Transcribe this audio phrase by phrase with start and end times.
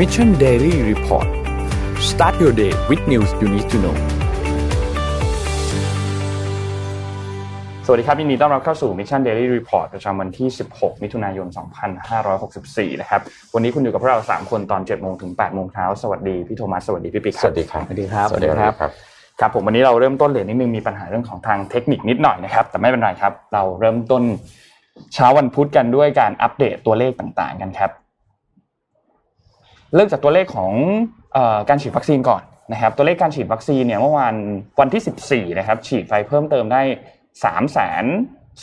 [0.00, 1.28] Mission Daily Report
[2.10, 3.96] start your day with news you need to know
[7.86, 11.46] สวัสดีครับยินดีต้อนรับเข้าสู่ Mission Daily Report ประจำวันที่ 16 มิถุนายน
[12.24, 13.20] 2564 นะครับ
[13.54, 18.72] วันนี้คุณอยู่กับพวกเรา 3 คนตอน 7 โมงถึง 8 โมงเช้า สวัสดีพี่โทมัส สวัสดีพี่ปิ๊กสวัสดีครับ สวัสดีครับ สวัสดีครับ
[19.40, 24.22] ครับผมวันนี้เราเริ่มต้นเรียนนิดนึงมีปัญหาเรื่องของทางเทคนิคนิดหน่อยนะครับ แต่ไม่เป็นไรครับ เราเริ่มต้น
[25.14, 27.90] เช้าวันพุธกันด้วยการอัปเดตตัวเลขต่างๆ กันครับ
[29.94, 30.72] เริ่มจากตัวเลขของ
[31.68, 34.34] การฉีดวัคซีนก่อนนะครับตัวเลขการฉีดวัคซีนเนี่ยเมื่อวาน
[34.80, 36.82] วันที่ 14นะครับฉีดไปเพิ่มเติมได้
[37.44, 37.64] 3 2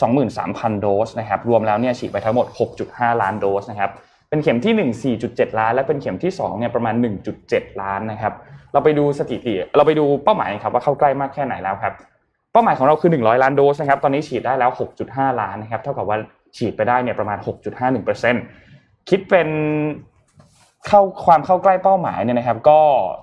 [0.00, 0.04] 0
[0.38, 2.46] 0 0 โดสนะครับรวมแล้วเนี่ยฉีดไปทั้งหมด
[2.84, 3.90] 6.5 ล้านโดสนะครับ
[4.28, 4.74] เป็นเข็มที่
[5.12, 6.94] 1 4.7 ล้าน และเป็นเข็มที่2เนี่ยประมาณ
[7.38, 8.32] 1.7 ล้านนะครับ
[8.72, 11.94] เราไปดูสถิติเราไปดูเป้าหมายครับว่าเข้าใกล้มากแค่ไหนแล้วครับ
[12.52, 14.70] เป้าหมายของเราคือ 100 ล้านโดสนะครับตอนนี้ฉีดได้แล้ว
[15.04, 16.18] 6.5 ล้านนะครับเท่ากับว่า
[16.56, 17.38] ฉีดไปได้เนี่ยประมาณ
[18.04, 19.48] 6.51%คิดเป็น
[20.88, 22.80] เข้าความเข้าใกล้เป้าหมายเนี่ยนะครับ ก็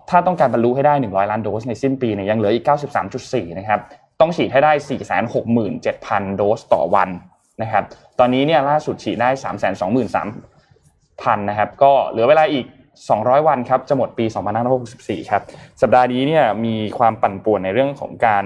[0.10, 2.66] ถ้าต้องการบรรลุให้ได้ 100 ล้านโดสในสิ้นปีเนี่ยยังเหลืออีก
[3.12, 3.80] 93.4 นะครับ
[4.20, 4.72] ต้องฉีดให้ได้
[5.56, 7.10] 467,000 โดสต่อวัน
[7.62, 7.84] นะครับ
[8.20, 9.30] ตอนนี้เนี่ยล่าสุดฉีดได้
[10.54, 12.66] 323,000 นะครับ ก็เหลือเวลาอีก
[13.06, 14.26] 200 วันครับ จะหมดปี
[14.78, 15.42] 2564 ครับ
[15.82, 18.46] สัปดาห์นี้เนี่ยมีความปั่นป่วนในเรื่องของการ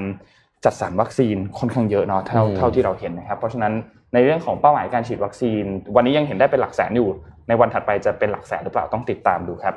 [0.66, 3.74] จัดสรรวัคซีนค่อนข้างเยอะเนาะเท่าเท่าที่เราเห็นนะครับ เพราะฉะนั้น
[4.14, 5.64] ในเรื่องของเป้าหมายการฉีดวัคซีน
[5.96, 7.10] วันนี้ยังเห็นได้เป็นหลักแสนอยู่
[7.50, 9.76] ในวันถัดไปจะเป็นหลักแสนหรือเปล่าต้องติดตามดูครับ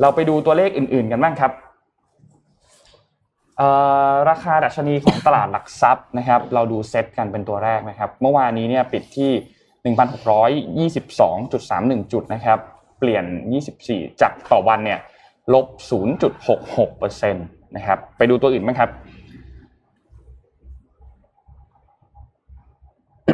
[0.00, 1.52] เราไปดูตัวเลขอื่น ๆ กันบ้างครับ
[4.30, 9.32] ราคาดัชนีของตลาดหลักทรัพย์นะครับ เราดูเซตกันเป็นตัวแรกนะครับ เมื่อวานนี้เนี่ยปิดที่
[10.94, 12.58] 1,622.31 จุดนะครับ
[12.98, 13.24] เปลี่ยน
[13.72, 14.98] 24 จากต่อวันเนี่ย
[15.54, 15.66] ลบ
[16.46, 18.90] 0.66%นะครับ ไปดูตัวอื่นไหมครับ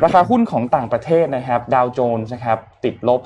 [0.05, 3.21] ราคาหุ้นของต่างประเทศนะครับดาวโจนส์นะครับติดลบ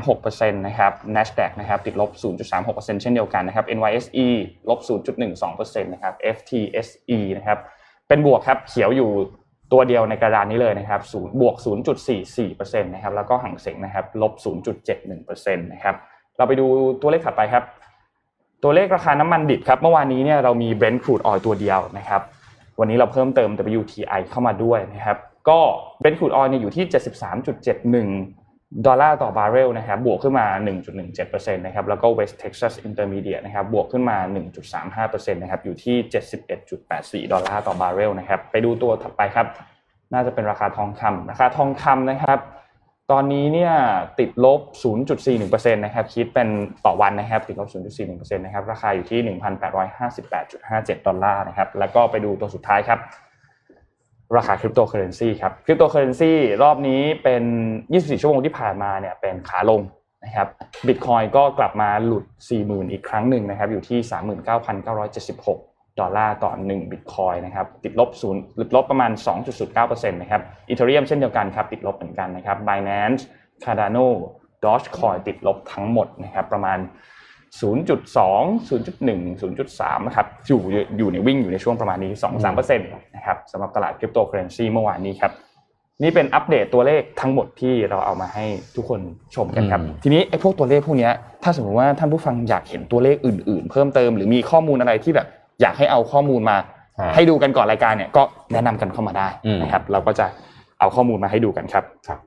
[0.00, 2.10] 0.36%นะครับ NASDAQ นะครับติดลบ
[2.52, 4.26] 0.36%เช่นเดียวกันนะครับ NYSE
[4.68, 7.58] ลบ 0.12%นะครับ FTSE นะครับ
[8.08, 9.10] เป็นบวกครับเขียวอยู่
[9.72, 11.00] ตัวเดียวในกระดานนี้เลยนะครับ
[11.40, 11.54] บวก
[12.18, 14.32] 0.44%นะครับแล้วก็ฮั่งเส็งนะครับลบ
[14.98, 15.94] 0.71%นะครับ
[16.36, 16.66] เราไปดู
[17.00, 17.64] ตัวเลขถัดไปครับ
[18.62, 22.22] ตัวเลขราคาน้ำมันดิบครับเมื่อวานนี้เนี่ยเรามี Brent crude oil ตัวเดียวนะครับ
[22.80, 23.50] วันนี้เราเพิ่มเติม
[23.80, 25.58] WTI เข้ามาด้วยนะครับ ก็
[26.00, 26.84] Brent crude oil เนี่ยอยู่ที่
[28.00, 30.46] 73.71 ดอลลาร์ต่อบาร์เรลนะครับบวกขึ้นมา
[31.00, 34.16] 1.17%นะครับแล้วก็ West Texas Intermediate นะครับบวกขึ้นมา
[34.74, 35.96] 1.35%นะครับอยู่ที่
[37.24, 39.46] 71.84 ดอลลาร์ต่อบาร์เรลนะครับไปดูตัวถัดไปครับ
[40.12, 42.38] น่าจะเป็นราคาทองคำราคาทองคำนะครับ
[43.10, 43.72] ตอนนี้เนี่ย
[44.18, 44.60] ติดลบ
[45.18, 46.48] 0.41%นะครับคิดเป็น
[46.86, 49.20] ต่อวันนะครับติดลบ 0.41%นะครับราคาอยู่ที่
[50.16, 52.98] 1,858.57 ดอลลาร์นะครับแล้วก็ไปดูตัวสุดท้ายครับ
[54.36, 56.32] ราคาคริปโตเคอร์เรนซีครับคริปโตเคอร์เรนซี
[56.62, 57.42] รอบนี้เป็น
[57.82, 59.80] 24 ชั่วโมงที่ผ่านมาเนี่ยเป็นขาลง
[60.24, 60.48] นะครับ
[60.86, 62.24] บิตคอยน์ก็กลับมาหลุด
[62.58, 63.98] 40,000 อีกครั้งหนึ่งนะครับอยู่ที่
[64.78, 69.10] 39,976 ดอลลาร์ต่อ 1 บิตคอยน์นะครับติดลบศูนย์ติดลบประมาณ
[69.66, 73.22] 2.09%นะครับ Ethereum เช่นเดียวกันครับติดลบเหมือนกันนะครับ Binance
[73.64, 74.06] Cardano
[74.64, 76.78] Dogecoin ติดลบทั้งหมดนะครับประมาณ
[77.60, 77.62] 0.2
[78.68, 80.60] 0.1 0.3 นะครับอยู่
[80.98, 82.12] อยู่ในวิ่งอยู่ในช่วงประมาณนี้
[82.44, 85.32] 2-3%นะครับสำหรับตลาดคริปโตเคอร์เรนซีเมื่อวานนี้ครับ
[86.02, 88.44] นี่เป็นอัปเดตตัวเลขทั้งหมดที่เราเอามาให้
[88.76, 89.00] ทุกคน
[89.34, 91.10] ชมกันครับ ทีนี้ไอ้พวกตัวเลขพวกนี้
[91.42, 95.26] ถ้าสมมติว่าท่านผู้ฟังอยากเห็นตัวเลขอื่น ๆ เพิ่มเติมหรือมีข้อมูลอะไรที่แบบ
[95.60, 96.56] อยากให้เอาข้อมูลมา
[97.14, 99.28] ให้ดูกันก่อนรายการเนี่ยก็แนะนำกันเข้ามาได้
[99.62, 100.26] นะครับ เราก็จะ
[100.80, 102.18] เอาข้อมูลมาให้ดูกันครับครับ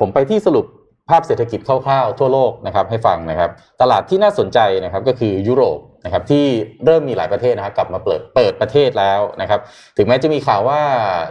[0.00, 0.64] ผมไปที่สรุป
[1.10, 3.50] ภาพเศรษฐกิจคร่าวๆทั่วโลกนะครับให้ฟังนะครับ
[3.80, 6.44] ตลาดที่น่าสนใจนะครับก็คือยุโรปนะครับที่
[6.84, 9.60] เริ่มมีหลายประเทศนะครับกลับมาเปิดเปิดประเทศแล้วนะครับ
[9.96, 10.80] ถึงแม้จะมีข่าวว่า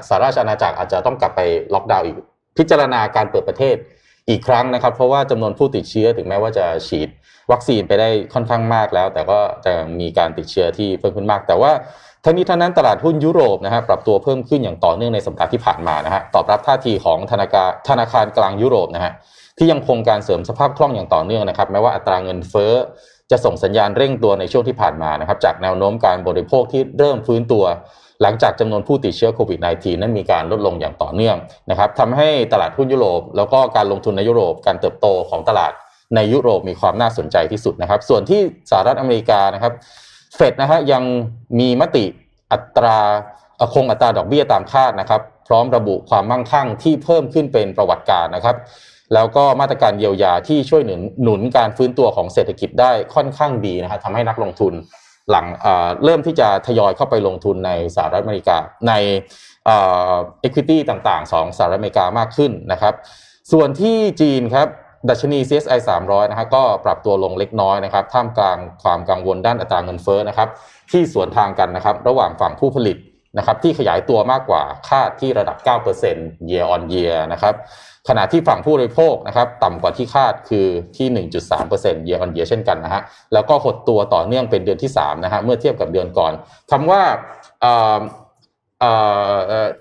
[0.08, 1.42] สหราชอาณาจักรอาจจะต้องกลับไป
[1.74, 2.16] ล็อกดาวน์อีก
[2.58, 3.76] พิจารณาการเปิดประเทศ
[4.30, 7.10] อีกครั้งนะครับ เพราะว่าจำนวนผู้ติดเชื้อถึงแม้ว่าจะฉีด
[7.52, 11.72] วัคซีนไปได้ค่อนข้างมากแล้ว แต่ก็จะมีการติดเชื้อที่เพิ่มขึ้นมาก แต่ว่า
[12.26, 19.14] ทั้งนี้ทั้งนั้นตลาดหุ้นยุโรปนะครับปรับตัวเพิ่มขึ้นอย่างต่อเนื่องในสัปดาห์ที่ผ่านมานะฮะตอบรับท่าทีของธนาคารธนาคารกลางยุโรปนะฮะ
[19.58, 22.74] ที่ยังคงการเสริมสภาพคล่องอย่างต่อเนื่องนะครับ แม้ว่าอัตราเงินเฟ้อ
[23.32, 27.64] จะส่งสัญญาณเร่งตัวในช่วงที่ผ่านมานะครับ จากแนวโน้มการบริโภคที่เริ่มฟื้นตัว
[28.22, 31.38] หลังจากจำนวนผู้ติดเชื้อโควิด -19 นั้นมีการลดลงอย่างต่อเนื่อง
[31.70, 35.72] นะครับทำให้ตลาดหุ้นยุโรป แล้วก็การลงทุนในยุโรปการเติบโตของตลาด
[36.16, 38.42] ในยุโรปมีความน่าสนใจที่สุดนะครับ ส่วนที่
[38.72, 39.74] สหรัฐอเมริกานะครับ
[40.36, 41.04] เฟดนะฮะยัง
[41.60, 42.06] มีมติ
[42.52, 42.98] อัตรา
[43.74, 48.56] คงอัตราดอกเบี้ยตามคาดนะครับ พร้อมระบุความมั่งคั่งที่เพิ่มขึ้นเป็นประวัติการนะครับ
[49.16, 54.74] แล้วก็มาตรการเยียวยาที่ช่วยหนุนหนุนการฟื้นตัวของเศรษฐกิจได้ค่อนข้างดีนะครับทำให้นักลงทุน
[55.30, 55.46] หลัง
[56.04, 58.58] เริ่มที่จะทยอยเข้าไปลงทุนในสหรัฐอเมริกา
[58.88, 58.94] ใน
[59.66, 62.94] เอ็กวิตี้ต่างๆ ของสหรัฐอเมริกามากขึ้นนะครับ
[63.52, 64.68] ส่วนที่จีนครับ
[65.10, 70.50] ดัชนี CSI 300นะฮะก็ปรับตัวลงเล็กน้อยนะครับ ท่ามกลางความกังวลด้านอัตราเงินเฟ้อนะครับ
[70.92, 72.98] ที่สวนทางกันนะครับ ระหว่างฝั่งผู้ผลิต
[73.38, 75.58] นะครับที่ขยายตัวมากกว่าคาดที่ระดับ
[76.04, 77.56] 9% year on year นะครับ
[78.10, 80.68] ขณะที่ฝั่งผู้บริโภคนะครับต่ำกว่าที่คาดคือ
[80.98, 81.08] ที่
[81.68, 83.02] 1.3% year on year เช่นกันนะฮะ
[83.34, 86.34] แล้วก็หดตัวต่อเนื่องเป็นเดือนที่3นะฮะเมื่อเทียบกับเดือนก่อน
[86.72, 87.02] คำว่า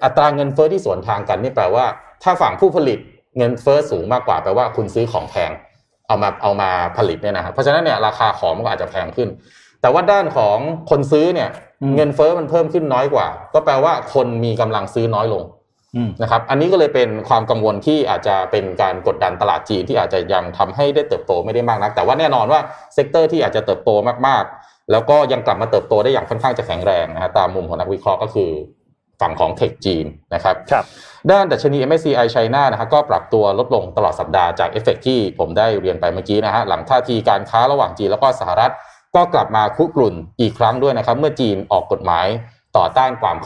[0.05, 1.85] อัตราเงินเฟ้อที่สวนทางกันนี่แปลว่า
[2.23, 2.99] ถ้าฝั่งผู้ผลิต
[3.39, 5.51] เงินเฟ้อสูงมากกว่าแปลว่าคุณซื้อของแพง
[6.09, 9.29] เอามาเอามาผลิตเนี่ยนะครับเพราะฉะนั้นเนี่ยราคาของมันก็อาจจะแพงขึ้น
[9.81, 10.59] แต่ว่าด้านของ
[10.91, 11.49] คนซื้อเนี่ย
[11.96, 15.44] เงินเฟ้อมันเพิ่มขึ้นน้อยกว่า ก็แปลว่าคนมีกำลังซื้อน้อยลง
[16.22, 22.60] นะครับ อันนี้ก็เลยเป็นความกังวลที่อาจจะเป็นการกดดันตลาดจีนที่อาจจะยังทำให้ได้เติบโตไม่ได้มากนัก แต่ว่าแน่นอนว่า
[22.94, 23.90] sector ที่อาจจะเติบโต
[24.26, 28.50] มากๆ แล้วก็ยังกลับมาเติบโตได้อย่างค่อนข้างจะแข็งแรงนะฮะตามมุมของนักวิเคราะห์ก็คือ
[29.20, 30.84] ฝั่งของ tech จีนนะครับครับ
[31.31, 38.72] ด้านดัชนี MSCI China นะครับก็ปรับตัวลดลงตลอดสัปดาห์จากเอฟเฟกที่ผมได้เรียนไปเมื่อกี้นะฮะหลังท่าทีการค้าระหว่างจีนแล้วก็สหรัฐ
[39.16, 42.26] ก็กลับมาคุกรุ่นอีกครั้งด้วยนะครับ เมื่อจีนออกกฎหมาย
[42.76, 43.37] ต่อต้านความ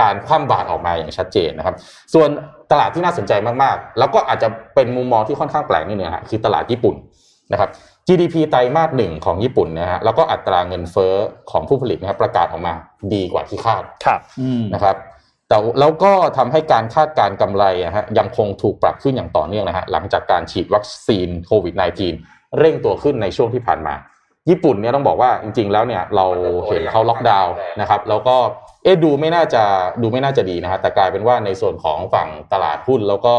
[0.00, 1.74] การคว่ำบาตรออกมาอย่างชัดเจนนะครับ
[2.14, 2.28] ส่วน
[2.70, 3.32] ตลาดที่น่าสนใจ
[3.62, 6.94] มากๆ แล้วก็อาจจะเป็นมุมมองที่ค่อนข้างแปลกนิดนึงฮะคือตลาดญี่ปุ่น
[7.52, 7.70] นะครับ
[8.06, 11.14] GDP ไตรมาสหนึ่งของญี่ปุ่นนะฮะแล้วก็อัตราเงินเฟ้อ
[11.50, 12.74] ของผู้ผลิตนะครับประกาศออกมา
[13.14, 13.82] ดีกว่าที่คาด
[14.74, 14.96] นะครับ
[15.48, 21.74] แต่แล้วก็ทำให้การคาดการกำไรนะฮะยังคงถูกปรับขึ้นอย่างต่อเนื่องนะฮะหลังจากการฉีดวัคซีนโควิด
[22.16, 23.94] -19 เร่งตัวขึ้นในช่วงที่ผ่านมา
[24.50, 26.26] ญี่ปุ่นเนี่ยต้องบอกว่าจริง ๆ แล้วเนี่ยเรา
[26.68, 28.36] เห็นเขาล็อกดาวน์นะครับแล้วก็
[28.84, 29.62] เอ๊ดูไม่น่าจะ
[30.02, 33.34] ดูไม่น่าจะดีนะฮะแต่กลายเป็นว่าในส่วนของฝั่งตลาดหุ้นแล้วก็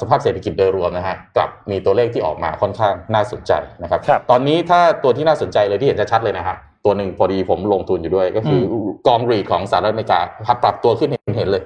[0.00, 8.60] สภาพเศรษฐกิจโดยรวมนะฮะกลับมีตัวเลขที่ออกมาค่อนข้างน่าสนใจนะครับรบตอนนี้ถ้าตัวที่น่าสนใจเลยที่เห็นชัดเลยนะครับตัวหนึ่งพอดีผมลงทุนอยู่ด้วย ก็คือ
[9.06, 10.20] กองรีดของสหรัฐอเมริกา
[10.64, 11.62] ปรับตัวขึ้นเห็นเลย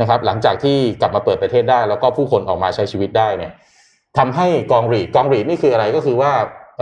[0.00, 3.52] นะครับ หลังจากที่กลับมาเปิดประเทศได้ แล้วก็ผู้คนออกมาใช้ชีวิตได้เนี่ย
[4.18, 6.32] ทำให้กอง REIT กอง REIT นี่คืออะไรก็คือว่า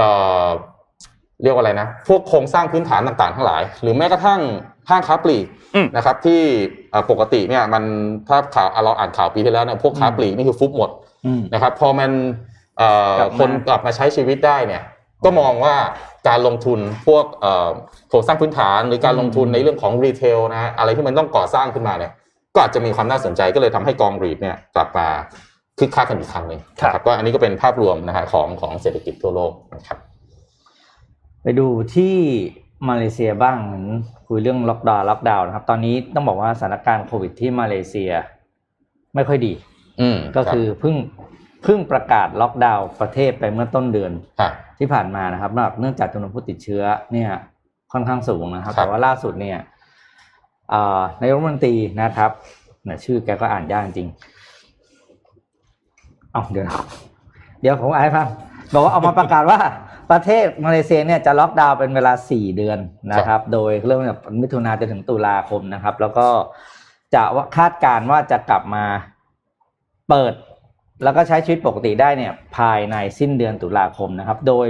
[0.00, 4.40] เรียกว่าอะไรนะ พวกโครงสร้างพื้นฐานต่างๆ ทั้งหลาย หรือแม้กระทั่ง
[4.90, 5.46] ห้างค้าปลีก
[5.96, 6.40] นะครับ ที่
[7.10, 7.82] ปกติเนี่ยมัน
[8.28, 10.90] ถ้าข่าวเราอ่านข่าวปีที่แล้วเนี่ยพวกค้าปลีกนี่คือฟุบหมด
[11.54, 12.10] นะครับ พอมัน
[13.38, 14.82] คนกลับมาใช้ชีวิตได้เนี่ย
[15.24, 15.74] ก็มองว่า
[16.28, 17.24] การลงทุนพวก
[18.08, 22.12] โครงสร้างพื้นฐานหรือการลงทุนในเรื่องของ retail นะอะไรที่มันต้องก่อสร้างขึ้นมาเนี่ย
[22.54, 25.08] ก็อาจจะมีความน่าสนใจก็เลยทำให้กองรีดเนี่ยกลับมา
[25.80, 29.98] คึกคักกันอีกครั้งหนึ่งครับก็อันนี้ก็เป็นภาพรวมนะฮะของของเศรษฐกิจทั่วโลกนะครับ
[31.42, 32.16] ไปดูที่
[32.88, 33.58] มาเลเซียบ้าง
[34.26, 38.12] คุยเรื่องล็อกดาวน์ล็อกดาวน์นะครับ ตอนนี้ต้องบอกว่าสถานการณ์โควิดที่มาเลเซีย
[39.14, 39.52] ไม่ค่อยดี
[40.00, 40.96] อืก็คือเพิ่ง
[41.64, 44.12] เพิ่งประกาศล็อกดาวน์ประเทศไปเมื่อต้นเดือน
[44.78, 45.50] ที่ผ่านมานะครับ
[45.80, 46.82] เนื่องจากจำนวนผู้ติดเชื้อ
[47.12, 47.30] เนี่ย
[47.92, 49.58] ค่อนข้างสูงนะครับ แต่ว่าล่าสุดเนี่ย
[51.20, 52.30] นายรัฐมนตรีนะครับ
[52.84, 54.08] เนี่ยชื่อแกก็อ่านยากจริง
[56.32, 56.66] เอาเดี๋ยว
[57.60, 58.28] เดี๋ยวผมอ่านให้ฟัง
[58.72, 59.58] บอกว่าเอามาประกาศว่า
[60.10, 62.78] ประเทศมาเลเซียเนี่ยจะล็อกดาวน์เป็นเวลาสี่เดือน
[63.12, 66.26] นะครับ โดยเริ่มจากมิถุนาจนถึงตุลาคมนะครับ แล้วก็
[67.14, 67.22] จะ
[67.56, 68.84] คาดการว่าจะกลับมา
[70.08, 70.34] เปิด
[71.04, 74.68] แล้วก็ใช้ชีวิตปกติได้เนี่ย ภายในสิ้นเดือนตุลาคมนะครับ โดย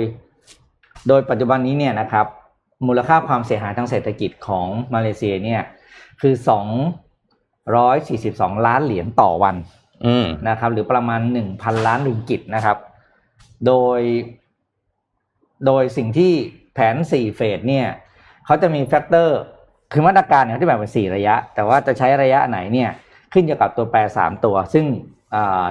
[1.08, 2.26] โดยปัจจุบันนี้เนี่ยนะครับ
[2.86, 5.62] มูลค่าความเสียหายทางเศรษฐกิจของมาเลเซียเนี่ย
[6.20, 6.66] คือสอง
[7.76, 9.56] ร้อยสี่สิบสองล้านเหรียญต่อวัน
[10.48, 12.78] นะครับหรือประมาณหนึ่งพันล้านริงกิตนะครับ
[13.66, 14.00] โดย
[15.66, 16.32] โดยสิ่งที่
[16.74, 17.86] แผนสี่ phase เนี่ย
[18.46, 19.40] เขาจะมี factor
[19.92, 22.90] คือมาตรการเนี่ยที่แบ่งเป็นสี่ระยะ แต่ว่าจะใช้ระยะไหนเนี่ย
[23.32, 24.86] ขึ้นอยู่กับตัวแปรสามตัว ซึ่ง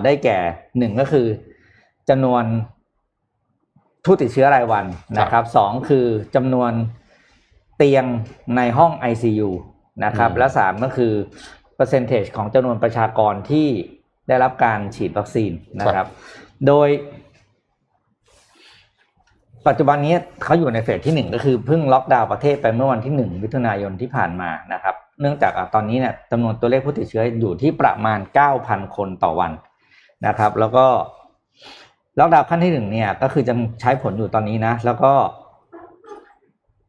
[0.03, 0.37] ได้แก่
[0.77, 1.27] หนึ่งก็คือ
[2.09, 2.43] จำนวน
[4.05, 4.85] ผู้ติดเชื้อรายวัน
[5.19, 6.05] นะครับสองคือ
[6.35, 6.71] จำนวน
[7.77, 8.05] เตียง
[8.57, 9.49] ในห้อง ICU
[10.05, 11.13] นะครับ และสามก็คือ
[11.75, 13.67] เปอร์เซนเทจของจำนวนประชากรที่
[14.29, 16.07] ได้รับการฉีดวัคซีนนะครับ
[16.67, 16.89] โดย
[19.67, 28.19] ปัจจุบันนี้เขาอยู่ในเฟสที่หนึ่งก็คือเพิ่งล็อกดาวน์ประเทศไปเมื่อวันที่หนึ่งมิถุนายนที่ผ่านมานะครับ เนื่องจากตอนนี้เนี่ยจำนวนตัวเลขผู้ติดเชื้ออยู่ที่ประมาณ
[28.57, 29.51] 9,000 คนต่อวัน
[30.27, 30.85] นะครับ แล้วก็
[32.19, 35.13] ล็อกดาวน์ขั้นที่หนึ่งเนี่ยก็คือจะใช้ผลอยู่ตอนนี้นะ แล้วก็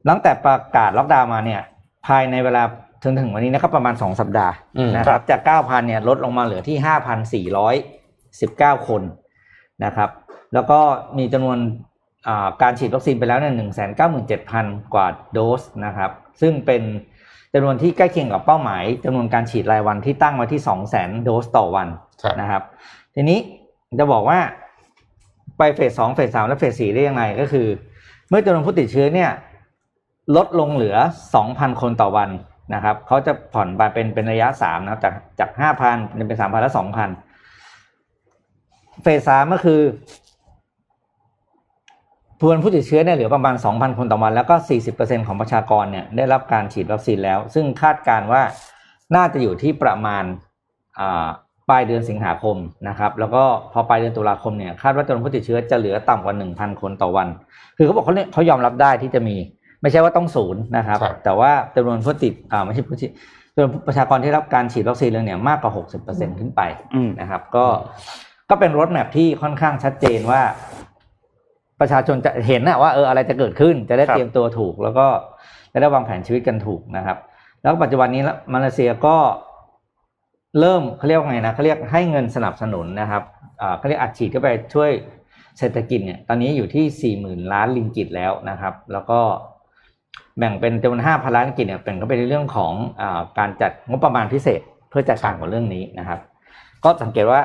[0.08, 1.60] ตั้งแต่ประกาศล็อกดาวน์มาเนี่ย
[2.06, 2.62] ภายในเวลา
[3.02, 4.54] ถึงถึงวันนี้นะครับประมาณสองสัปดาห์
[4.96, 7.46] นะครับ จาก 9,000 เนี่ยลดลงมาเหลือที่
[8.76, 9.02] 5,419 คน
[9.84, 10.10] นะครับ
[10.54, 10.78] แล้วก็
[11.18, 11.58] มีจำนวน
[12.62, 14.64] การฉีดวัคซีนไปแล้วเนี่ยหนึ่งแสนเก้าหมื่นเจ็ดพัน
[14.94, 16.82] กว่าโดสนะครับ ซึ่งเป็น
[17.54, 21.88] จำนวนที่ใกล้เคียงกับเป้าหมายจำนวนการฉีดรายวันที่ตั้งไว้ที่สองแสนโดสต่อวัน
[22.40, 22.62] นะครับ
[23.14, 23.38] ทีนี้
[23.98, 24.38] จะบอกว่า
[25.58, 27.66] ไปเฟสสองเฟสสามและเฟสสี่ได้ยังไงก็คือ
[28.28, 29.30] เมื่อจำนวนผู้ติดเชื้อเนี่ย
[30.36, 30.96] ลดลงเหลือ
[31.34, 32.30] สองพันคนต่อวัน
[32.74, 35.96] นะครับเขาจะผ่อนไปเป็นเป็นระยะสามนะจากจากห้าพัน
[36.28, 37.10] เป็นสามพันและสองพัน
[39.02, 39.80] เฟสสามก็คือ
[42.40, 44.54] พวนผู้ติดเชื้อเนี่ยเหลือประมาณ 2,000 คนต่อวัน แล้วก็
[44.90, 48.42] 40%ของประชากรเนี่ยได้รับการฉีดวัคซีนแล้ว ซึ่งคาดการณ์ว่า
[49.16, 50.24] น่าจะอยู่ที่ประมาณ
[51.68, 52.56] ปลายเดือนสิงหาคม
[52.88, 57.28] นะครับ แล้วก็พอปลายเดือนตุลาคมเนี่ยคาดว่าจำนวนผู้ติดเชื้อจะเหลือต่ำกว่า 1,000 คนต่อวัน
[57.76, 59.36] คือเขาบอกเขาเรียกเขายอมรับได้ที่จะมี
[59.82, 63.10] ไม่ใช่ว่าต้องศูนย์นะครับ แต่ว่าจำนวนผู้ติดอ่าไม่ใช่ผู้ติด
[63.54, 65.72] จำนวนประชากรที่รับการฉีดวัคซีนแล้วเนี่ยมากกว่า
[66.06, 66.60] 60%ขึ้นไป
[67.20, 67.66] นะครับ ก็
[68.50, 70.42] ก็เป็นรถแมพที่ค่อนข้างชัดเจนว่า
[71.80, 75.06] ประชาชนจะเห็นนะว่าเอออะไรจะเกิดขึ้น จะได้เตรียมตัวถูก แล้วก็
[75.72, 77.16] จะได้วางแผนชีวิตกันถูกนะครับ
[77.62, 78.22] แล้วปัจจุบันนี้
[78.54, 79.16] มาเลเซียก็
[80.60, 83.22] เริ่มเขาเรียกว่าไงนะเขาเรียกให้เงินสนับสนุนนะครับ
[83.60, 84.90] อ่าเขาเรียกอัดฉีดเข้าไปช่วย
[85.58, 89.20] เศรษฐกิจเนี่ยตอนนี้อยู่ที่สี่หมื่นล้านลิงกิตแล้วนะครับ แล้วก็
[90.38, 93.02] แบ่งเป็นจำนวนห้าพันล้านลิงกิตเนี่ยเป็นก็เป็นเรื่องของอ
[93.38, 96.18] การจัดงบประมาณพิเศษเพื่อจัดการกับเรื่องนี้นะครับ
[96.84, 97.40] ก็สังเกตว่า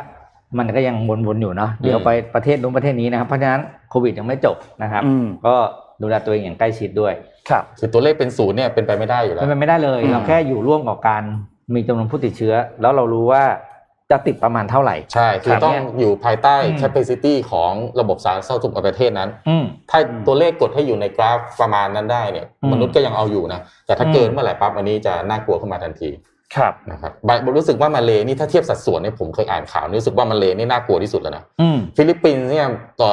[0.58, 0.96] มันก็ยัง
[1.28, 5.04] วนๆอยู่เนาะเดี๋ยวไปประเทศนู้นประเทศนี้นะครับเพราะฉะนั้นโควิดยังไม่จบนะครับ
[5.46, 5.56] ก็
[6.02, 7.14] ดูแลตัวเองอย่างใกล้ชิดด้วย
[7.50, 11.24] ครับคือตัวเลขเป็นศูนย์เนี่ยเป็นไปไม่ได้อยู่แล้วเป็นไปไม่ได้เลย เราแค่อยู่ร่วมกับการ
[11.74, 13.44] มีจำนวนผู้ติดเชื้อ แล้วเรารู้ว่า
[14.12, 19.30] จะติดประมาณเท่าไหร่ ใช่คือต้องอยู่ภายใต้ capacity ของระบบสาธารณสุขของประเทศนั้น
[19.90, 26.12] ถ้าตัวเลขกดให้อยู่ในกราฟประมาณนั้นได้เนี่ย มนุษย์ก็ยังเอาอยู่นะ แต่ถ้าเกินเมื่อไหร่ปั๊บอันนี้จะน่ากลัวขึ้นมาทันที
[26.56, 27.12] ครับนะครับ
[27.58, 31.44] รู้สึกว่ามาเลนี่ถ้าเทียบสัดส่วนเนี่ยผมเคยอ่านข่าวรู้สึกว่ามาเลนี่น่ากลัวที่สุดแล้วนะ
[31.98, 32.68] ฟิลิปปินส์เนี่ย
[33.02, 33.12] ต่อ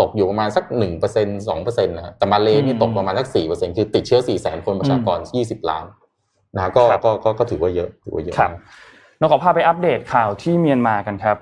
[0.00, 5.84] ตกอยู่ประมาณสักหนึ่งเปอร์เซ็นต์สองเปอร์เซ็นต์นะแต่มาเลนี่ตกประมาณสักสี่เปอร์เซ็นต์คือติดเชื้อสี่แสนคนประชากรยี่สิบล้าน
[6.56, 8.52] นะก็ก็ก็ถือว่าเยอะถือว่าเยอะครับ
[9.20, 11.36] เราขอพาไปอัปเดตข่าวที่เมียนมากันครับ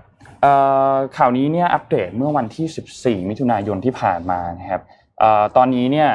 [1.16, 4.82] ข่าวนี้เนี่ยอัปเดตเมื่อวันที่ 14 มิถุนายนที่ผ่านมานะครับ
[5.56, 6.08] ตอนนี้เนี่ย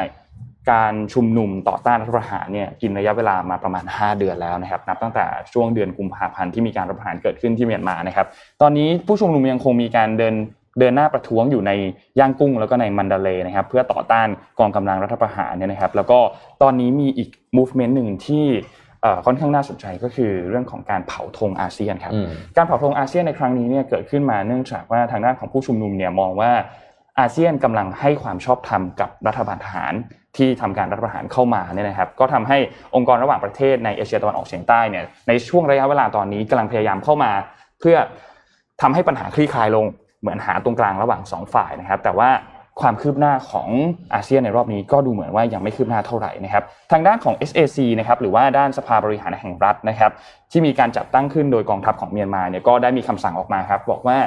[0.72, 8.28] การชุมนุมต่อต้านรัฐประหารเนี่ยกินระยะเวลามาประมาณ 5 เดือนแล้วนะครับนับตั้งแต่ช่วงเดือนกุมภาพันธ์ที่มีการรัฐประหารเกิดขึ้นที่เมียนมานะครับ
[8.62, 10.36] ตอนนี้ผู้ชุมนุมยังคงมีการเดิน
[10.80, 11.72] เดินหน้าประท้วงอยู่ใน
[12.20, 14.28] ย่างกุ้งแล้วก็ในมันดาเลนะครับ เพื่อต่อต้าน
[14.60, 16.20] กองกำลังรัฐประหารเนี่ยนะครับ แล้วก็
[16.62, 18.46] ตอนนี้มีอีก movement หนึ่งที่
[19.26, 22.14] ค่อนข้างน่าสนใจก็คือเรื่องของการเผาธงอาเซียนครับ
[22.58, 26.52] การเผาธงอาเซียนในครั้งนี้เนี่ยเกิดขึ้นมาเนื่องจากว่าทางด้านของผู้ชุมนุมเนี่ยมองว่า
[27.20, 29.94] อาเซียนกำลังให้ความชอบธรรมกับรัฐบาลทหาร
[30.38, 32.58] ที่ทำการรัฐประหารเข้ามาเนี่ยนะครับ ก็ทำให้
[32.96, 37.32] องค์กรระหว่างประเทศในเอเชียตะวันออกเฉียงใต้เนี่ยในช่วงระยะเวลาตอนนี้กำลังพยายามเข้ามา
[37.80, 37.98] เพื่อ
[38.82, 39.86] ทำให้ปัญหาคลี่คลายลง
[40.22, 42.30] เหมือนหาตรงกลางระหว่าง2ฝ่ายนะครับ แต่ว่า
[42.82, 43.70] ความคืบหน้าของ
[44.14, 50.12] อาเซียนในรอบนี้ก็ดูเหมือนว่ายังไม่คืบหน้าเท่าไหร่นะครับทางด้านของ SAC นะครับหรือว่าด้านสภาบริหารแห่งรัฐนะครับ
[50.52, 54.18] ที่มีการจัดตั้งขึ้นโดยกองทัพของเมียนมาเนี่ยก็ได้มีคำสั่งออกมาครับ บอกว่า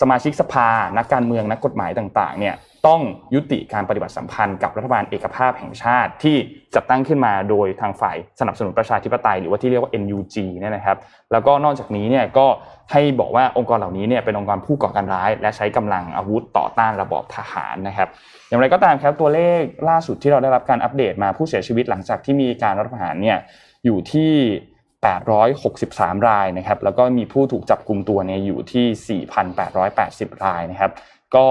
[0.00, 2.54] สมาชิกสภานักการเมืองนักกฎหมายต่างๆเนี่ย
[2.86, 3.00] ต้อง
[3.34, 6.36] ยุติการปฏิบัติสัมพันธ์กับรัฐบาลเอกภาพแห่งชาติ ที่
[6.74, 10.96] จัดตั้งขึ้นมาโดยทางฝ่ายสนับสนุนประชาธิปไตยหรือว่าที่เรียกว่า NUG เนี่ยนะครับ
[11.32, 12.46] แล้วก็นอกจากนี้เนี่ยก็
[12.92, 18.08] ให้บอกว่าองค์กรเหล่านี้เนี่ยเป็นองค์กรผู้ก่อการร้าย และใช้กำลังอาวุธต่อต้านระบอบทหารนะครับ
[18.48, 23.38] อย่างไรก็ตามครับตัวเลขล่าสุดที่เราได้รับการอัปเดตมาผู้เสียชีวิตหลังจากที่มีการรัฐประหารเนี่ย
[23.84, 24.32] อยู่ที่
[25.10, 29.20] 863 รายนะครับ แล้วก็มีผู้ถูกจับกลุ่มตัวเนี่ยอยู่ที่
[29.78, 30.92] 4,880 รายนะครับ
[31.36, 31.46] ก็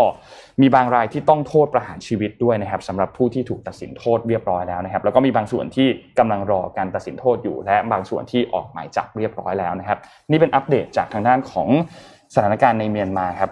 [0.61, 5.87] มีบางรายที่ต้องโทษประหารชีวิตด้วยนะครับสำหรับผู้ที่ถูกตัดสินโทษเรียบร้อยแล้วนะครับ แล้วก็มีบางส่วนที่
[6.19, 9.99] กำลังรอการตัดสินโทษอยู่ และบางส่วนที่ออกหมายจับเรียบร้อยแล้วนะครับ
[10.31, 11.69] นี่เป็นอัปเดตจากทางด้านของ
[12.33, 13.51] สถานการณ์ในเมียนมาครับ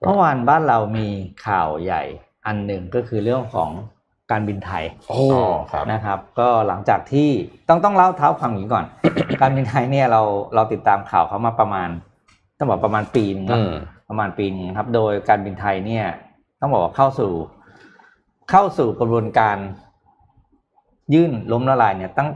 [0.00, 1.08] เมื่อวานบ้านเรามี
[1.46, 2.02] ข่าวใหญ่
[2.46, 3.70] อันหนึ่งก็คือเรื่องของ
[4.30, 4.84] การบินไทย
[5.92, 7.28] นะครับ ก็หลังจากที่
[7.68, 8.84] ต้องต้องเล่าเท้าความอย่างนี้ก่อน
[9.40, 10.22] การบินไทยเนี่ยเรา
[10.54, 11.88] เราติดตามข่าวเขามาประมาณ
[12.58, 13.46] ต้องบอกประมาณปีนึง
[14.08, 16.06] ประมาณปีนึงครับ โดยการบินไทยเนี่ย
[16.60, 17.32] ต้องบอกว่าเข้าสู่
[18.50, 19.56] เข้าสู่กระบวนการ
[21.14, 22.28] ยื่นล้มละลายเนี่ย ตั้ง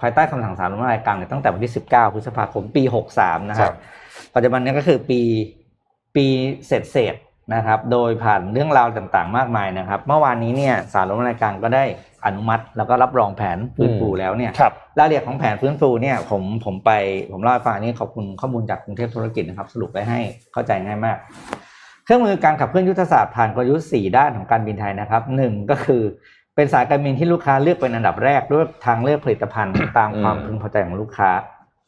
[0.00, 2.82] ภายใต้คำสั่งศาลล้มละลายกลางเนี่ยตั้งแต่วันที่ 19 พฤษภาคมปี
[3.16, 3.74] 63 นะครับ
[4.34, 5.20] ปัจจุบันนี้ก็คือปี
[6.16, 6.26] ปี
[6.66, 7.14] เสร็จเสร็จ
[7.54, 11.84] นะครับ โดยผ่านเรื่องราวต่างๆ มากมายนะครับ เมื่อวานนี้เนี่ยสารรัฐมนตรีก็ได้
[12.26, 14.52] อนุมัติ แล้วก็รับรองแผนฟื้นฟูแล้วเนี่ย
[14.98, 16.90] รายละเอียดของแผนฟื้นฟูเนี่ยผมผมไป
[17.32, 20.20] ผมเล่าให้ฟังนี้ขอบคุณข้อมูลจากกรุงเทพธุรกิจนะครับ สรุปไว้ให้
[20.52, 21.18] เข้าใจง่ายมาก
[22.04, 26.02] เครื่องมือการขับเคลื่อนยุทธศาสตร์ผ่านกลยุทธ์สี่ด้านของการบินไทยนะครับหนึ่งก็คือ
[26.56, 31.30] เป็นสายการบินที่ลูกค้าเลือกเป็นอันดับแรกด้วยทางเลือกผลิตภัณฑ์ตามความพึงพอใจของลูกค้า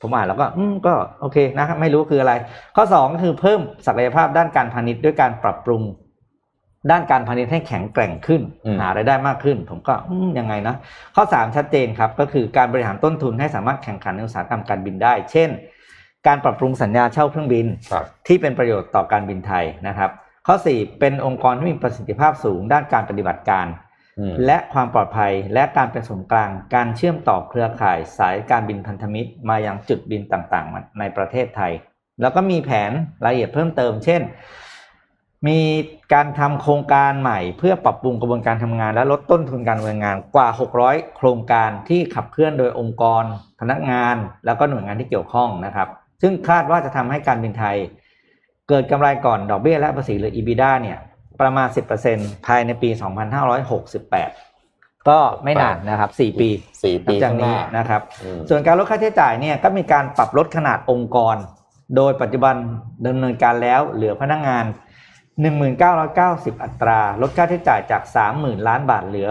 [0.03, 2.33] ผมอ่านแล้วก็อืมก็โอเคนะครับไม่รู้คืออะไร
[2.77, 5.83] ข้อ2ก็คือเพิ่มศักยภาพด้านการพาณิชย์ด้วยการปรับปรุง
[6.91, 8.43] ด้านการพาณิชย์ให้แข็งแกร่งขึ้น
[8.81, 9.95] หารายได้มากขึ้น ผมก็
[10.39, 10.75] ยังไงนะ
[11.17, 15.51] ข้อ 3 ชัดเจนครับ ก็คือการบริหารต้นทุนให้สามารถแข่งขันในอุตสาหกรรมการบินได้ เช่น
[16.27, 17.67] การปรับปรุงสัญญาเช่าเครื่องบิน
[18.27, 20.11] ที่เป็นประโยชน์ต่อการบินไทยนะครับ
[20.47, 23.67] ข้อ 4 เป็นองค์กรที่มีประสิทธิภาพสูง ด้านการปฏิบัติการ
[24.47, 31.73] และความปลอดภัยและการเป็นศูนย์กลางการเชื่อมต่อเครือข่ายสายการบินพันธมิตรมายังจุดบินต่างๆ ในประเทศไทย
[32.21, 32.91] แล้วก็มีแผน
[33.25, 34.23] รายละเอียดเพิ่มเติม เช่น
[35.49, 35.61] มี
[36.13, 40.49] การทำโครงการใหม่เพื่อปรับปรุงกระบวนการทำงาน และลดต้นทุนการดำเนินงานกว่า
[40.83, 43.25] 600 โครงการที่ขับเคลื่อนโดยองค์กร
[43.61, 45.89] พนักงาน แล้วก็หน่วยงานที่เกี่ยวข้องนะครับ
[46.23, 47.77] ซึ่งคาดว่าจะทำให้การบินไทย
[48.69, 50.99] เกิดกำไรก่อนดอกเบี้ยและภาษีหรือ EBITDA เนี่ย
[51.41, 51.69] ประมาณ
[52.07, 52.91] 10%ภายในปี
[53.79, 56.49] 2568 ก็ไม่นานนะครับ 4 ปี
[56.83, 61.37] สี่หลัปีงจากข้างหนี้น้านะครับอืมส่วนการลดค่าใช้จ่ายเนี่ยก็มีการปรับลดขนาดองค์กร
[61.97, 62.55] โดยปัจจุบัน
[63.07, 64.65] ดำเนินการแล้วเหลือพนักงาน
[65.45, 68.03] 1990 อัตรา ลดค่าใช้จ่ายจาก
[68.35, 69.31] 30,000 ล้านบาทเหลือ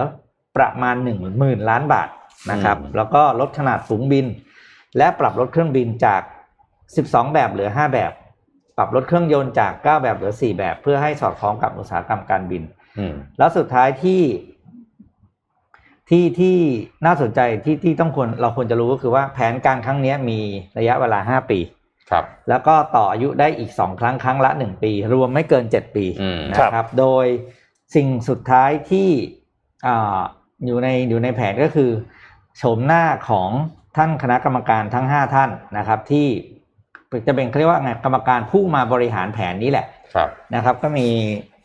[0.57, 0.95] ประมาณ
[1.31, 2.09] 10,000 ล้านบาท
[2.51, 4.25] นะครับอืมแล้วก็ลดขนาดฝูงบิน
[4.97, 6.21] และปรับลดเครื่องบินจาก
[6.77, 8.11] 12 แบบเหลือ 5 แบบ
[8.77, 12.63] ปรับลดเครื่องยนต์จาก 9 แบบเหลือ 4 แบบ เพื่อให้สอดคล้องกับอุตสาหกรรมการบิน
[12.99, 14.21] อืมแล้วสุดท้ายที่
[16.09, 16.57] ที่ที่
[17.05, 20.39] น่าสนใจที่ที่ต้องควรเราควรจะรู้ก็คือว่าแผนการครั้งเนี้ยมี
[20.77, 21.59] ระยะเวลาห้าปี
[22.11, 27.25] ครับ แล้วก็ต่ออายุได้อีกสองครั้งครั้งละหนึ่งปี รวมไม่เกินเจ็ดปีอืมนะครับ โดย
[27.95, 29.09] สิ่งสุดท้ายที่
[29.87, 30.19] อ่า
[30.65, 31.89] อยู่ในอยู่ในแผนก็คือ
[32.57, 33.49] โฉมหน้าของ
[33.97, 36.27] ท่านคณะกรรมการทั้งห้าท่านนะครับ ที่
[37.27, 41.07] จะเป็นเขาเรียกว่าไงกรรมการผู้มาบริหารแผนนี้แหละครับนะครับ ก็มี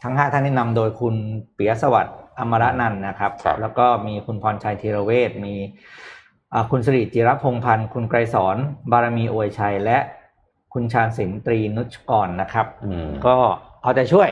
[0.03, 1.15] ทั้งห้าท่านที่นำโดยคุณ
[1.57, 5.55] ปิยสวัสดิ์อมรนันท์นะครับครับแล้วก็มีคุณพรชัยธีรเวชมี
[6.53, 8.57] อ่าคุณสิริจิรพงษ์พันธ์คุณไกรสอน
[8.93, 9.99] บารมีอวยชัย และ
[10.73, 13.37] คุณชาญสินตรีนุชกรนะครับอืมก็
[13.83, 14.29] เอาใจช่วย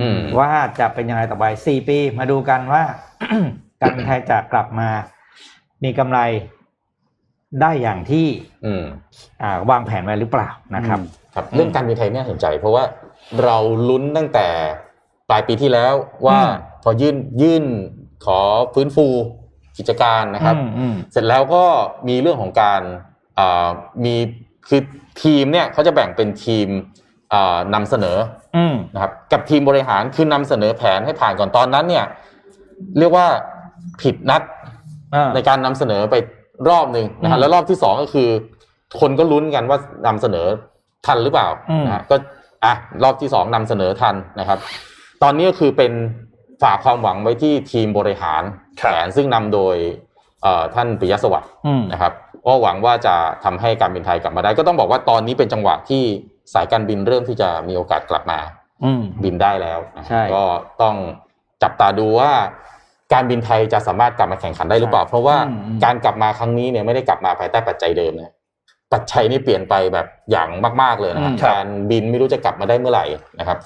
[0.00, 2.82] อืมว่าจะเป็นยังไงต่อไปสี่ปี มาดูกันว่า
[3.80, 4.88] การบินไทยจะกลับมา
[5.84, 6.18] มีกำไร
[7.60, 8.26] ได้อย่างที่
[8.64, 8.84] อืม
[9.42, 10.98] อ่าวางแผนไว้หรือเปล่านะครับ
[11.34, 12.84] ครับเรื่องการบินไทยน่าสนใจ เพราะว่า
[13.44, 13.56] เรา
[13.88, 14.48] ลุ้นตั้งแต่
[15.30, 15.94] ปลายปีที่แล้ว
[16.26, 17.64] ว่าอืมพอยื่นยื่น
[18.24, 18.40] ขอ
[18.74, 19.06] ฟื้นฟู
[19.78, 21.64] กิจการนะครับอืมอืมเสร็จแล้วก็
[22.08, 22.82] มีเรื่องของการ
[23.38, 23.68] อ่า
[24.04, 24.14] มี
[24.68, 24.80] คือ
[25.22, 26.68] ทีมเนี่ยเขาจะแบ่งเป็นทีม
[27.32, 28.18] อ่านำเสนอ
[28.56, 32.04] อืมนะครับกับทีมบริหารคือนำเสนอแผนให้ผ่านก่อนตอนนั้นเนี่ย
[32.98, 33.26] เรียกว่า
[34.02, 34.42] ผิดนัด
[35.14, 36.16] อ่าในการนำเสนอไป
[36.68, 38.28] รอบหนึ่งนะอืฮะมแล้วรอบที่สองก็คือ
[39.00, 40.46] คนก็ลุ้นกันว่านำเสนอ
[41.06, 42.16] ทันหรือเปล่าอืมนะฮะก็
[42.64, 44.58] อะรอบที่สองนำเสนอทันนะครับ
[45.22, 45.92] ตอนนี้ก็คือเป็น
[46.62, 48.42] ฝากความหวังไว้ที่ทีมบริหาร
[48.80, 49.76] ครับแผนซึ่งนำโดย
[50.42, 52.12] เอ่อท่านปิยสวัสดิ์อืมนะครับ
[52.46, 53.14] ก็หวังว่าจะ
[53.44, 56.02] ทำให้การบินไทยกลับมาได้ ก็ต้องบอกว่าตอนนี้เป็นจังหวะที่
[56.54, 58.40] สายการบินเริ่มที่จะมีโอกาสกลับมา
[58.84, 60.42] อืมบินได้แล้วนะใช่ก็
[60.82, 60.94] ต้อง
[61.62, 62.30] จับตาดูว่า
[63.14, 65.36] การบินไทยจะสามารถกลับมาแข่งขันได้หรือเปล่า เพราะว่า
[65.84, 68.32] การกลับมาครั้งนี้เนี่ยไม่ได้กลับมาภายใต้ปัจจัยเดิมนะ
[68.92, 70.48] ปัจจัยนี่เปลี่ยนไปแบบอย่าง
[70.82, 73.04] มาก ๆเลยนะครับอืมการบินไม่รู้จะกลับมาได้เมื่อไหร่
[73.38, 73.58] นะครับ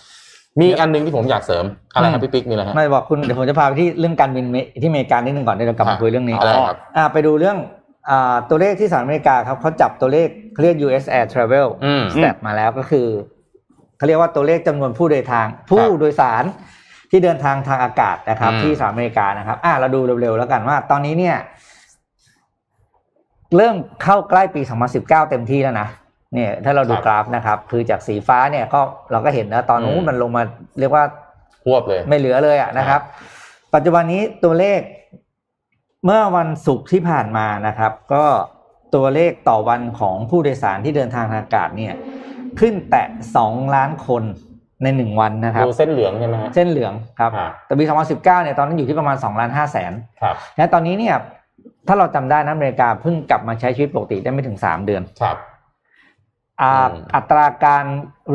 [0.58, 7.56] มีอีกอันหนึงที่ผมอยากเสริมอะไรครับพี่ปิ๊กมีอะไรฮะไม่บอกคุณเดี๋ยวผมจะพาไปที่เรื่องการบินเมที่อเมริกานิดนึงก่อนเดี๋ยวเรากลับครัมาบคุยเรื่องนี้อะไรครับอ่าไปดูเรื่อง
[8.10, 13.06] อ่าตัวเลขที่สหรัฐอเมริกาครับเขาจับตัวเลขเขาเรียก US Air Travel อืม Stat มาแล้วก็คือ
[13.98, 16.44] เขาเรียกว่าตัวเลขจำนวนผู้เดินทาง ผู้โดยสาร
[17.10, 21.36] ที่เดินทางทางอากาศนะครับอืมที่สหรัฐอเมริกานะครับ อ่าเราดูเร็วๆแล้วกันว่า ตอนนี้เนี่ย
[23.56, 24.60] เริ่มเข้าใกล้ปี
[24.94, 25.88] 2019 เต็มที่แล้วนะ
[26.34, 28.80] เนี่ยถ้าเราดูกราฟนะครับ คือจากสีฟ้าเนี่ยก็
[29.12, 30.42] เราก็เห็นนะตอนนู้นมันลงมา
[30.78, 31.04] เรียกว่า
[31.64, 33.00] ควบเลย ไม่เหลือเลยอะนะครับ
[33.74, 34.80] ปัจจุบันนี้ตัวเลข
[36.04, 38.24] เมื่อวันศุกร์ที่ผ่านมานะครับ ก็
[38.94, 41.94] ตัวเลขต่อวันของผู้โดยสารที่เดินทางทางอากาศเนี่ย
[42.60, 44.22] ขึ้นแตะสองล้านคน
[44.82, 51.16] ในหนึ่งวันนะครับดูเส้นเหลืองใช่ไหมฮะเส้นเหลืองครับอ่าแต่ปี 2019 เนี่ยตอนนั้นอยู่ที่ประมาณ2ล้าน5แสนครับและตอนนี้เนี่ย
[51.88, 55.36] ถ้าเราจำได้นะอเมริกาเพิ่งกลับมาใช้ชีวิตปกติได้ไม่ถึง 3 เดือนครับ
[56.60, 57.84] อ่าอืมอัตราการ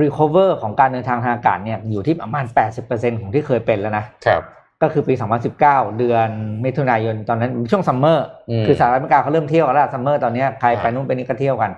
[0.01, 2.45] recover ของการเดินทางทางอากาศเนี่ยอยู่ที่ประมาณ
[2.84, 4.41] 80%ของที่เคยเป็นแล้วนะครับ
[4.82, 5.13] ก็คือปี
[5.56, 6.29] 2019 เดือน
[6.65, 11.71] มิถุนายนตอนนั้นช่วง summer อืมคือสหรัฐอเมริกาเขาเริ่มเที่ยวกันแล้ว summer ตอนเนี้ยใครครับไปนู่นไปนี่ก็เที่ยวกัน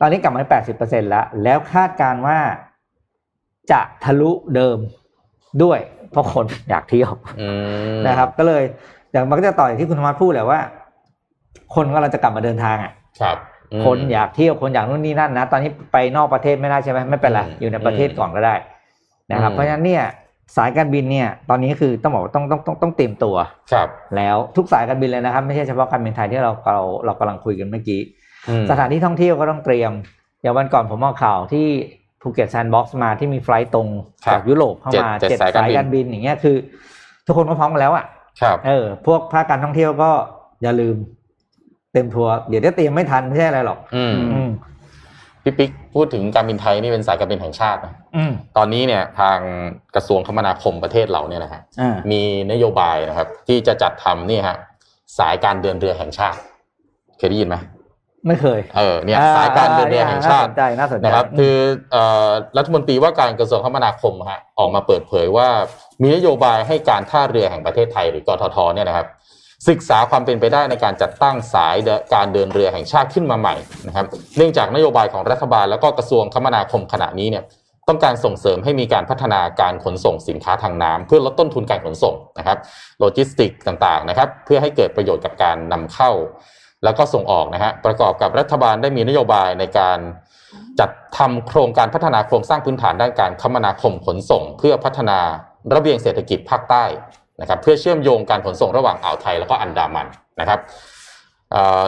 [0.00, 0.40] ตอนนี้กลับมา
[0.78, 2.38] 80%แล้ว แล้วคาดการณ์ว่า
[3.70, 4.78] จะทะลุเดิม
[5.62, 5.78] ด้วย
[6.10, 7.48] เพราะคนอยากเที่ยวอื
[7.96, 8.62] มนะครับ ก็เลย
[9.12, 10.60] อย่างมันก็จะต่ออย่างที่คุณธรรมะพูดแหละว่า
[11.74, 13.36] คนก็เราจะกลับมาเดินทางอะครับ
[13.72, 18.54] อืมคนอยากเที่ยวคนอยากนู่นนี่นั่นนะตอนนี้ไปนอกประเทศไม่ได้ใช่ไหมไม่เป็นไรอืมอยู่ในประเทศก่อนก็ได้
[19.32, 20.02] นะครับอืมเพราะฉะนั้นเนี่ย
[20.56, 23.36] สายการบินเนี่ย ตอนนี้คือต้องบอกว่าต้องต้องต้องต้องเตรียมตัว
[23.72, 28.00] ครับ แล้วทุกสายการบินเลยนะครับ ไม่ใช่เฉพาะการบินไทยที่เราเราเรากำลังคุยกันเมื่อกี้
[28.48, 29.92] อืมสถานที่ท่องเที่ยวก็ต้องเตรียม
[30.42, 31.66] อย่างวันก่อนผมเอาข่าวที่
[32.22, 33.88] ภูเก็ตแซนด์บ็อกซ์มาที่มี flight ตรง
[34.24, 36.56] ครับจากยุโรปเข้ามาเจ็ดเจ็ดสายการบินการบินอย่างเงี้ยคือ
[37.26, 38.04] ทุกคนก็พร้อมกันแล้วอะ
[38.42, 40.10] ครับเออ พวกภาคการท่องเที่ยวก็
[40.62, 40.96] อย่าลืม
[41.92, 44.50] เตรียมตัวเดี๋ยวจะเตรียมไม่ทันไม่ใช่อะไรหรอกอืมอืม
[45.42, 49.38] พี่ปิ๊กพูดถึงการบินไทยนี่เป็นสายการบินแห่งชาตินะอืมตอนนี้เนี่ยทาง
[49.94, 54.56] กระทรวงคมนาคมประเทศเราเนี่ยนะฮะอ่ามีนโยบายนะครับ ที่จะจัดทำนี่ฮะ
[55.18, 56.38] สายการเดินเรือแห่งชาติ
[57.18, 57.56] เคยได้ยินไหม
[58.26, 61.56] ไม่เคย เออเนี่ยสายการเดินเรือแห่งชาติน่สนใจน่าสนใจนะครับ คือ
[61.92, 62.28] เอ่อ
[62.58, 65.48] รัฐมนตรีว่าการกระทรวงคมนาคมฮะออกมาเปิดเผยว่า
[66.02, 69.06] มีนโยบายให้การท่าเรือแห่งประเทศไทยหรือกททเนี่ยนะครับ
[69.68, 71.76] ศึกษาความเป็นไปได้ในการจัดตั้งสาย
[72.14, 73.54] การเดินเรือแห่งชาติขึ้นมาใหม่
[73.86, 74.06] นะครับ
[74.36, 77.44] เนื่องจากนโยบายของรัฐบาลแล้วก็กระทรวงคมนาคมขณะนี้เนี่ย
[77.88, 82.58] ต้องการส่งเสริมให้มีการพัฒนาการขนส่งสินค้าทางน้ำเพื่อลดต้นทุนการขนส่งนะครับ
[83.00, 86.10] โลจิสติกต่างๆนะครับ เพื่อให้เกิดประโยชน์กับการนำเข้า
[86.84, 89.98] แล้วก็ส่งออกนะฮะประกอบกับรัฐบาลได้มีนโยบายในการ
[90.80, 95.18] จัดทำโครงการพัฒนาโครงสร้างพื้นฐานด้านการคมนาคมขนส่ง เพื่อพัฒนา
[95.74, 96.84] ระเบียงเศรษฐกิจภาคใต้
[97.40, 100.06] นะครับเพื่อเชื่อมโยงการขนส่งระหว่างอ่าวไทยแล้วก็อันดามัน
[100.40, 100.60] นะครับ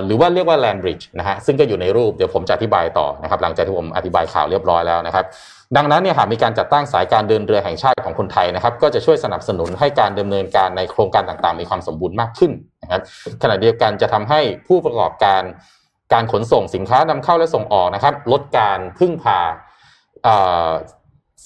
[0.04, 5.24] หรือว่าเรียกว่า land bridge นะฮะซึ่งก็อยู่ในรูปเดี๋ยวผมจะอธิบายต่อนะครับหลังจากที่ผมอธิบายข่าวเรียบร้อยแล้วนะครับ
[5.76, 13.02] ดังนั้นเนี่ยหากมีการจัดตั้งสายการเดินเรือแห่งชาติของคนไทยนะครับ ก็จะช่วยสนับสนุนให้การดำเนินการในโครงการต่างๆ มีความสมบูรณ์มากขึ้นนะครับ
[13.42, 15.42] ขณะเดียวกันจะทำให้ผู้ประกอบการ
[16.12, 19.38] การขนส่งสินค้านำเข้าและส่งออกนะครับ ลดการพึ่งพา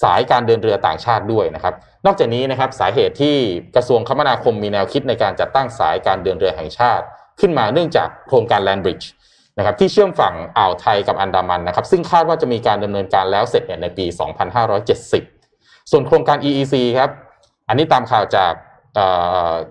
[0.03, 1.73] สายการเดินเรือต่างชาติด้วยนะครับ
[2.05, 3.35] นอกจากนี้นะครับสาเหตุที่
[3.75, 7.05] กระทรวงคมนาคมมีแนวคิดในการจัดตั้งสายการเดินเรือแห่งชาติ
[7.39, 9.05] ขึ้นมาเนื่องจากโครงการ Land Bridge
[9.57, 14.05] นะครับที่เชื่อมฝั่งอ่าวไทยกับอันดามันนะครับซึ่งคาดว่าจะมีการดำเนินการแล้วเสร็จเนี่ยในปี
[14.97, 17.09] 2570 ส่วนโครงการ EEC ครับ
[17.67, 18.53] อันนี้ตามข่าวจาก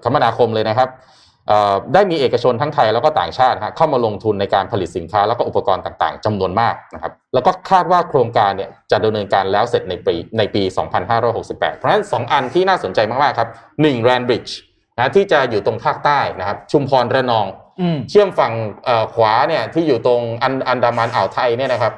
[0.02, 0.88] คมนาคมเลยนะครับ
[1.94, 10.62] ได้มีเอกชนทั้งไทยแล้วก็ต่างชาติเข้ามาลงทุนในการผลิตสินค้าแล้วก็อุปกรณ์ต่างๆจำนวนมากนะครับแล้วก็คาดว่าโครงการเนี่ยจะดำเนินการแล้วเสร็จในปีในปี
[11.20, 13.48] 2568 เพราะฉะนั้น 2 อันที่น่าสนใจมากๆครับ
[13.80, 14.52] 1 Rand Bridge
[14.96, 17.46] นะที่จะอยู่ตรงภาคใต้นะครับชุมพรระนอง
[18.10, 18.52] เชื่อมฝั่ง
[18.84, 21.92] เอ่อขวาเนี่ยที่อยู่ตรงอันอันดามันอ่าวไทยเนี่ยนะครับ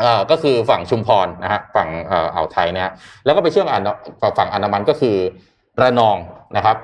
[0.00, 2.92] เอ่อก็คือฝั่งชุมพรนะฮะฝั่งเอ่ออ่าวไทยเนี่ยฮะ
[3.24, 3.82] แล้วก็ไปเชื่อมอัน
[4.38, 5.16] ฝั่งอันดามันก็คือ
[5.80, 6.16] ระนอง
[6.56, 6.76] นะครับ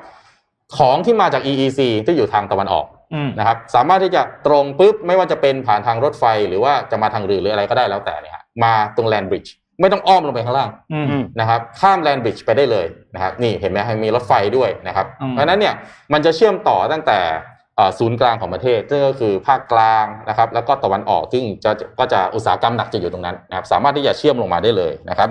[0.78, 15.74] ของที่มาจาก EEC ที่อยู่ทางตะวันออกอืมนะครับสามารถที่จะตรงปุ๊บไม่ว่าจะเป็นผ่านทางรถไฟหรือว่าจะมาทางเรือหรืออะไรก็ได้แล้วแต่เนี่ยฮะมาตรงแลนบริดจ์ไม่ต้องอ้อมลงไปข้างล่างอืมนะครับข้ามแลนบริดจ์ไปได้เลยนะครับนี่เห็นไหมมีรถไฟด้วยนะครับอืมเพราะฉะนั้นเนี่ย
[16.12, 17.54] มันจะเชื่อมต่อตั้งแต่เอ่อ
[17.98, 25.28] ศูนย์กลางของประเทศซึ่งก็คือภาคกลางนะครับแล้วก็ตะวันออกซึ่งจะก็จะอุตสาหกรรมหนักจะอยู่ตรงนั้นนะครับสามารถที่จะเชื่อมลงมาได้เลยนะครับ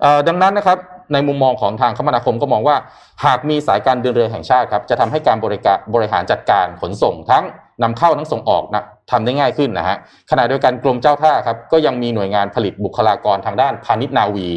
[0.00, 0.78] เอ่อดังนั้นนะครับ
[1.12, 2.76] ในมุมมองของทางคมนาคมก็มองว่า
[3.24, 7.44] หากมีสายการเดินเรือแห่งชาติครับจะทำให้การบริการบริหารจัดการขนส่งทั้ง
[7.82, 9.96] นำเข้าทั้งส่งออกนะทำได้ง่ายขึ้นนะฮะ
[10.30, 14.48] ขณะเดียวกันกรมเจ้าท่าครับก็ยังมีหน่วยงานผลิตบุคลากรทางด้านพาณิชย์นาวี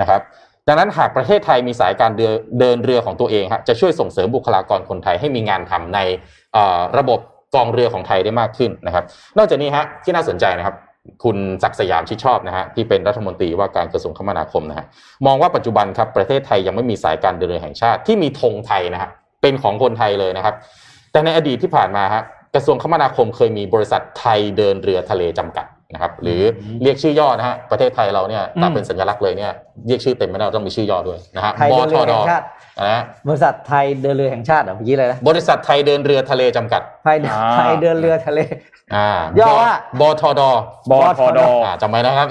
[0.00, 0.22] นะครับ
[0.70, 2.12] ดังนั้นหากประเทศไทยมีสายการ
[2.58, 5.98] เดินเรือของตัวเองฮะจะช่วยส่งเสริมบุคลากรคนไทยให้มีงานทำใน
[6.98, 7.20] ระบบ
[7.54, 9.04] กองเรือของไทยได้มากขึ้นนะครับ
[9.38, 10.76] นอกจากนี้ฮะที่น่าสนใจนะครับ
[11.24, 14.86] คุณศักสยามชิดชอบนะฮะที่เป็นรัฐมนตรีว่าการกระทรวงคมนาคมนะฮะ
[15.26, 19.10] มองว่าปัจจุบันครับประเทศไทยยังไม่มีสายการเดินเรือแห่งชาติที่มีธงไทยนะฮะ
[19.42, 20.54] เป็นของคนไทยเลยนะครับ
[21.12, 22.22] แต่ในอดีตที่ผ่านมาฮะ
[22.54, 26.42] กระทรวงคมนาคมเคยมีบริษัทไทยเดินเรือทะเลจำกัด นะครับหรือ
[26.82, 29.52] เรียกชื่อย่อนะฮะประเทศไทยเราเนี่ยตามเป็นสัญลักษณ์เลยเนี่ย
[29.86, 32.44] เรียกชื่อเต็มไม่ได้ต้องมีชื่อย่อด้วยนะฮะไทยเดินเรือแห่งชาติ
[32.80, 38.40] นะฮะบริษัทไทยเดินเรือแห่งชาติเหรอเมื่อกี้เลยนะบริษัทไทยเดินเรือทะเลจำกัดไทยเดินอ่าไทยเดินเรือทะเล
[38.94, 40.42] อ่าย่อว่าบทด
[40.90, 42.28] บอทอดออ่าจำไว้นะครับ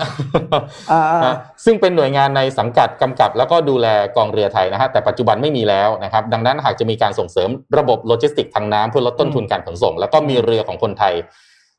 [0.91, 11.13] อ่านะซึ่งเป็นหน่วยงานในสังกัดกำกับ แล้วก็ดูแลกองเรือไทยนะฮะแต่ปัจจุบันไม่มีแล้วนะครับดังนั้นหากจะมีการส่งเสริมระบบโลจิสติกทางน้ำเพื่อลดต้นทุนการขนส่ง แล้วก็มีเรือของคนไทย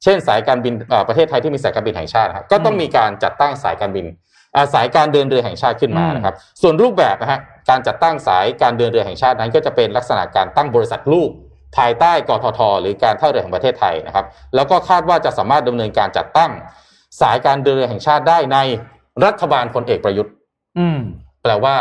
[0.02, 4.06] เช่นสายการบินเอ่อประเทศไทยที่มีสายการบินแห่งชาตินะครับก็ต้องมีการจัดตั้งสายการบิน
[4.54, 11.30] อ่าสายการเดินเรือแห่งชาติขึ้นมานะครับ ส่วนรูปแบบนะฮะการจัดตั้งสายการเดินเรือแห่งชาตินั้น ก็จะเป็นลักษณะการตั้งบริษัทลูก
[11.76, 16.50] ภายใต้กททหรือการท่าเรือแห่งประเทศไทยนะครับ แล้วก็คาดว่าจะสามารถดำเนินการจัดตั้ง
[17.20, 18.58] สายการเดินเรือแห่งชาติได้ใน
[19.24, 20.32] รัฐบาลพลเอกประยุทธ์
[20.78, 20.98] อืม
[21.42, 21.74] แปลว่า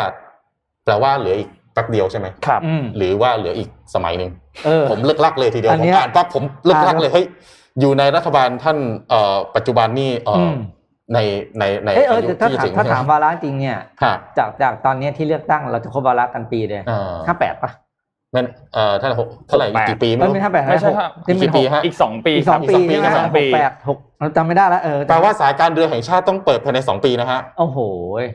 [0.85, 4.29] แปลว่าเหลืออีกแป๊บเดียวใช่ไหมครับอืมหรือว่าเหลืออีกสมัยหนึ่ง
[4.65, 7.25] เออผมเลิกลักเลยทีเดียวอันผมเนี้ยอ่านปั๊บผมเลิกลักอ่านเลยเฮ้ย
[7.79, 8.77] อยู่ในรัฐบาลท่าน
[9.09, 10.55] เอ่อปัจจุบันนี่เอ่ออม
[11.13, 11.19] ใน
[11.59, 17.71] ในในเอยเอออายุแต่ถ้าที่ถามถึงถ้าถามวาระจริงเนี่ยฮะจากจากตอนเนี้ยที่เลือกตั้งเราจะครบวาระกันปีเลยเอ่อห้าแปดปะ
[18.35, 27.77] มันเอ่อเท่าไหร่หกเท่าไหร่อีกกี่ปีไม่ไม่รู้ไม่ห้าแปดไม่ใช่ครับที่กี่เป็นปีหกฮะอีกสองปีอีกสองครับปีอีกสองปีใช่ไหมสองปีหกแปดหกเราจำไม่ได้แล้วเออแปลว่าสายการเรือแห่งชาติต้องเปิดภายในสองปีนะฮะโอ้โห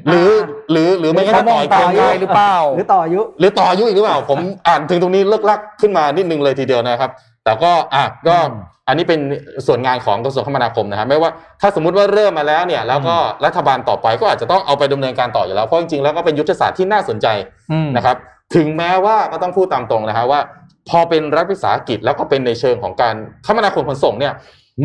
[0.09, 0.31] หรือ
[0.71, 7.11] หรือหรือไม่งั้นเขาก็มต่อองยต่อเกมได้หรือเปล่าหรือต่ออายุหรือต่ออายุอีกหรือเปล่าผมอ่านถึงตรงนี้เลิกลักขึ้นมานิดนึงเลยทีเดียวนะครับ
[7.45, 9.21] แต่ก็อะก็อืมอันนี้เป็น
[9.67, 17.27] ส่วนงานของกระทรวงคมนาคมนะครับไม่ว่าถ้าสมมุติว่าเริ่มมาแล้วเนี่ย แล้วก็รัฐบาลต่อไปก็อาจจะต้องเอาไปดำเนินการต่ออยู่แล้ว เพราะจริงๆแล้วก็เป็นยุทธศาสตร์ที่น่าสนใจ
[17.73, 18.17] อืมนะครับ
[18.55, 20.41] ถึงแม้ว่าก็ต้องพูดตามตรงนะฮะว่า
[20.89, 23.15] พอเป็นรัฐวิสาหกิจแล้วก็เป็นในเชิงของการ
[23.47, 24.33] คมนาคมขนส่งเนี่ย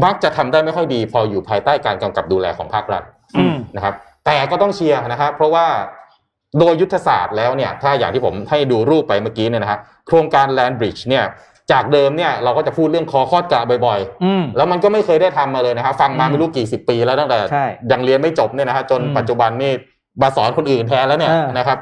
[0.03, 3.03] มักจะทำได้ไม่ค่อยดี พออยู่ภายใต้การกำกับดูแลของภาครัฐ
[3.37, 3.93] อืมนะครับ
[4.25, 5.65] แต่ก็ต้องเชียร์นะครับเพราะว่า
[6.59, 11.23] โดยยุทธศาสตร์แล้วเนี่ยถ้าอย่างที่ผมให้ดูรูปไปเมื่อกี้เนี่ยนะฮะโครงการ Land Bridge เนี่ย
[11.71, 19.71] จากเดิมเนี่ยเราก็จะพูดเรื่องคอคอดกะบ่อยอืมๆแล้วมันก็ไม่เคยได้ทำมาเลยนะครับ ฟังมาอืมไม่รู้กี่สิบปีแล้วตั้งแต่ใช่ยังเรียนไม่จบเนี่ยนะฮะจนอืมปัจจุบันนี่
[20.21, 21.77] มาสอนคนอื่นแทนแล้วเนี่ยเออนะครับ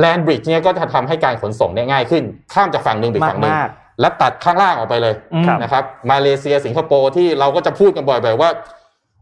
[0.00, 2.22] แลนบริดจ์เนี่ยก็จะทำให้การขนส่งเนี่ยง่ายขึ้น
[2.54, 3.68] ข้ามจากฝั่งหนึ่งไปมากฝั่งหนึ่งมาก
[4.00, 8.50] และตัดข้างล่างออกไปเลยอืมนะครับ มาเลเซียสิงคโปร์ที่เราก็จะพูดกันบ่อยๆว่า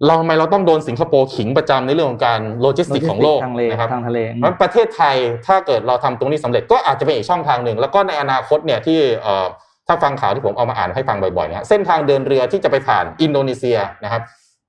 [0.06, 9.46] เราทำไมเราต้องโดนสิงคโปร์ขิงประจำในเรื่องของการโลจิสติกของโลกทางเลนะครับทางทะเลเพราะฉะนั้นประเทศไทยถ้าเกิดเราทำตรงนี้สำเร็จก็อาจจะเป็นอีกช่องทางหนึ่ง แล้วก็ในอนาคตเนี่ยที่เอ่อ
[9.86, 14.22] ถ้าฟังข่าวที่ผมเอามาอ่านให้ฟังบ่อยๆเนี่ยเส้นทางเดินเรือที่จะไปผ่านอินโดนีเซียนะครับ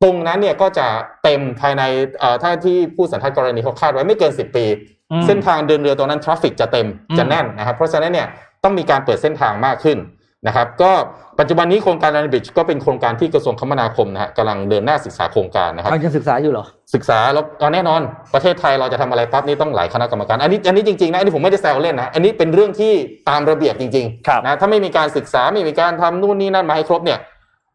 [0.03, 0.87] ตรงนั้นเนี่ยก็จะ
[1.23, 1.83] เต็มภายใน
[2.19, 4.65] เอ่อถ้าที่ผู้สันทัดกรณีเขาคาดไว้ไม่เกิน 10 ปี
[5.11, 8.27] อืมเส้นทางเดินเรือตรงนั้น traffic จะเต็มอืมจะแน่นนะครับเพราะฉะนั้นเนี่ย
[8.63, 9.97] ต้องมีการเปิดเส้นทางมากขึ้น
[10.47, 10.91] นะครับก็
[11.39, 18.01] ปัจจุบันนี้โครงการ Land Bridge ก็เป็นโครงการที่กระทรวงคมนาคมนะฮะกำลังเดินหน้าศึกษาโครงการนะครับเอายังศึกษาอยู่เหรอ ศึกษาแล้วเอาแน่นอน
[18.33, 22.93] ประเทศไทยเราจะทำอะไรปั๊บนี่ต้องหลายคณะกรรมการอันนี้อันนี้จริงๆนะอันนี้ผมไม่ได้แซวเล่นนะอันนี้เป็นเรื่องที่
[23.29, 27.19] ตามระเบียบจริงครับๆนะถ้าไม่มีการศึกษาไม่มีการทำนู่นนี่นั่นมาให้ครบเนี่ย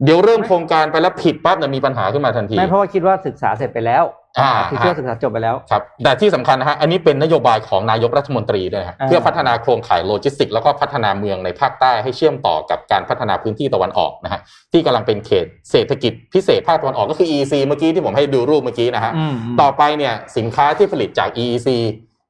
[0.03, 4.03] เดี๋ยวเริ่มโครงการไปแล้วผิดปั๊บเนี่ยมีปัญหาขึ้นมาทันที ไม่เพราะว่าคิดว่าศึกษาเสร็จไปแล้ว
[4.39, 14.39] อ่าคือคิดว่าศึกษาจบไปแล้วครับแต่ที่สำคัญนะฮะอันนี้เป็นนโยบายของนายกรัฐมนตรีด้วยนะฮะอ่าเพื่อพัฒนาโครงข่ายโลจิสติกส์แล้วก็พัฒนาเมืองในภาคใต้ให้เชื่อมต่อกับการพัฒนาพื้นที่ตะวันออกนะฮะ
[14.71, 21.69] ที่กำลังเป็นเขตเศรษฐกิจพิเศษภาคตะวันออกก็คือ EEC เมื่อกี้ที่ผมให้ดูรูปเมื่อกี้นะฮะอืมต่อไปเนี่ยสินค้าที่ผลิตจาก EEC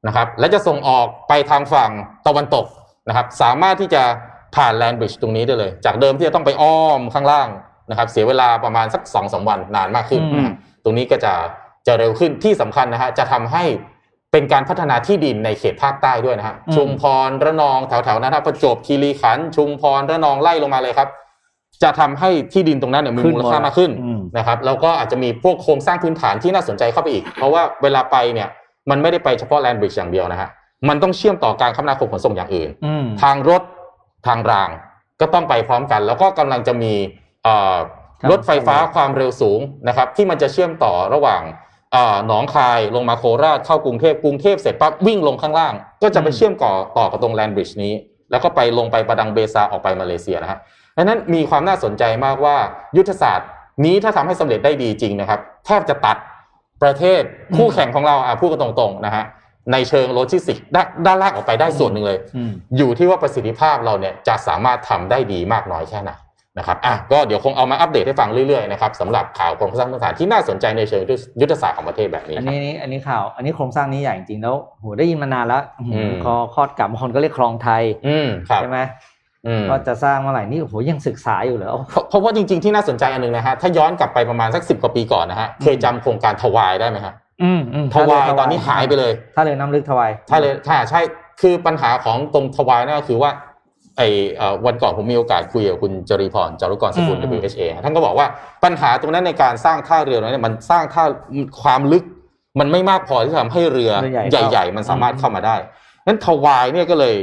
[0.07, 1.91] นะครับและจะส่งออกไปทางฝั่ง
[2.27, 2.65] ตะวันตก
[3.07, 4.03] นะครับสามารถที่จะ
[4.55, 7.47] ผ่านแลนบริดจ์ตรงนี้ได้เลย จากเดิมที่จะต้องไปอ้อมข้างล่าง
[7.89, 11.33] นะครับ เสียเวลาประมาณสัก2อสวันนานมากขึ้นอืมนะฮะตรงนี้ก็จะ
[11.87, 13.63] จะเร็วขึ้นที่สำคัญนะฮะจะทำให้
[14.31, 21.09] เป็นการพัฒนาที่ดินในเขตภาคใต้ด้วยนะฮะอืมชุมพรระนองแถวๆนั้นนะประจวบคีรีขันธ์ชุมพรระนองไล่ลงมาเลยครับ
[21.83, 28.47] จะทำให้ที่ดินตรงนั้นเนี่ยมีมูลค่ามากขึ้นอืมนะครับแล้วก็อาจจะมีพวกโครงสร้างพื้นฐานที่น่าสนใจเข้าไปอีก เพราะว่าเวลาไปเนี่ย
[28.89, 30.49] มันไม่ได้ไปเฉพาะแลนบริดจ์อย่างเดียวนะฮะ
[30.89, 33.61] มันต้องเชื่อมต่อการคมนาคมขนส่งอย่างอื่นอืมทางรถ
[34.27, 34.69] ทางราง
[35.21, 36.93] ก็ต้องไปพร้อมกัน แล้วก็กำลังจะมี
[37.43, 37.77] เอ่อ
[38.21, 41.41] ครับรถไฟฟ้าความเร็วสูงนะครับ ที่มันจะเชื่อมต่อระหว่าง
[41.93, 47.93] เอ่อหนองคายลงมาโคราชเข้ากรุงเทพกรุงเทพเสร็จปั๊บวิ่งลงข้างล่าง ก็จะไปเชื่อมต่อต่อกับตรงแลนบริดจ์นี้
[48.31, 50.59] แล้วก็ไปลงไปปาดังเบซาร์ออกไปมาเลเซียนะฮะ
[50.97, 52.55] ดังนั้นมีความน่าสนใจมากว่า
[52.97, 53.49] ยุทธศาสตร์
[53.85, 56.17] นี้ถ้าทำให้สำเร็จได้ดีจริงนะครับ แทบจะตัด
[56.83, 57.21] ประเทศ
[57.57, 59.23] คู่แข่งของเราอะพูดกันตรงๆนะฮะ
[59.71, 66.11] ในเชิงโลจิสติกส์ด้านด้านล่างออกไปได้ส่วนหนึ่งเลยอืมอยู่ที่ว่าประสิทธิภาพเราเนี่ยจะสามารถทำได้ดีมากน้อยแค่ไหน
[66.57, 71.03] นะครับอะก็เดี๋ยวคงเอามาอัปเดตให้ฟังเรื่อยๆนะครับสำหรับข่าวโครงสร้างพื้นฐานที่น่าสนใจในเชิง
[71.41, 78.79] ยุทธศาสตร์ของประเทศแบบนี้ ครับอันนี้นี่อันนี้ข่าว อันนี้โครงสร้างนี้ใหญ่จริงๆแล้วโหได้ยินมานานแล้วอื้อหืมคอคอดกระบางคนก็เรียกคลองไทยอืมครับใช่ไหม
[79.47, 87.20] อืมก็จะสร้างเมื่อไหร่นี่โอ้โหยังศึกษาอยู่เหรอเพราะเพราะว่าจริงๆที่น่าสนใจอันหนึงนะฮะถ้าย้อนกลับไปประมาณสักสิบกว่าปีก่อนนะฮะเคยจำโครงการทวายได้ไหมฮะอืมอืม
[87.93, 91.01] ทวายตอนนี้หายไปเลยถ้าเรือน้ำลึกทวายถ้าเลยถ้าใช่
[91.41, 93.31] คือปัญหาของตรงทวายนั่นก็คือว่า
[93.97, 94.01] ไอ
[94.37, 98.27] เอ่อวันก่อนผมมีโอกาสคุยกับคุณจริพรจารุกรสกุลอืม WHA ท่านก็บอกว่า
[98.63, 101.03] ปัญหาตรงนั้นในการสร้างท่าเรือนั้นเนยมันสร้างท่า
[101.61, 102.03] ความลึก
[102.59, 105.55] มันไม่มากพอที่จะทำให้เรือเรือใหญ่ใหญ่ ๆ มันสามารถเข้ามาได้
[106.07, 107.15] นั้นทวายเนี่ยก็เลย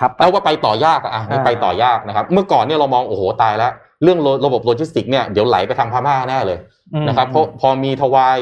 [0.00, 6.58] ทับไปเอาว่าไปต่อยากอะอะนี่อ่าไปต่อยากนะครับ เมื่อก่อนเนี่ยเรามองโอ้โหตายแล้วเรื่องโลระบบโลจิสติกเนี่ยเดี๋ยวไหลไปทางพม่าแน่เลย
[6.94, 8.36] อืมนะครับเพราะพอมีทวาย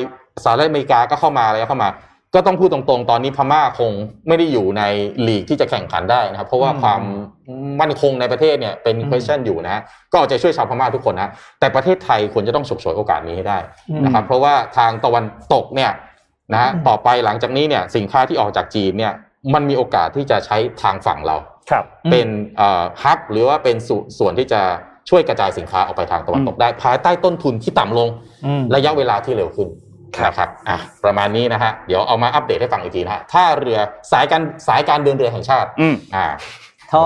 [0.45, 1.91] สหรัฐอเมริกาก็เข้ามาอะไรเข้ามา
[2.35, 3.93] ก็ต้องพูดตรงๆ ตอนนี้พม่าคง
[4.29, 4.83] ไม่ได้อยู่ใน
[5.29, 7.01] ลีกที่จะแข่งขันได้นะครับ เพราะว่าอืมความ
[7.81, 13.59] มั่นคงในประเทศเนี่ยเป็นอืม question อยู่นะฮะก็เอาใจช่วยชาวพม่าทุกคนนะแต่ประเทศไทยควรจะต้องฉกฉวยโอกาสนี้ให้ได้
[13.91, 15.25] อืมนะครับ เพราะว่าทางตะวัน
[15.55, 15.91] ตกเนี่ย
[16.53, 19.13] นะฮะอืมต่อไปหลังจากนี้เนี่ยสินค้าที่ออกจากจีนเนี่ย
[19.55, 21.37] มันมีโอกาสที่จะใช้ทางฝั่งเรา
[21.71, 24.61] ครับเป็นเอ่อฮับหรือว่าเป็นส่วนส่วนที่จะ
[25.11, 28.09] ช่วยกระจายสินค้าออกไปทางตะวันตกได้ ภายใต้ต้นทุนที่ต่ำลง
[28.47, 29.90] อืมระยะเวลาที่เร็วขึ้นครับ
[30.25, 33.79] นะครับอะประมาณนี้นะฮะเดี๋ยวเอามาอัปเดตให้ฟังอีกทีนะฮะท่าเรือ
[34.13, 36.27] สายการสายการเดินเรือแห่งชาติอืมอ่า
[36.93, 37.05] ทอ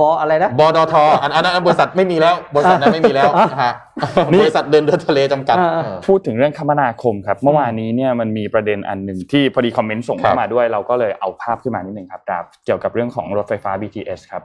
[0.00, 3.72] บออะไรนะบดทอันอันนั้นบริษัทไม่มีแล้วบริษัทนั้นไม่มีแล้วนะฮะ
[4.32, 14.42] นี่บริษัทเดินเรือทะเลจำกัดอ่าเออพูดถึงเรื่องคมนาคมครับ เมื่อวานนี้เนี่ยมันมีประเด็นอันหนึ่งที่พอดีคอมเมนต์ส่งครัเข้าบมาด้วยเราก็เลยเอาภาพขึ้นมานิดนึงครับดาบเกี่ยวกับเรื่องของรถไฟฟ้า BTS ครับ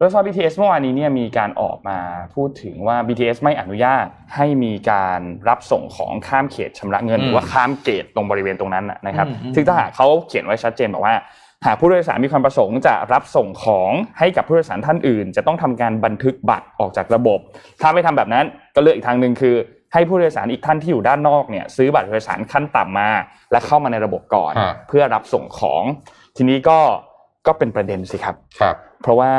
[0.00, 1.98] รถไฟฟ้า BTS เมื่อวานนี้เนี่ยมีการออกมา
[2.34, 11.14] พูดถึงว่า BTS ไม่อนุญาตให้มีการรับส่งของข้ามเขตชำระเงินอืมหรือว่าข้ามเกตตรงบริเวณตรงนั้นนะนะครับอืมอืมซึ่งถ้าหากเขาเขียนไว้ชัดเจนบอกว่า
[11.66, 17.38] หากผู้โดยสารมีความประสงค์จะรับส่งของให้กับผู้โดยสารท่านอื่น จะต้องทำการบันทึกบัตรออกจากระบบ
[17.80, 19.54] ถ้าไม่ทำแบบนั้นก็เลือกอีกทางหนึ่งคือ
[19.92, 23.10] ให้ผู้โดยสารอีกท่านที่อยู่ด้านนอกเนี่ยซื้อบัตรโดยสารขั้นต่ำมา
[23.52, 25.82] และเข้ามาในระบบก่อนฮะเพื่อรับส่งของ
[26.36, 26.78] ทีนี้ก็
[27.46, 29.32] ก็เป็นประเด็นสิครับครับ เพราะว่า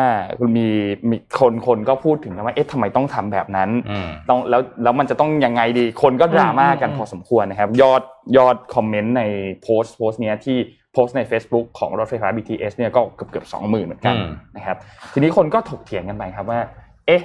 [0.58, 0.68] มี
[1.10, 8.02] มีคนคนก็พูดถึงนะว่าเอ๊ะทำไมต้องทำแบบนั้นอืมต้องแล้วแล้วมันจะต้องยังไงดีคนก็ดราม่ากันอืมพอสมควรนะครับ ยอด
[8.38, 9.24] ยอดคอมเมนต์ใน
[9.64, 10.58] โพสต์โพสต์เนี้ยที่
[10.94, 14.78] โพสต์ใน Facebook ของรถไฟฟ้า BTS เนี่ยก็เกือบเกือบสองหมื่นเหมือนกันอืมนะครับ
[15.14, 16.60] ทีนี้คนก็ถกเถียงกันไปครับว่า
[17.08, 17.24] เอ๊ะ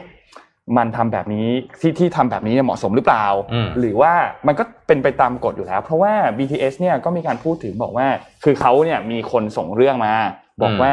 [0.77, 1.48] มันทำแบบนี้
[1.81, 4.12] ที่ที่ทำแบบนี้เนี่ยเหมาะสมหรือเปล่าอืมหรือว่า
[4.46, 8.07] มันก็เป็นไปตามกฎอยู่แล้ว เพราะว่า BTS เนี่ยก็มีการพูดถึงบอกว่า
[8.44, 10.14] คือเขาเนี่ยมีคนส่งเรื่องมา
[10.62, 10.90] บอกว่า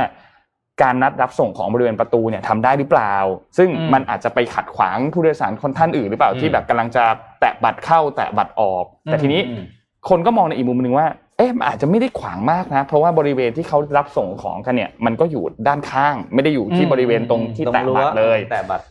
[0.81, 3.15] การนัดรับส่งของบริเวณประตูเนี่ยทำได้หรือเปล่า
[3.57, 7.03] ซึ่งอืมมันอาจจะไปขัดขวางผู้โดยสารคนท่านอื่นหรือเปล่าอืมที่แบบกำลังจะ
[7.39, 9.63] แตะบัตรเข้าแตะบัตรออก แต่ทีนี้อืม
[10.09, 11.07] คนก็มองในอีกมุมหนึ่งว่า
[11.37, 18.85] เอ๊ะมันอาจจะไม่ได้ขวางมากนะ เพราะว่าบริเวณที่เขารับส่งของกันเนี่ย มันก็อยู่ด้านข้าง ไม่ได้อยู่ที่บริเวณตรงที่แตะบัตรเลยแต่บัตร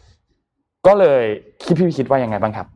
[0.87, 1.23] ก็เลย
[1.64, 2.66] คิดพี่คิดว่ายังไงบ้างครับ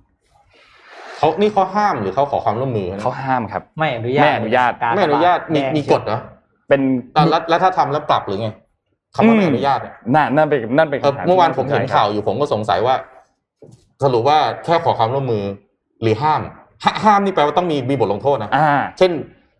[1.18, 6.20] เขานี่เขาห้ามหรือเขาขอความร่วมมือนะเขาห้ามครับ ไม่อนุญาตไม่อนุญาตกรไม่อนุญาตมีแดงมีกฎเหรอ
[6.68, 6.80] เป็น
[7.16, 8.48] อะแล้วแล้วถ้าทำแล้วปรับหรือไง
[9.14, 12.94] คำว่าไม่อนุญาตเนี่ยน่านั่นเป็นนั่นเป็นเอ่อคำถามเมื่อวานที่ผมเห็นสใจข่าวอยู่ผมก็สงสัยว่า
[14.04, 15.44] สรุปว่าแค่ขอความร่วมมือ
[16.02, 16.40] หรือห้าม
[16.84, 19.12] ห้าห้ามนี่แปลว่าต้องมีมีบทลงโทษนะอ่าเช่น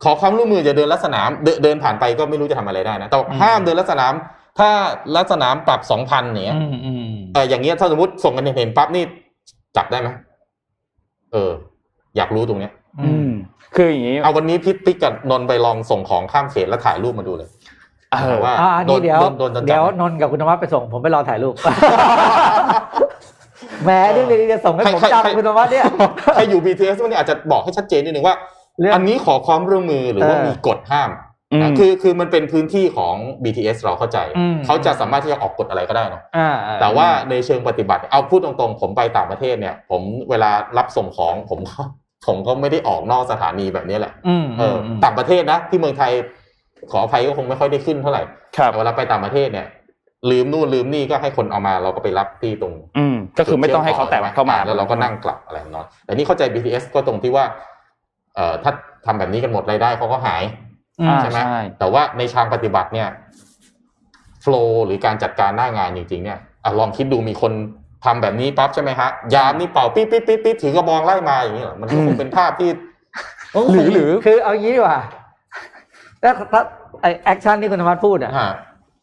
[0.05, 4.13] ขอความร่วมมือจะเดินลัดสนามเดินเดินผ่านไปก็ไม่รู้จะทำอะไรได้นะแต่ห้ามเดินลัดสนาม
[4.59, 4.71] ถ้า
[5.17, 9.05] ลัดสนามปรับสองพันเนี้ยอืมอืมเอออย่างเงี้ยถ้าสมมติส่งกันเห็นๆปั๊บนี่
[9.77, 10.09] จับได้ไหม
[11.33, 11.51] เออ
[12.17, 13.31] อยากรู้ตรงเนี้ย อือืมม
[13.75, 17.49] คืออย่างนี้ เอาวันนี้พิติ๊กกับนนท์ไปลองส่งของข้ามเขตแล้วถ่ายรูปมาดูเลย
[18.13, 21.55] เออว่าอ่าโดนี่นเดี๋ยวโดนโดนจนจับเดี๋ยวนนท์กับคุณธวัฒน์ไปส่ง ผมไปรอถ่ายรูป
[23.85, 25.85] แหมเรื่องนี้จะส่งให้ผมใครใครจำคุณธวัฒน์เนี่ย
[26.35, 28.37] ใครอยู่ BTS วันนี้อาจจะบอกให้ชัดเจนนิดนึงว่า
[28.81, 31.11] เรื่องอันนี้ขอความร่วมมือหรือว่าเออมีกฎห้าม
[31.53, 41.81] อืมนะคือคือมันเป็นพื้นที่ของ BTS เราเข้าใจอืมเขาจะสามารถที่จะออกกฎอะไรก็ได้เนาะอ่าแต่ว่าในเชิงปฏิบัติ เอาพูดตรงๆ ผมไปต่างประเทศเนี่ย ผมเวลารับส่งของผมก็
[42.27, 46.13] ผมก็ไม่ได้ออกนอกสถานีแบบนี้แหละอืมเอออต่างประเทศนะ ที่เมืองไทย
[46.91, 48.23] ขออภัยก็คงไม่ค่อยได้ขึ้นเท่าไหร่
[48.57, 49.67] ครับแต่เวลาไปต่างประเทศเนี่ย
[50.31, 57.45] ลืมนู่นลืมนี่ก็ให้คนเอามาเราก็ไปรับที่ตรง อืมก็คือไม่ต้องให้เขาแตะบัตรเข้ามาแล้วเราก็นั่งกลับอะไรเนาะแต่นี่เข้าใจ BTS ก็ตรงที่ว่า
[58.35, 58.73] เอ่อถ้า
[59.07, 60.43] ทำแบบนี้กันหมดรายได้เขาก็หาย
[61.01, 63.09] อืมอ่าใช่ไหมใช่แต่ว่าในทางปฏิบัติเนี่ย
[64.43, 67.53] โฟล์หรือการจัดการหน้างานจริง ๆ เนี่ยอะลองคิดดูมีคน
[68.05, 72.71] ทำแบบนี้ปั๊บใช่ไหมฮะยามนี่เป่าปิ๊ดปิ๊ดปิ๊ดปิ๊ดถือกระบองไล่มาอย่างนี้เหรอมันก็คงเป็นภาพที่
[73.73, 74.99] หรือหรือคือเอางี้ดีกว่า
[76.23, 76.63] ถ้าถ้า
[77.03, 78.53] ไอ้ action ที่คุณธวัฒน์พูดอะฮะ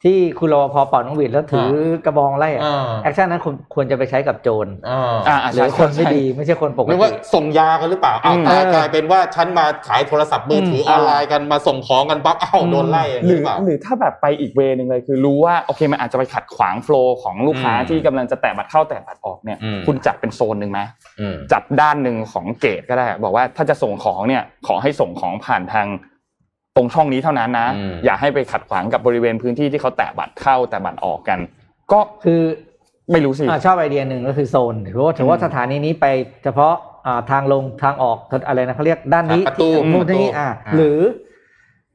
[0.03, 1.69] ที่คุณรปภเป่านกหวีดแล้วถือ
[2.05, 20.79] กระบองไล่อะอ่า action นั้นควรควรจะไปใช้กับโจรอ่าอ่าหรือคนไม่ดีไม่ใช่คนปกติหรือว่าส่งยากันหรือเปล่าอ้าวอืมกลายกลายเป็นว่าฉันมาขายโทรศัพท์มือถืออืมออนไลน์กันมาส่งของกันปั๊บอ้าวโดนไล่อย่างหรืนี้หอรือเปล่าหรือถ้าแบบไปอีก way นึงเลยคือรู้ว่าโอเคมันอาจจะไปขัดขวาง flow ของลูกค้าอืมที่กำลังจะแตะบัตรเข้าแตะบัตรออกเนี่ยอืมคุณจัดเป็นโซนหนึ่งไหม
[21.19, 25.87] อืมจัดด้านหนึ่งของ gate ก็ได้ บอกว่าถ้าจะส่งของเนี่ยขอให้ส่งของผ่านทาง
[26.75, 31.39] ตรงช่องนี้เท่านั้นนะอืมอย่าให้ไปขัดขวางกับบริเวณพื้นที่ที่เขาแตะบัตรเข้าแตะบัตรออกกัน
[31.91, 32.41] ก็คือ
[33.11, 36.05] ไม่รู้สิอ่าชอบไอเดียหนึ่งก็คือโซนถือว่าถือว่าอืมสถานีนี้ไป
[36.43, 36.73] เฉพาะ
[37.07, 40.99] อ่าทางลงทางออกอะไรนะเขาเรียกด้านนี้ประตูที่มุมประตูนี้อ่าอ่าหรือ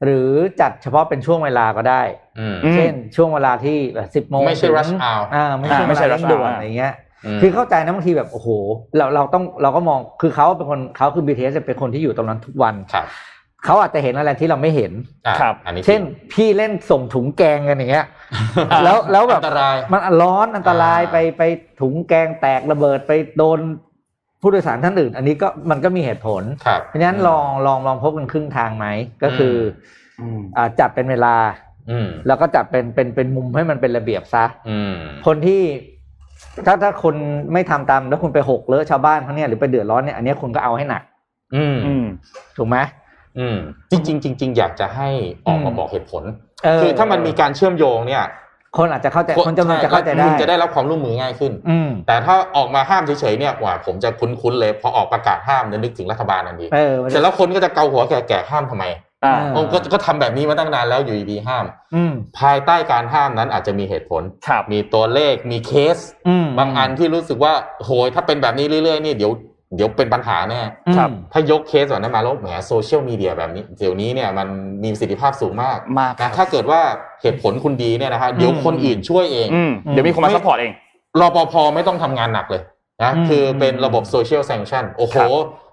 [0.05, 0.29] หรือ
[0.61, 2.03] จัดเฉพาะเป็นช่วงเวลาก็ได้
[2.39, 3.77] อืมอืมเช่นช่วงเวลาที่
[4.15, 6.93] สิบโมงไม่ใช่ถึง rush hour อ่าไม่ใช่อ่าไม่ไม่ใช่ใช่ rush ด่วน hour อะไรเงี้ย
[7.37, 8.49] มคือเข้าใจนะบางทีแบบโอ้โห
[8.97, 13.07] เราเราต้องเราก็มองคือเขาเป็นคนเขาคือ BTS เป็นคนที่อยู่ตรงนั้นทุกวันครับ
[13.65, 14.93] เขาอาจจะเห็นอะไรที่เราไม่เห็น
[15.27, 16.01] อะครับ อันนี้เช่น
[16.33, 18.07] พี่เล่นส่งถุงแกงกันอย่างเงี้ย
[18.85, 21.43] แล้วแล้วแบบอันตรายมันร้อนอันตรายอ่าไปไป
[21.81, 23.59] ถุงแกงแตกระเบิดไปโดน
[24.41, 28.87] ผู้โดยสารท่านอื่น อันนี้ก็มันก็มีเหตุผลครับเพราะฉะนั้นลองลองลองพบกันครึ่งทางไหม
[29.23, 29.55] ก็คือ
[30.21, 31.35] ออืมอ่าจัดเป็นเวลา
[31.91, 34.95] อืมแล้วก็จัดเป็นเป็นเป็นมุมให้มันเป็นระเบียบซะอืม
[35.27, 35.63] คนที่
[36.67, 37.15] ถ้าถ้าคน
[37.53, 41.03] ไม่ทำตามแล้วคุณไปหกเลอะชาวบ้านเขาเนี่ยหรือไปเดือดร้อนเนี่ยอันเนี้ยคุณก็เอาให้หนัก
[41.55, 42.05] อืมอืม
[42.57, 42.77] ถูกไหม
[43.39, 43.59] อืม
[43.91, 45.09] จริงๆจริงๆอยากจะให้
[45.47, 46.23] ออกมาอืมบอกเหตุผล
[46.65, 48.25] เคือถ้ามันมีการเชื่อมโยงเนี่ย
[48.77, 58.85] คนอาจจะเข้าใจคนจำนวนจะเข้าใจแล้ได้วคุณจะได้รับความร่วมมือง่ายขึ้นอืมแต่ถ้าออกมาห้ามเฉยๆเนี่ยว่าผมจะคุ้นๆเลยพอออกประกาศห้ามเนี่ยนึกถึงรัฐบาลทันทีเออมันเสร็จแล้วคนก็จะเกาหัวแก่ๆห้ามทำไม
[59.25, 61.65] อ่าเออผมก็ก็ทำแบบนี้มาตั้งนานแล้วอยู่ดีๆห้าม
[61.95, 67.53] อืมภายใต้การห้ามนั้นอาจจะมีเหตุผลครับมีตัวเลขมีเคสอืมบางอันที่รู้สึกว่า
[67.85, 69.33] โหยถ้าเป็นแบบนี้เรื่อยๆนี่เดี๋ยว
[69.77, 70.61] เดี๋ยวเป็นปัญหาแน่
[70.97, 74.49] ครับอืมถ้ายกเคสแบบนั้นมาแล้วแหมโซเชียลมีเดียแบบนี้ เดี๋ยวนี้เนี่ยมัน
[74.83, 76.81] มีประสิทธิภาพสูงมากมากนะครับถ้าเกิดว่า
[77.23, 80.73] เหตุผลคุณดีเนี่ยนะฮะเดี๋ยวคนอื่นช่วยเองอืมเดี๋ยวมีคนมา support เอง
[81.21, 82.63] รปภไม่ต้องทำงานหนักเลย
[83.03, 85.29] นะอืมคือเป็นระบบ social sanction โอ้โหครับ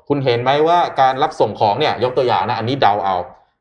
[0.07, 3.15] คุณเห็นไหมว่าการรับส่งของเนี่ยยกตัวอย่างนะอันนี้เดาเอา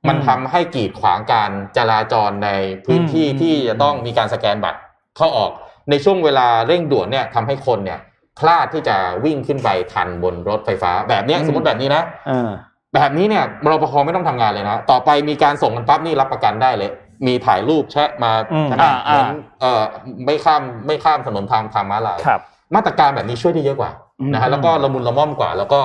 [0.09, 2.51] มันอืมทำให้กีดขวางการจราจรใน
[2.87, 4.79] พื้นที่อืมที่จะต้องมีการสแกนบัตร
[5.17, 5.51] เข้าออก
[5.91, 7.99] ในช่วงเวลาเร่งด่วนเนี่ยทำให้คนเนี่ย
[8.39, 12.51] พลาดที่จะวิ่งขึ้นไปทันบนรถไฟฟ้า แบบเนี้ยอืมสมมติแบบนี้นะเออ
[12.95, 16.91] แบบนี้เนี่ยรปภไม่ต้องทำงานเลยนะต่อไปมีการส่งกันปั๊บนี่รับประกันได้เลย
[17.27, 19.83] มีถ่ายรูปแชะมาอืมใช่ไหมอ่าเหมือนอ่าเอ่อ
[20.25, 22.41] ไม่ข้ามไม่ข้ามถนนทางทางม้าลายครับ
[22.75, 25.81] มาตรการแบบนี้ช่วยได้เยอะกว่าอืมนะฮะแล้วก็ละมุนละม่อมกว่า แล้วก็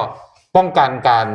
[0.55, 1.27] ป้องกันการ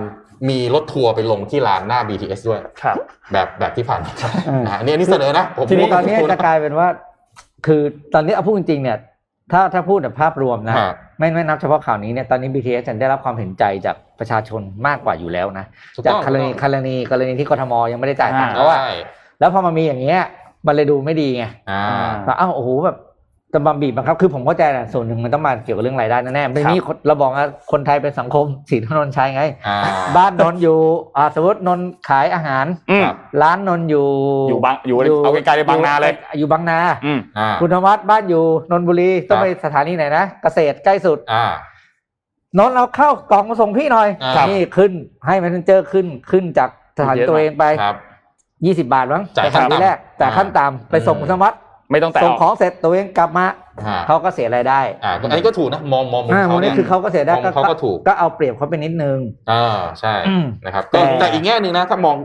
[0.49, 2.97] มีรถทัวร์ไปลงที่ลานหน้า BTS ด้วยครับ
[3.33, 4.13] แบบแบบที่ผ่านมา
[4.47, 6.89] เออนะฮะอันนี่อันนี้เสนอนะผมทีนี้ผมตอนนี้ผมจะกลายเป็นว่า
[7.67, 7.83] คือ
[8.15, 8.99] ตอนนี้เอาพูดจริงๆเนี่ย
[9.53, 18.91] ถ้าถ้าพูดแบบภาพรวมนะฮะไม่ไม่นับเฉพาะข่าวนี้เนี่ยตอนนี้ BTS จะได้รับความเห็นใจจากประชาชนมากกว่าอยู่แล้วนะถูกจากต้องกรณีถูกต้องกรณีกรณีที่กทมยังไม่ได้จ่ายตังค์อ่าแล้วอะใช่
[19.41, 20.21] แล้วพอมามีอย่างเงี้ย
[20.67, 21.83] มันเลยดูไม่ดีไงอ่า
[22.27, 22.97] ว่าอ้าวโอ้โหแบบ
[23.57, 29.79] จะมาบีบบังคับคือผมเข้าใจแหละส่วนหนึ่งมันต้องมาเกี่ยวกับเรื่องรายได้แน่ๆไม่นี่คนเราบอกว่าคนไทยเป็นสังคมสีถนนชัยไงอ่า
[30.17, 30.79] บ้านนนท์อยู่
[31.17, 34.07] อ่าสมมตินนท์ขายอาหารอืมครับร้านนนท์อยู่
[34.51, 41.45] อยู่บางอยู่เอาไกลๆไปบางนาเลย อยู่บางนาอืมอ่าคุณธวัฒน์บ้านอยู่นนทบุรีต้องไปสถานีไหนนะเกษตรใกล้สุดอ่า
[42.59, 44.93] นนท์เอาเข้ากล่องมาส่งพี่หน่อยครับนี่ขึ้น
[45.27, 47.97] ให้มันเจอขึ้นขึ้นจากสถานีตัวเองไปครับ
[48.67, 51.61] ยี่สิบาทมั้งจ่ายสถานีขั้นต่ำแรกแต่ายอ่าขั้นต่ำไปส่งอืมคุณธวัฒน์
[51.91, 53.47] ไม่ต้องแต่ส่งออกของเสร็จตัวเองกลับมา
[53.87, 59.19] อ่าเขาก็เสียรายได้อ่าอันนี้ก็ถูกนะมองมองมุมอ่าเขาโมเนี่นี่ยคือเขาก็เสียได้มองเขาก็ถูกก็เอาเปรียบเขาไปนิดนึง
[59.51, 62.17] อ่าใช่อืมนะครับแต่ก็แต่อีกแง่หนึ่งนะถ้ามอง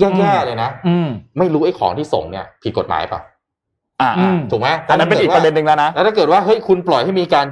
[0.00, 1.08] แย่ๆเลยนะอืม
[1.38, 3.20] ไม่รู้ไอ้ของที่ส่งเนี่ยผิดกฎหมายเปล่า
[4.02, 7.46] อ่าอืมถูกไหมอันนั้นเป็นอีกประเด็นหนึ่งแล้วนะแล้วถ้าเกิดว่าเฮ้ยคุณปล่อยให้มีการ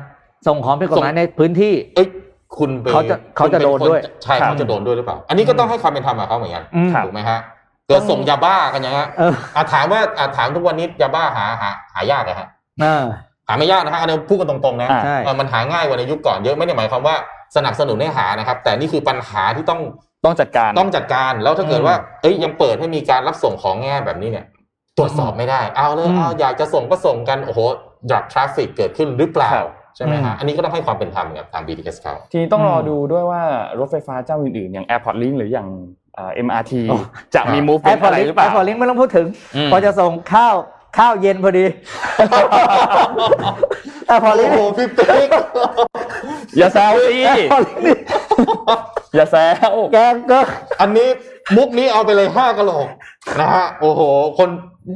[0.46, 2.08] ส่งของเป็นกฎหมายในพื้นที่ เอ้ย
[2.58, 7.38] คุณไปเขาจะเขาจะคุณป็โดนด้วยคใช่ครับเขาจะโดนด้วยหรือเปล่า อันนี้ก็ต้องให้ความเป็นธรรมกับเขาเหมือนกันอืมครับถูกไหมฮะ
[7.88, 12.48] เกิดส่งยาบ้ากันอย่างเงี้ยเอออะถามว่าอะถามทุกวันนี้ยาบ้าหาหาหายากนะฮะ
[12.80, 13.04] เออ
[13.48, 17.16] หาไม่ยากนะฮะอันนี้พูดกันตรงๆนะอ่าใช่เออมันหาง่ายกว่าในยุคก่อนเยอะไม่ได้หมายความว่า
[17.56, 19.80] สนับสนุนให้หานะครับ แต่นี่คือปัญหาที่ต้อง
[20.24, 24.46] ต้องจัดการต้องจัดการแล้วถ้าเกิดว่าเอ้ยยังเปิดให้มีการรับส่งของง่ายแบบนี้เนี่ย
[24.98, 27.60] ตรวจสอบไม่ได้เอาเลยอืมเอาอยากจะส่งก็ส่งกันโอ้โห
[28.10, 33.42] drug traffic เกิดขึ้นหรือเปล่าครับใช่ไหมฮะอืมอันนี้ก็ต้องให้ความเป็นธรรมกับทาง BTS เขาทีนี้ต้องรออืมดูด้วยว่า
[33.80, 35.97] รถไฟฟ้าเจ้าอื่นๆ อย่าง Airport Link หรืออย่างเอ่อ
[36.46, 36.96] MRT โอ้
[37.34, 40.56] จะมี move Airport Rail Link หรือเปล่า Airport Link ไม่ต้องพูดถึงอืมพอจะส่งข้าว
[40.98, 41.66] ข้าวเย็นพอดี
[44.06, 45.28] Airport Link โอ้โหพี่เป๊ก
[46.58, 47.96] อย่าแซวสิ Airport Link นี่
[49.14, 49.36] อย่าแซ
[49.70, 50.38] วแกงก็
[50.80, 51.08] อันนี้
[51.56, 52.86] มุกนี้เอาไปเลยห้ากะโหลก
[53.40, 54.00] นะฮะโอ้โห
[54.38, 54.48] คน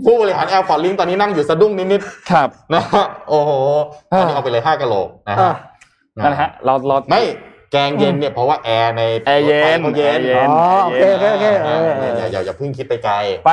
[0.04, 3.50] ผู้บริหาร Airport Link ตอนนี้นั่งอยู่สะดุ้งนิดๆครับนะฮะโอ้โห
[4.10, 5.54] อันนี้เอาไปเลยห้ากะโหลกนะอะฮะ
[6.24, 7.20] นั่นแหละฮะเราเราไม่
[7.72, 13.14] แกงเย็นเนี่ยเพราะว่าแอร์ในแอร์เย็นรถไฟเขาเย็นแอร์เย็นอ๋อโอเคโอเคโอเคเอออย่าอย่าอย่าอย่าเพิ่งคิดไปไกล
[13.46, 13.52] ไป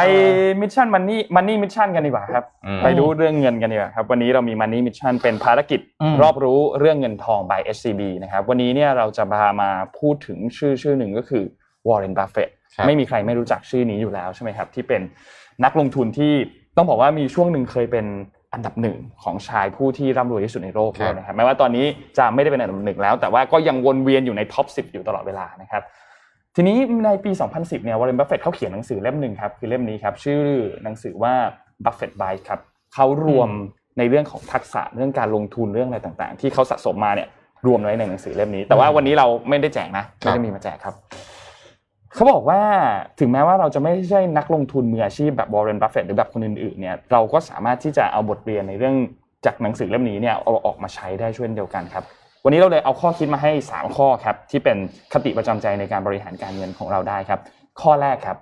[0.62, 11.44] Mission Money Money Mission กันดีกว่าครับอืมไปดูเรื่องเงินกันดีกว่าครับ วันนี้เรามี Money Mission เป็นภารกิจอืมรอบรู้เรื่องเงินทอง by SCB นะครับ วันนี้เนี่ยเราจะพามาพูดถึงชื่อชื่อหนึ่งก็คือ
[11.88, 15.02] Warren Buffett ครับไม่มีใครไม่รู้จักชื่อนี้อยู่แล้วใช่ไหมครับ ที่เป็น
[15.64, 16.34] นักลงทุนที่
[16.78, 18.06] ต้องบอกว่ามีช่วงหนึ่งเคยเป็น
[18.54, 21.86] อันดับหนึ่งของชายผู้ที่ร่ำรวยที่สุดในโลกด้วยนะครับแม้ว่าตอนนี้
[22.18, 25.84] จะไม่ได้เป็นอันดับหนึ่งแล้ว แต่ว่าก็ยังวนเวียนอยู่ใน top 10 อยู่ตลอดเวลานะครับ
[26.56, 30.42] ทีนี้ในปี 2010 เนี่ย Warren Buffett เขาเขียนหนังสือเล่มหนึ่งครับคือเล่มนี้ครับชื่อ
[30.84, 31.34] หนังสือว่า
[31.84, 32.60] Buffett Bites ครับ
[32.94, 33.50] เขารวม
[33.98, 37.28] ในเรื่องของทักษะเรื่องการลงทุนเรื่องอะไรต่างๆ ที่เขาสะสมมาเนี่ย
[37.68, 40.96] รวมไว้ในหนังสือเล่มนี้ แต่ว่าวันนี้เราไม่ได้แจกนะไม่ได้มีมาแจกครับ
[42.14, 42.62] เขาบอกว่า
[43.20, 48.96] ถึงแม้ว่าเราจะไม่ใช่นักลงทุนมืออาชีพแบบ Warren Buffett หรือแบบคนอื่นๆเนี่ยเราก็สามารถที่จะเอาบทเรียนในเรื่อง
[49.46, 52.04] จากหนังสือเล่มนี้เนี่ยเอาออกมาใช้ได้เช่นเดียวกันครับ
[52.44, 54.78] วันนี้เราเลยเอาข้อคิดมาให้ 3 ข้อครับที่เป็น
[55.14, 57.40] คติประจำใจในการบริหารการเงินของเราได้ครับ
[57.82, 58.38] ข้อแรกครับ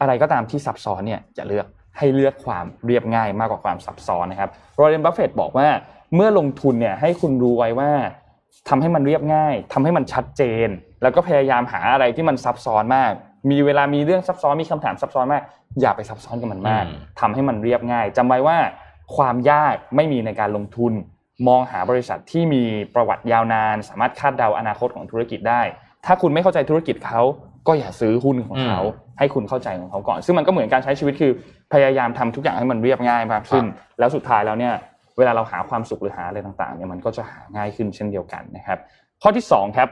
[0.00, 1.66] อะไรก็ตามที่ซับซ้อนเนี่ยอย่าเลือก
[1.98, 5.68] ให้เลือกความเรียบง่ายมากกว่าความซับซ้อนนะครับ Warren Buffett บอกว่า
[6.14, 7.90] เมื่อลงทุนเนี่ยให้คุณรู้ไว้ว่า
[8.68, 10.68] ทำให้มันเรียบง่ายทำให้มันชัดเจน
[11.02, 13.12] แล้วก็พยายามหาอะไรที่มันซับซ้อนมาก
[13.50, 15.42] มีเวลามีเรื่องซับซ้อนมีคำถามซับซ้อนมาก
[15.80, 18.58] อย่าไปซับซ้อนกับมันมากอืมทำให้มันเรียบง่ายจำไว้ว่า
[19.16, 20.92] ความยากไม่มีในการลงทุน
[21.48, 22.62] มองหาบริษัทที่มี
[22.94, 25.62] ประวัติยาวนาน สามารถคาดเดาอนาคตของธุรกิจได้
[26.06, 27.22] ถ้าคุณไม่เข้าใจธุรกิจเขา
[27.66, 28.80] ก็อย่าซื้อหุ้นของเขา
[29.18, 31.32] ให้คุณเข้าใจของเขาก่อน ซึ่งมันก็เหมือนการใช้ชีวิตคือ
[31.72, 33.64] พยายามทำทุกอย่างให้มันเรียบง่ายมากขึ้น
[33.98, 34.74] แล้วสุดท้ายแล้วเนี่ย
[35.18, 38.78] เวลาเราหาความสุขหรือหาอะไรต่างๆเนี่ยมันก็จะหาง่ายขึ้นเช่นเดียวกันนะครับ
[39.22, 39.88] ข้อที่สองครับ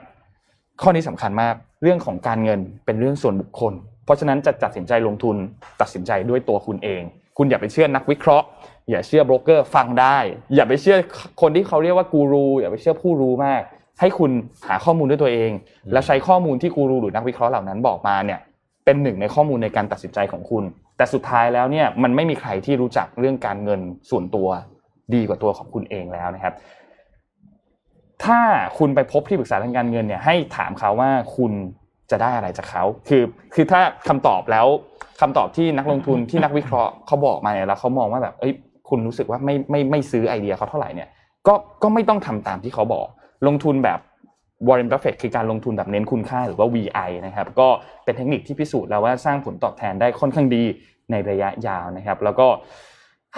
[0.81, 3.73] ข้อนี้สำคัญมากเรื่องของการเงินเป็นเรื่องส่วนบุคคล
[4.05, 5.35] เพราะฉะนั้นจะตัดสินใจลงทุน
[5.81, 7.01] ตัดสินใจด้วยตัวคุณเอง
[7.37, 8.45] คุณอย่าไปเชื่อนักวิเคราะห์
[8.89, 10.17] อย่าเชื่อโบรกเกอร์ฟังได้
[10.55, 10.97] อย่าไปเชื่อ
[11.41, 13.61] คนที่เขาเรียกว่ากูรูอย่าไปเชื่อผู้รู้มาก
[13.99, 14.31] ให้คุณ
[14.67, 15.51] หาข้อมูลด้วยตัวเอง
[15.91, 18.39] และใช้ข้อมูลที่กูรูหรือนักวิเคราะห์เหล่านั้นบอกมาเนี่ย
[18.85, 20.63] เป็นหนึ่งในข้อมูลในการตัดสินใจของคุณ
[20.97, 24.47] แต่สุดท้ายแล้วเนี่ยมันไม่มีใครที่รู้จักเรื่องการเงินส่วนตัว
[25.13, 26.53] ดีกว่าตัวของคุณเองแล้วนะครับ
[28.23, 28.39] ถ้า
[28.77, 31.51] คุณไปพบที่ปรึกษาทางการเงินเนี่ยให้ถามเขาว่าคุณ
[32.11, 34.67] จะได้อะไรจากเขา คือ คือถ้าคำตอบแล้ว
[35.21, 38.53] คำตอบที่นักลงทุนที่นักวิเคราะห์เขาบอกมาเนี่ยแล้วเขามองว่าแบบ เอ้ย
[38.89, 41.09] คุณรู้สึกว่าไม่ไม่ไม่ซื้อไอเดียเขาเท่าไหร่เนี่ย
[41.47, 41.53] ก็
[41.83, 43.07] ก็ไม่ต้องทำตามที่เขาบอก
[43.47, 43.99] ลงทุนแบบ
[44.67, 47.67] วอร์เรนบัฟเฟตคือการลงทุนแบบเน้นคุณค่าหรือว่า VI นะครับ ก็
[48.03, 50.63] เป็นเทคนิคที่พิสูจน์แล้วว่าสร้างผลตอบแทนได้ค่อนข้างดี
[51.11, 52.47] ในระยะยาวนะครับ แล้วก็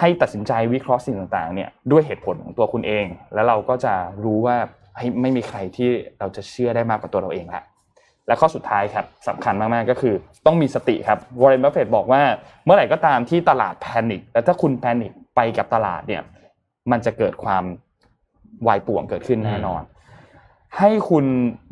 [0.00, 3.94] ให้ตัดสินใจวิเคราะห์สิ่งต่างๆเนี่ยด้วยเหตุผลของตัวคุณเอง แล้วเราก็จะ
[4.24, 4.56] รู้ว่า
[4.96, 7.62] เฮ้ยไม่มีใครที่เราจะเชื่อได้มากกว่าตัวเราเองละ
[8.26, 10.14] และข้อสุดท้ายครับสำคัญมาก ๆ ก็คือ
[10.46, 12.22] ต้องมีสติครับวอร์เรนบัฟเฟตบอกว่า
[12.64, 16.22] เมื่อไหร่ก็ตามที่ตลาด panic และถ้าคุณ panic ไปกับตลาดเนี่ย
[16.90, 17.64] มันจะเกิดความ
[18.66, 19.82] วายป่วงเกิดขึ้นแน่นอน
[20.78, 21.24] ให้คุณ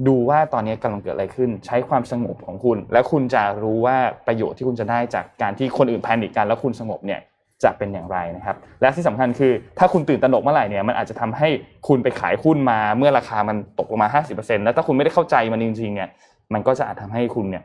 [0.08, 3.96] ดูว่าตอนนี้กำลังเกิดอะไรขึ้น ใช้ความสงบของคุณ และคุณจะรู้ว่า
[4.26, 7.20] ประโยชน์ที่คุณจะได้จากการที่คนอื่น panic กันแล้วคุณสงบเนี่ย
[7.64, 11.48] จะเป็นอย่างไรนะครับ และที่สำคัญคือถ้าคุณตื่นตระหนกเมื่อไหร่เนี่ยมันอาจจะทำให้
[11.88, 16.08] คุณไปขายหุ้นมาเมื่อราคามันตกลงมา 50%แล้วถ้าคุณไม่ได้เข้าใจมันจริงๆเนี่ย
[16.52, 17.64] มันก็จะอาจทำให้คุณเนี่ย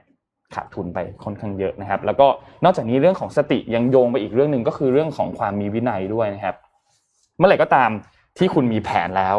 [0.56, 2.28] ขาดทุนไปค่อนข้างเยอะนะครับ แล้วก็
[2.64, 6.56] นอกจากนี้เรื่องของสติยังโยงไปอีกเรื่องหนึ่งก็คือเรื่องของความมีวินัยด้วยนะครับ
[7.38, 7.90] เมื่อไหร่ก็ตาม
[8.38, 9.38] ที่คุณมีแผนแล้ว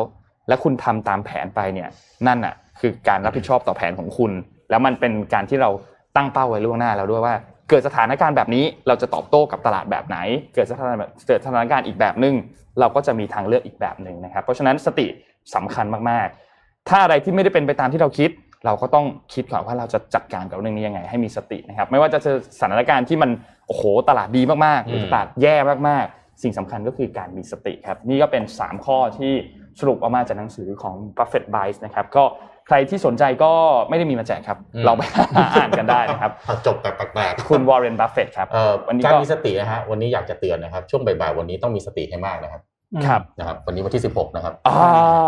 [0.48, 1.88] และคุณทำตามแผนไปเนี่ย
[2.26, 4.32] นั่นน่ะคือการรับผิดชอบต่อแผนของคุณ
[4.70, 5.70] แล้วมันเป็นการที่เรา
[6.16, 7.34] ตั้งเป้าไว้ล่วงหน้าแล้วด้วยว่า
[7.72, 10.18] เกิดสถานการณ์แบบนี้เราจะตอบโต้กับตลาดแบบไหน
[10.54, 12.34] เกิดสถานแบบเกิดสถานการณ์อีกแบบหนึ่ง
[12.80, 15.06] เราก็จะมีทางเลือกอีกแบบหนึ่งนะครับ เพราะฉะนั้นสติ
[15.54, 18.30] สำคัญมากๆ ถ้าอะไรที่ไม่ได้เป็นไปตามที่เราคิด
[18.66, 23.30] เราก็ต้องคิดก่อนว่าเราจะจัดการกับเรื่องนี้ยังไง ให้มีสตินะครับ ไม่ว่าจะเจอสถานการณ์ที่มัน
[23.66, 25.56] โอ้โหตลาดดีมากๆหรือตลาดแย่
[25.88, 29.32] มากๆ สิ่งสำคัญก็คือการมีสติครับนี่ก็เป็น 3 ข้อที่
[29.80, 32.24] สรุปออกมาจากหนังสือของ Buffett Bites นะครับก็
[32.66, 33.52] ใครที่สนใจก็
[33.88, 35.02] ไม่ได้มีมาแจกครับอืมเราไป
[35.36, 36.32] หาอ่านกันได้นะครับ
[36.66, 42.62] จบแบบแปลกๆคุณวอร์เรนบัฟเฟตครับเอ่อวันนี้การก็มีสตินะฮะวันนี้อยากจะเตือนนะครับ ช่วงบ่ายๆวันนี้ต้องมีสติให้มากนะครับ
[43.06, 44.76] ครับนะครับวันนี้วันที่ 16 นะครับอ่า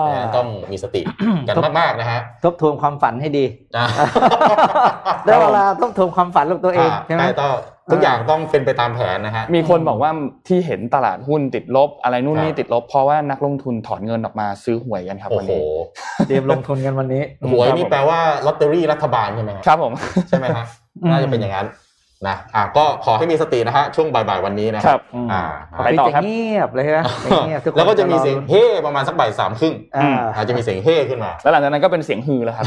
[0.07, 1.03] ดังนั้นต้องมีสติ
[1.49, 3.45] กันมากๆนะฮะทบทวนความฝันให้ดี
[3.77, 3.87] นะ
[5.25, 7.55] ได้เวลาทบทวนความฝันของตัวเองใช่ไหมใช่ต้อง
[7.93, 10.11] ทุกอย่างต้องเป็นไปตามแผนนะฮะมีคนบอกว่า
[10.49, 15.63] ที่เห็นตลาดหุ้นติดลบ อะไรนู่นนี่ครับติดลบ เพราะว่านักลงทุนถอนเงินออกมาซื้อหวยกันครับโอ้วันโหนี้
[16.27, 19.93] เตรียมลงทุนกันวันนี้หวยครับนี่ผมแปลว่าลอตเตอรี่รัฐบาลใช่ไหมฮะครับผม
[20.29, 20.65] ใช่ไหมฮะ
[21.03, 21.67] อืมน่าจะเป็นอย่างนั้น
[22.29, 25.43] นะอะก็ขอให้มีสตินะฮะช่วงบ่ายๆวันนี้นะคครัรับบอืมอ่า
[25.85, 26.99] ไปต่อครับจะเงียบเลยใช่ไหม
[27.47, 32.67] เงียบทุกคนแล้วก็จะมีเสียงรอเฮ่ประมาณสักบ่ายสามครึ่งอ่าอาจจะมีเสียงเฮ่ขึ้นมา แล้วหลังจากนั้นก็เป็นเสียงฮือแล้วครับ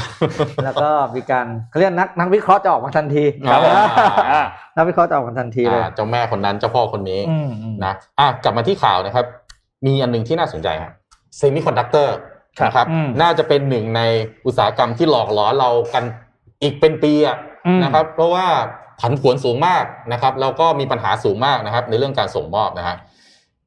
[0.63, 3.75] แล้วก็มีการเขาเรียกนักนักวิเคราะห์จะออกมาทันทีครับผม
[4.31, 4.45] อ่า
[4.77, 9.25] นักวิเคราะห์จะออกมาทันทีเลยอ่าเจ้าแม่คนนั้นเจ้าพ่อคนนี้อืมอืมนะอะกลับมาที่ข่าวนะครับ
[9.85, 10.93] มีอันหนึ่งที่น่าสนใจครับ
[11.37, 12.15] เซมิคอนดักเตอร์
[12.59, 14.01] ครับนะครับอืมน่าจะเป็นหนึ่งใน
[14.45, 16.03] อุตสาหกรรมที่หลอกหลอนเรากัน
[16.61, 17.37] อีกเป็นปีอะ
[17.67, 18.45] อืมนะครับ เพราะว่า
[19.01, 22.97] ผันผวนสูงมากนะครับแล้วก็มีปัญหาสูงมากนะครับ ในเรื่องการส่งมอบนะฮะ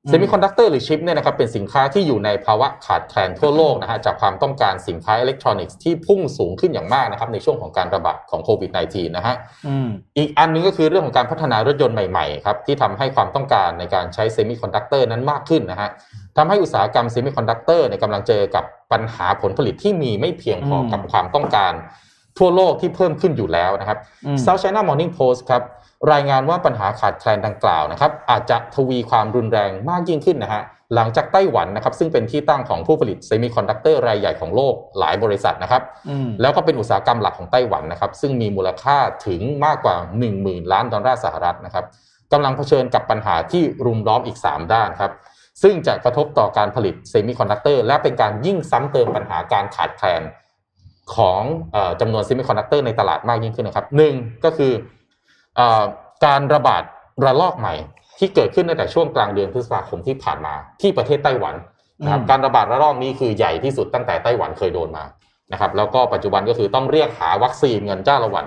[0.04, 9.34] อืมเซมิคอนดักเตอร์หรือชิปเนี่ยนะครับเป็นสินค้าที่อยู่ในภาวะขาดแคลนทั่วโลกนะฮะจากความต้องการสินค้าอิเล็กทรอนิกส์ที่พุ่งสูงขึ้นอย่างมากนะครับในช่วงของการระบาดของโควิด -19 นะฮะ
[9.66, 15.90] อืมอีกอันหนึงก็คือเรื่องของการพัฒนารถยนต์ใหม่ๆครับที่ทำให้ความต้องการในการใช้เซมิคอนดักเตอร์นั้นมากขึ้นนะฮะ
[16.36, 21.72] ทำให้อุตสาหกรรมเซมิคอนดักเตอร์เนี่ยกำลังเจอกับปัญหาผลผลิตที่มีไม่เพียงพออืมกับความต้องการ
[22.40, 25.62] ทั่วโลกที่เพิ่มขึ้นอยู่แล้วนะครับอืม South China Morning Post ครับ
[26.12, 30.62] รายงานว่าปัญหาขาดแคลนดังกล่าวนะครับอาจจะทวีความรุนแรงมากยิ่งขึ้นนะฮะ
[30.94, 41.84] หลังจากไต้หวันนะครับซึ่งเป็นที่ตั้งของผู้ผลิตเซมิคอนดักเตอร์รายใหญ่ของโลกหลายบริษัทนะครับอืมแล้วก็เป็นอุตสาหกรรมหลักของไต้หวันนะครับซึ่งมีมูลค่าถึงมากกว่า 1 0,000 ล้านดอลลาร์สหรัฐนะครับ
[42.32, 45.12] กำลังเผชิญกับปัญหาที่รุมล้อมอีก 3 ด้านครับ
[45.62, 50.22] ซึ่งจะกระทบต่อการผลิตเซมิคอนดักเตอร์และเป็นการยิ่งซ้ำเติมปัญหาการขาดแคลน
[51.16, 51.42] ของ
[51.72, 54.72] เออจำนวนเซมิคอนดักเตอร์ในตลาดมากยิ่งขึ้นนะครับหนึ่งก็คือ
[55.56, 55.82] เออ
[56.26, 56.82] การระบาด
[57.24, 57.74] ระลอกใหม่
[58.18, 61.54] ที่เกิดขึ้นตั้งแต่ช่วงกลางเดือนพฤษภาคมที่ผ่านมาที่ประเทศไต้หวัน
[62.04, 65.04] นะครับอืมการระบาดระลอกนี้คือใหญ่ที่สุดตั้งแต่ไต้หวันเคยโดนมา
[65.52, 68.46] นะครับแล้วก็ปัจจุบันก็คือต้องเรียกหาวัคซีนกันจ้าละหวั่น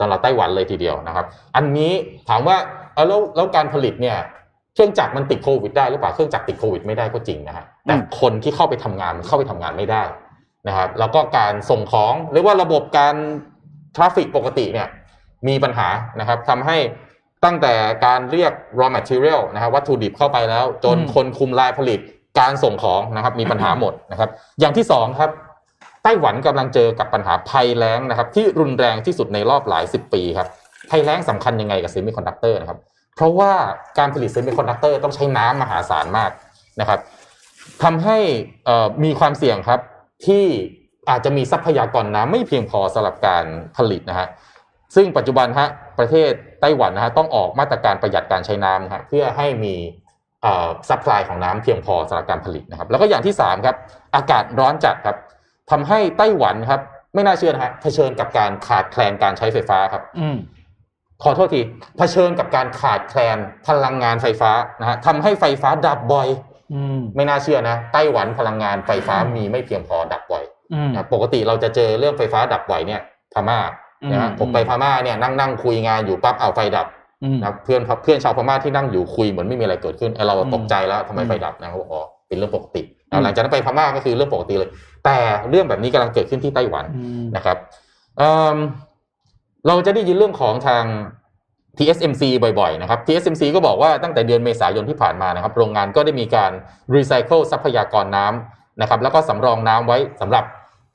[0.00, 1.26] สำหรับไต้หวันเลยทีเดียวนะครับ
[1.56, 1.92] อันนี้
[2.28, 2.56] ถามว่า
[2.94, 4.16] เอาแล้วแล้วการผลิตเนี่ย
[4.74, 10.02] เครื่องจักรมันติดโควิดได้หรือเปล่าเครื่องจักรติดโควิดไม่ได้ก็จริงนะฮะแต่อืมคนที่เข้าไปทำงานมันเข้าไปทำงานไม่ได้
[10.68, 13.14] นะครับแล้วก็การส่งของหรือว่าระบบการ
[13.96, 14.88] traffic ปกติเนี่ย
[15.48, 15.88] มีปัญหา
[16.20, 16.76] นะครับทำให้
[17.44, 17.74] ตั้งแต่
[18.06, 22.00] การเรียก raw material นะครับวัตถุดิบเข้าไปแล้ว จนคนคุมไลน์ผลิต
[22.40, 25.30] การส่งของนะครับมีปัญหาหมดนะครับอย่างที่สองครับ
[26.02, 30.48] ไต้หวันกำลังเจอกับปัญหาภัยแล้งนะครับที่รุนแรงที่สุดในรอบหลายสิบปีครับ
[30.90, 32.78] ภัยแล้งสำคัญยังไงกับเซมิคอนดักเตอร์นะครับ
[33.16, 33.52] เพราะว่า
[33.98, 36.30] การผลิตเซมิคอนดักเตอร์ต้องใช้น้ำมหาศาลมาก
[36.80, 37.00] นะครับ
[37.82, 38.18] ทำให้
[39.04, 39.80] มีความเสี่ยงครับ
[40.26, 40.44] ที่
[41.10, 43.44] อาจจะมีทรัพยากรน้ำไม่เพียงพอสำหรับการ
[43.76, 44.28] ผลิตนะฮะ
[44.94, 49.74] ซึ่งปัจจุบันฮะประเทศไต้หวันนะฮะต้องออกมาตรการประหยัดการใช้น้ำนะฮะเพื่อให้มี
[50.88, 53.76] supply ของน้ำเพียงพอสำหรับการผลิตนะครับ แล้วก็อย่างที่สามครับ
[54.14, 55.16] อากาศร้อนจัดครับ
[55.70, 56.80] ทำให้ไต้หวันครับ
[57.14, 60.36] ไม่น่าเชื่อนะฮะเผชิญกับการขาดแคลนการใช้ไฟฟ้าครับ อืม
[61.22, 61.60] ขอโทษที
[61.98, 64.50] เผชิญกับการขาดแคลนพลังงานไฟฟ้า
[64.80, 66.47] นะฮะทำให้ไฟฟ้าดับบ่อยอืม
[67.16, 73.00] ไม่น่าเชื่อนะไต้หวันพลังงานไฟฟ้ามีไม่เพียงพอดับบ่อยอืมนะปกติเราจะเจอเรื่องไฟฟ้าดับบ่อยเนี่ย
[73.34, 73.58] พม่า
[74.10, 76.86] นะฮะอืมผมไปพม่าเนี่ยนั่งนั่งคุยงานอยู่ปั๊บเอาไฟดับ
[77.24, 84.70] อืมนะเพื่อนเพื่อนชาวพม่าที่นั่งอยู่คุยเหมือนไม่มีอะไรเกิดขึ้นไอเราอืมตกใจแล้วทำไมอืมไฟดับนะเขาบอกอ๋อเป็นเรื่องปกติอืมหลังจากนั้นไปพม่าก็คือเรื่องปกติเลย
[85.04, 85.16] แต่
[85.50, 87.56] เรื่องแบบนี้กำลังเกิดขึ้นที่ไต้หวันอืมนะครับ
[88.18, 88.56] เอิ่ม
[89.66, 90.84] เราจะได้ยินเรื่องของทาง
[91.78, 92.22] TSMC
[92.60, 96.52] บ่อยๆนะครับ TSMC ก็บอกว่าตั้งแต่เดือนเมษายนที่ผ่านมานะครับ โรงงานก็ได้มีการ
[96.94, 100.44] รีไซเคิลทรัพยากรน้ำนะครับ แล้วก็สำรองน้ำไว้สำหรับ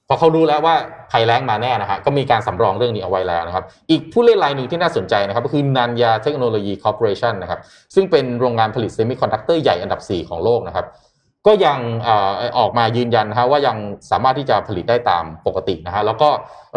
[0.08, 0.76] พอเขารู้แล้วว่า
[1.12, 7.60] ภัยแล้งมาแน่นะฮะก็มีการสำรองเรื่องนี้เอาไว้แล้วนะครับ อีกผู้เล่นรายหนึ่งที่น่าสนใจนะครับ ก็คือ Nanya Technology Corporation นะครับ
[7.96, 10.86] ซึ่งเป็นโรงงานผลิตเซมิคอนดักเตอร์ใหญ่อันดับ 4 ของโลกนะครับ
[11.48, 13.78] ก็ยังเอ่อออกมายืนยันนะฮะว่ายัง
[14.12, 16.30] สามารถที่จะผลิตได้ตามปกตินะฮะแล้วก็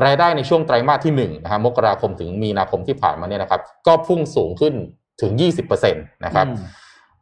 [0.04, 4.74] รายได้ในช่วงไตรมาสที่1นะฮะมกราคมถึงมีนาคมที่ผ่านมาเนี่ยนะครับ ก็พุ่งสูงขึ้น
[5.22, 5.32] ถึง
[5.68, 6.66] 20%นะครับอืม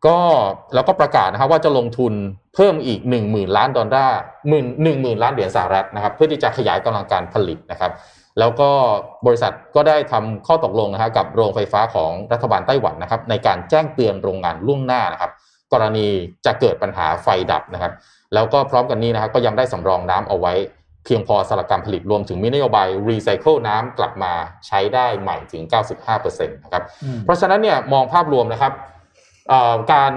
[0.06, 0.20] ก็
[0.74, 2.12] แล้วก็ประกาศนะครับว่าจะลงทุน
[2.54, 4.18] เพิ่มอีก 1 0,000 ล้านดอลลาร์
[4.48, 7.92] หมื่นหนึ่งหมื่นล้านเหรียญสหรัฐนะครับ เพื่อที่จะขยายกำลังการผลิตนะครับ
[8.38, 8.70] แล้วก็
[9.26, 15.30] บริษัทก็ได้ทำข้อตกลงนะฮะกับโรงไฟฟ้าของรัฐบาลไต้หวันนะครับ ในการแจ้งเตือนโรงงานล่วงหน้านะครับ
[15.72, 16.08] กรณี
[16.46, 17.92] จะเกิดปัญหาไฟดับนะครับ
[18.34, 20.54] แล้วก็พร้อมกันนี้นะครับก็ยังได้สำรองน้ำเอาไว้
[21.04, 24.32] เพียงพอสำหรับการผลิตรวมถึงมีนโยบายรีไซเคิลน้ำกลับมา
[24.66, 25.62] ใช้ได้ใหม่ถึง
[26.08, 28.72] 95%นะครับอืมเพราะฉะนั้นเนี่ยมองภาพรวมนะครับ
[29.48, 30.12] เอ่อการ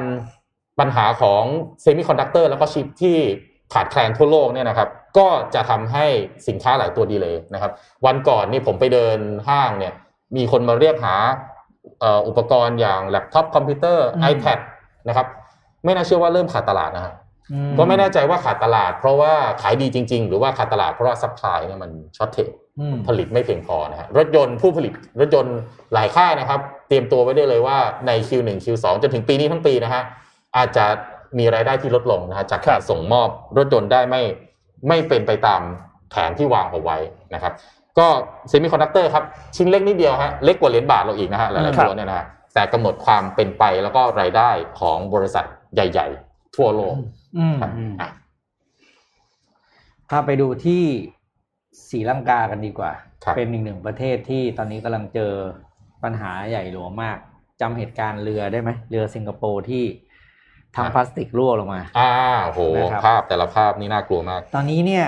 [0.80, 1.44] ปัญหาของ
[1.82, 3.18] เซมิคอนดักเตอร์แล้วก็ชิปที่
[3.74, 6.06] ขาดแคลนทั่วโลกเนี่ยนะครับก็จะทำให้
[6.48, 7.72] สินค้าหลายตัว delay นะครับ
[8.06, 9.94] วันก่อนนี่ผมไปเดินห้างเนี่ย
[10.36, 11.16] มีคนมาเรียกหา
[12.00, 14.60] เอ่ออุปกรณ์อย่างแล็ปท็อปคอมพิวเตอร์อืม iPad
[15.08, 15.28] นะครับ
[15.86, 17.14] ไม่น่าเชื่อว่าเริ่มขาดตลาดนะครับ
[17.52, 22.38] อืก็ไม่แน่ใจว่าขาดตลาด เพราะว่าขายดีจริง ๆ หรือว่าขาดตลาดเพราะว่า supply เนี่ยมัน shortage
[22.80, 25.58] อืมผลิตไม่เพียงพอนะฮะรถยนต์ผู้ผลิตรถยนต์
[25.94, 27.78] หลายค่ายนะครับ เตรียมตัวไว้ได้เลยว่า
[28.08, 30.04] ใน Q1 Q2 จนถึงปีนี้ทั้งปีนะฮะ
[30.58, 30.86] อาจจะ
[31.38, 34.22] มีรายได้ที่ลดลงนะฮะจากการส่งมอบรถยนต์ได้ไม่
[34.88, 35.62] ไม่เป็นไปตาม
[36.12, 36.98] แผนที่วางเอาไว้
[37.34, 37.54] นะครับ
[37.98, 38.08] ก็
[38.50, 39.24] เซมิคอนดักเตอร์ครับ
[39.56, 42.26] ชิ้นเล็กนิดเดียวฮะเล็กกว่าเหรียญบาทเราอีกนะฮะหลายๆตัวเนี่ยนะฮะ
[42.58, 44.50] แต่กำหนดความเป็นไปแล้วก็รายได้
[44.80, 46.96] ของบริษัทใหญ่ ๆ ทั่วโลก
[47.38, 48.10] อืมครับอืมอะ
[50.10, 50.84] พาไปดูที่
[51.90, 52.92] ศรีลังกากันดีกว่า
[53.24, 55.32] ครับเป็นอีกหนึ่งประเทศที่ตอนนี้กำลังเจอ
[56.04, 57.18] ปัญหาใหญ่หลวงมาก
[57.62, 59.84] จำเหตุการณ์เรือได้ไหมเรือสิงคโปร์ที่
[60.76, 62.12] ทำพลาสติกรั่วลงมา อ่า
[62.46, 65.06] โอ้โหนะครับภาพแต่ละภาพนี่น่ากลัวมาก ตอนนี้เนี่ย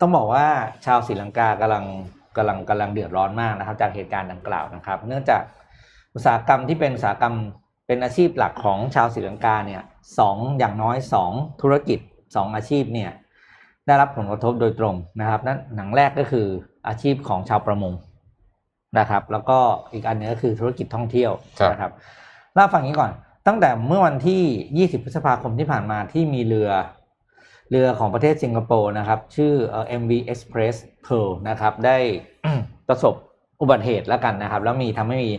[0.00, 0.46] ต้องบอกว่า
[0.86, 1.84] ชาวศรีลังกากำลัง
[2.36, 5.42] กำลังกำลังเดือดร้อนมากนะครับ จากเหตุการณ์ดังกล่าวนะครับ เนื่องจาก
[6.14, 7.34] อุตสาหกรรมที่เป็นอุตสาหกรรม
[7.86, 9.82] เป็นอาชีพหลักของชาวศรีลังกาเนี่ย
[10.18, 11.32] สองอย่างน้อยสอง
[11.62, 11.98] ธุรกิจ
[12.36, 13.10] สองอาชีพเนี่ย
[13.86, 16.46] ได้รับผลกระทบโดยตรงนะครับนั่นหนังแรกก็คือ
[16.88, 17.92] อาชีพของชาวประมง
[18.98, 19.58] นะครับ แล้วก็
[19.92, 21.92] อีกอันหนึงก็คือธุรกิจท่องเที่ยวครับนะครับ
[22.54, 23.10] เล่าฝั่งนี้ก่อน
[23.46, 26.70] ตั้งแต่เมื่อวันที่ 20 พฤษภาคมที่ผ่านมาที่มีเรือ
[27.70, 30.74] เรือของประเทศสิงคโปร์นะครับ ชื่อเอ่อ MV Express
[31.06, 31.96] Pearl นะครับ ได้
[32.88, 33.14] ประสบ
[33.60, 35.30] อุบัติเหตุแล้วกันนะครับ แล้วมีทำให้มี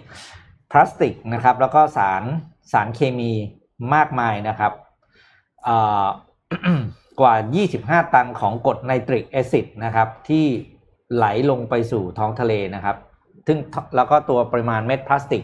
[0.71, 2.23] พลาสติกนะครับ แล้วก็สาร
[2.71, 3.31] สารเคมี
[3.93, 4.73] มากมายนะครับ
[7.19, 7.35] กว่า
[7.69, 10.45] 25 ตันของกรดไนตริกแอซิดนะครับ ที่
[11.15, 12.97] ไหลลงไปสู่ท้องทะเลนะครับ
[13.47, 13.57] ซึ่ง
[13.95, 15.43] แล้วก็ตัวปริมาณเม็ดพลาสติก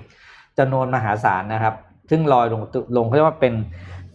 [0.58, 1.76] จำนวนมหาศาลนะครับ
[2.10, 2.62] ซึ่งลอยลง
[2.98, 3.54] ลงเขาเรียกว่าเป็น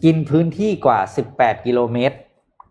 [0.05, 0.99] กินพื้นที่กว่า
[1.33, 2.17] 18 กิโลเมตร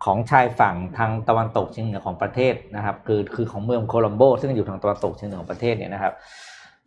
[0.05, 6.13] ของชายฝั่งทางตะวันตกเฉียงเหนือของประเทศนะครับ คือคือของเมืองโคลัมโบ ซึ่งอยู่ทางตะวันตกเฉียงเหนือของประเทศเนี่ยนะครับ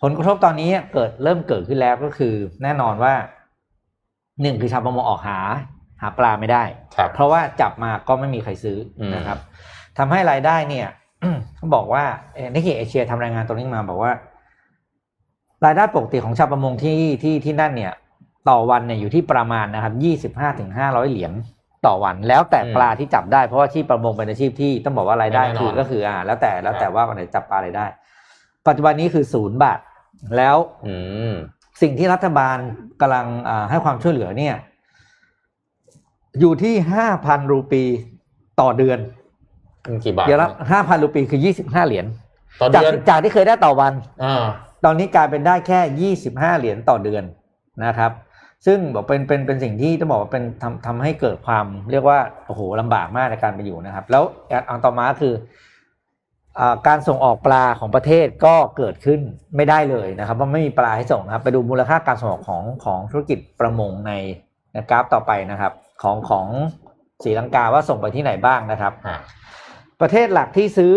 [0.07, 3.15] ผลกระทบตอนนี้เกิดเริ่มเกิดขึ้นแล้วก็คือ แน่นอนว่า
[4.43, 5.39] หนึ่งคือชาวประมงออกหา
[6.03, 6.65] หาปลาไม่ได้
[6.97, 9.39] ครับเพราะว่าจับมาก็ไม่มีใครซื้ออมนะครับ
[9.99, 10.87] ทำให้รายได้เนี่ย
[11.57, 14.13] เขาบอกว่าเอ่อ Nikkei Asia ทำรายงานตรงนี้มาบอกว่า
[15.65, 17.93] รายได้ปกติของชาวประมงที่ที่ที่นั่นเนี่ย
[18.49, 21.33] ต่อวันเนี่ยอยู่ที่ประมาณนะครับยี่สิบห้าถึงห้าร้อยเหรียญ
[21.87, 27.87] ต่อวันแล้วแต่อืมปลาที่จับได้เพราะว่าอาชีพประมงเป็นอาชีพที่ต้องบอกว่ารายได้ไม่แน่นอนคือก็คืออ่าแล้วแต่แล้วแต่ครับว่าวันไหนจับปลาอะไรได้
[28.67, 29.79] ปัจจุบันนี้คือศูนย์บาท
[30.37, 30.57] แล้ว
[30.87, 30.95] อื
[31.31, 31.33] ม
[31.83, 32.57] สิ่งที่รัฐบาล
[33.01, 34.55] กำลังอ่าให้ความช่วยเหลือเนี่ย
[36.41, 37.83] อยู่ที่ห้าพันรูปี
[38.61, 38.99] ต่อเดือน
[39.83, 42.07] เป็นกี่บาทเดี๋ยวละห้าพันรูปีคือยี่สิบห้าเหรียญ
[42.61, 43.93] ต่อจากเดือนจากที่เคยได้ต่อวัน
[44.25, 44.45] อ่า
[44.85, 47.25] ตอนนี้กลายเป็นได้แค่ยี่สิบห้าเหรียญต่อเดือน
[47.85, 48.13] นะครับ
[48.67, 54.23] ซึ่งบอกเป็นเป็นเป็นสิ่งที่ต้องบอกว่าเป็นทำทำให้เกิดความเรียกว่าโอ้โหลำบากมากในการไปอยู่นะครับ แล้ว
[54.69, 55.43] อันต่อมาคืออา
[56.87, 59.21] การส่งออกปลาของประเทศก็เกิดขึ้น
[59.57, 64.13] ไม่ได้เลยนะครับเพราะไม่มีปลาให้ส่งนะครับไปดูมูลค่าการส่งออกของของธุรกิจประมงใน
[64.73, 66.47] ในกราฟต่อไปนะครับ ของของ
[67.25, 69.17] ศรีลังกาว่าส่งไปที่ไหนบ้างนะครับอ่า
[70.01, 70.93] ประเทศหลักที่ซื้อ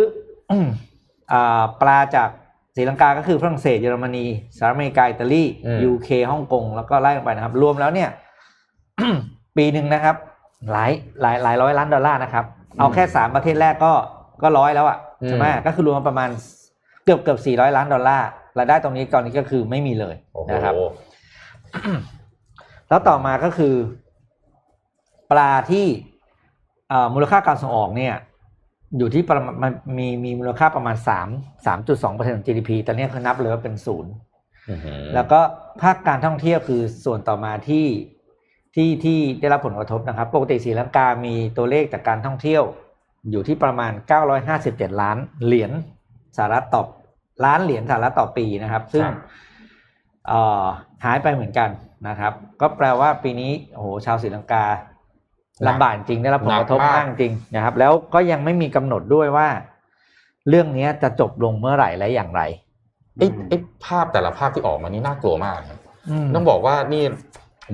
[1.32, 2.30] อ่าปลาจาก
[2.76, 4.26] ศรีลังกาก็คือฝรั่งเศสเยอรมนี
[4.58, 8.10] สหรัฐอเมริกาอิตาลีอืมยูเคฮ่องกงแล้วก็ไล่ลงไปนะครับ รวมแล้วเนี่ย
[9.58, 10.16] ปีหนึ่งนะครับ
[10.72, 10.92] หลาย
[11.22, 12.46] หลายหลายร้อยล้านดอลลาร์นะครับ
[12.80, 13.94] เอาแค่สามประเทศแรกก็
[14.42, 16.30] ก็ร้อยแล้วอะ่ะ ใช่ไหมก็คือรวมประมาณ
[17.04, 20.74] เกือบเกือบสี่ร้อยล้านดอลลาร์รายได้ตรงนี้ตอนนี้ก็คือไม่มีเลยโอ้โหนะครับ
[22.90, 23.76] แล้วต่อมาก็คือ
[25.32, 25.86] ปลาที่
[26.92, 28.16] อ่ามูลค่าการส่งออกเนี่ย
[28.98, 31.28] อยู่ที่ประมาณมันมีมีมูลค่าประมาณสาม
[31.66, 34.12] สามจุดสองเปอร์เซ็นต์ของ GDP ตอนนี้เขานับเลยว่าเป็นศูนย์
[34.70, 35.40] อื้อหือแล้วก็
[35.82, 37.86] ภาคการท่องเที่ยวคือส่วนต่อมาที่
[38.76, 42.64] ที่ที่ได้รับผลกระทบนะครับ ปกติศรีลังกามีตัวเลขจากการท่องเที่ยว
[43.32, 43.92] อยู่ที่ประมาณ
[44.46, 45.72] 957 ล้านเหรียญ
[46.38, 46.84] สหรัฐต่อ
[47.46, 49.16] ล้านเหรียญสหรัฐต่อปีนะครับ ซึ่งครับ
[50.28, 50.64] เอ่อ
[51.06, 51.70] หายไปเหมือนกัน
[52.08, 54.66] นะครับ ก็แปลว่าปีนี้โอ้โหชาวศรีลังกา
[55.68, 59.48] ลำบากจริงได้รับผลกระทบหนักมากมากจริงนะครับ แล้วก็ยังไม่มีกำหนดด้วยว่า
[60.50, 62.42] เรื่องนี้จะจบลงเมื่อไหร่และอย่างไร
[63.18, 65.80] ไอ้ไอ้ภาพแต่ละภาพที่ออกมานี่น่ากลัวมากนะ
[66.26, 67.04] มต้องบอกว่านี่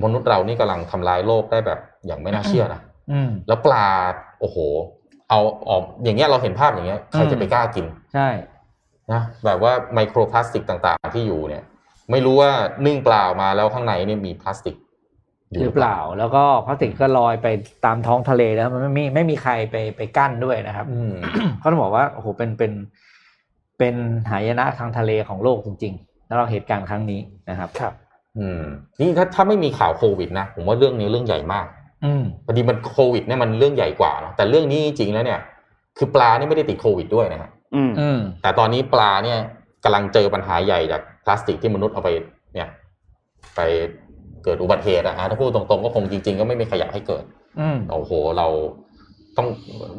[0.02, 2.80] มนุษย์เรานี่กำลังทำลายโลกได้แบบอย่างไม่น่าเชื่อนะ
[3.10, 3.86] อืมแล้วปลา
[4.40, 4.56] โอ้โห
[5.34, 8.28] เอาออกอย่างเงี้ยเราเห็นภาพอย่างเงี้ยใครจะไปกล้ากิน ใช่
[9.12, 11.62] นะแบบว่าไมโครพลาสติกต่างๆที่อยู่เนี่ย
[12.10, 12.50] ไม่รู้ว่า
[12.86, 14.76] นึ่งเปล่ามาแล้วข้างในเนี่ยมีพลาสติก
[15.54, 17.46] ยู่หรือเปล่า แล้วก็พลาสติกก็ลอยไป
[17.84, 21.14] ตามท้องทะเลแล้วมันไม่มีไม่มีใครไปไปกั้นด้วยนะครับอืม
[21.58, 22.72] เขาต้องบอกว่าโอ้โหเป็นเป็น
[23.78, 23.94] เป็น
[24.30, 27.20] หายนะทางทะเลของโลกจริง ๆ แล้วเราเหตุการณ์ครั้งนี้
[27.50, 27.92] นะครับ ครับ
[28.38, 28.62] อืม
[29.00, 31.83] นี่ถ้าถ้าไม่มีข่าวโควิดนะผมว่าเรื่องนี้เรื่องใหญ่มากอืม
[32.46, 35.40] พอดีมันโควิดเนี่ยมันเรื่องใหญ่กว่าเนอะแต่เรื่องนี้จริงๆแล้วเนี่ย
[35.98, 39.38] คือปลานี่ไม่ได้ติดโควิดด้วยนะฮะอืมอืมแต่ตอนนี้ปลาเนี่ย
[39.84, 42.08] กำลังเจอปัญหาใหญ่จากพลาสติกที่มนุษย์เอาไป
[42.54, 42.68] เนี่ย
[43.56, 43.60] ไป
[44.44, 47.24] เกิดอุบัติเหตุอะฮะถ้าพูดตรงๆก็คงจริง ๆ ก็ไม่มีใครอยากให้เกิด
[47.60, 48.46] อืมโอ้โห เรา
[49.36, 49.48] ต้อง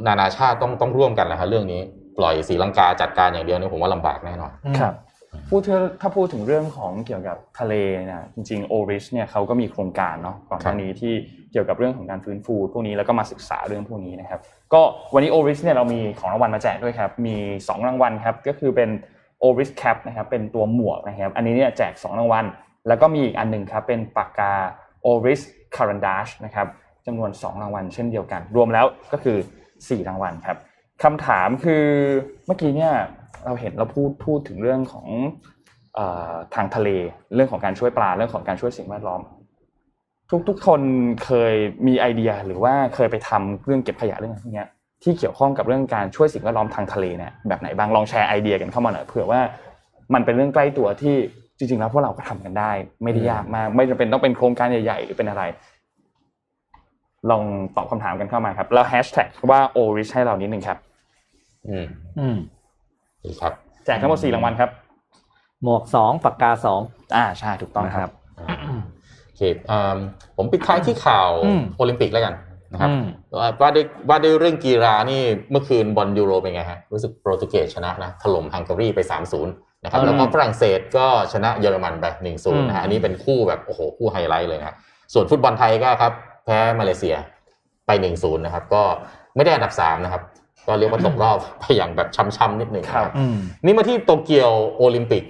[0.08, 1.82] นานาชาติต้องต้องร่วมกันนะฮะเรื่องนี้
[2.18, 4.94] ปล่อยสีลังกาจัดการอย่างเดียวเนี่ยผมว่าลำบากแน่นอนครับ
[5.50, 7.74] พูดถึงถ้าพูดถึงเรื่องของเกี่ยวกับทะเล
[8.12, 11.14] นะจริงๆ o r i s เนี่ยเขาก็มีโครงการเนาะก่อนหน้านี้ที่
[11.45, 14.40] เกี่ยวกับเรื่องของการฟื้นฟูพวกนี้แล้วก็มาศึกษาเรื่องพวกนี้นะครับ
[14.74, 14.82] ก็
[15.14, 18.90] วันนี้ o r i s เนี่ยเรามีของรางวัลมาแจกด้วยครับ มี 2 รางวัลครับก็คือเป็น
[19.44, 22.46] o r i s Cap นะครับเป็นตัวหมวกนะครับ อันนี้เนี่ยแจก 2 รางวัล
[22.88, 24.52] แล้วก็มีอีกอันหนึ่งครับเป็นปากกา
[25.06, 25.42] o r i s
[25.76, 26.68] c a r a n d a s h นะครับ
[27.06, 29.38] จำนวน 2 รางวัลเช่นเดียวกัน รวมแล้วก็คือ
[29.74, 30.58] 4 รางวัลครับ
[31.04, 31.86] คำถามคือ
[32.46, 32.94] เมื่อกี้เนี่ย
[33.46, 35.08] เราเห็นเราพูดพูดถึงเรื่องของ
[36.56, 36.90] ทางทะเล
[37.36, 39.22] เรื่องของการช่วยปลาเรื่องของการช่วยสิ่งแวดล้อม
[40.30, 40.82] ทุกทุกคน
[41.26, 41.54] เคย
[41.88, 44.68] มีไอเดียหรือว่าเคยไปทำเรื่องเก็บขยะเรื่องอะไรพวกเนี้ย
[45.04, 49.42] ที่เกี่ยวข้องกับเรื่องการช่วยสิ่งแวดล้อมทางทะเลเนี่ยแบบไหนบ้างลองแชร์ไอเดียกันเข้ามาหน่อยเผื่อว่า
[50.14, 51.16] มันเป็นเรื่องใกล้ตัวที่
[51.58, 52.72] จริงๆแล้วพวกเราก็ทำกันได้
[53.04, 55.44] ไม่ได้ยากมาก ไม่จำเป็นต้องเป็นโครงการใหญ่ๆหรือเป็นอะไร
[57.30, 57.44] ลอง
[57.76, 60.78] ตอบคำถามกันเข้ามาครับ แล้วแฮชแท็กว่า o r i c h ให้เรานิดนึงครับ
[61.68, 61.86] อืม
[62.20, 62.38] อืม
[63.24, 63.54] ดีครับ
[63.86, 64.70] แจกทั้งหมดสี่รางวัลครับ
[65.64, 66.82] หมวกสองปากกาสอง
[67.16, 68.12] อ่าใช่ถูกต้องนะคครัรับ
[68.82, 68.95] บ
[69.36, 69.98] โอเคอืม
[70.38, 72.34] ผมปิดท้ายที่ข่าวอืมโอลิมปิกแล้วกัน
[72.74, 73.04] นะครับอืม
[73.40, 75.22] ว่าว่าด้วยว่าด้วยเรื่องกีฬานี่
[75.52, 79.00] เมื่อคืนบอลยูโรเป็นไงฮะรู้สึกโปรตุเกสชนะนะถล่มฮังการีไป
[79.44, 84.76] 3-0นะครับอืมแล้วก็ฝรั่งเศสก็ชนะเยอรมันไป1-0อืมนะฮะอันนี้เป็นคู่แบบโอ้โหคู่ไฮไลท์เลยนะ
[85.14, 86.14] ส่วนฟุตบอลไทยก็ครับ
[86.46, 87.16] แพ้มาเลเซีย
[87.88, 88.84] ไป 1-0นะครับก็
[89.36, 90.24] ไม่ได้อันดับ3นะครับ
[90.68, 95.24] ก็เรียกว่าตกรอบไปอย่างแบบช้ำๆนิดหนึ่งนะครับอืมนี่มาที่โตเกียวโอลิมปิก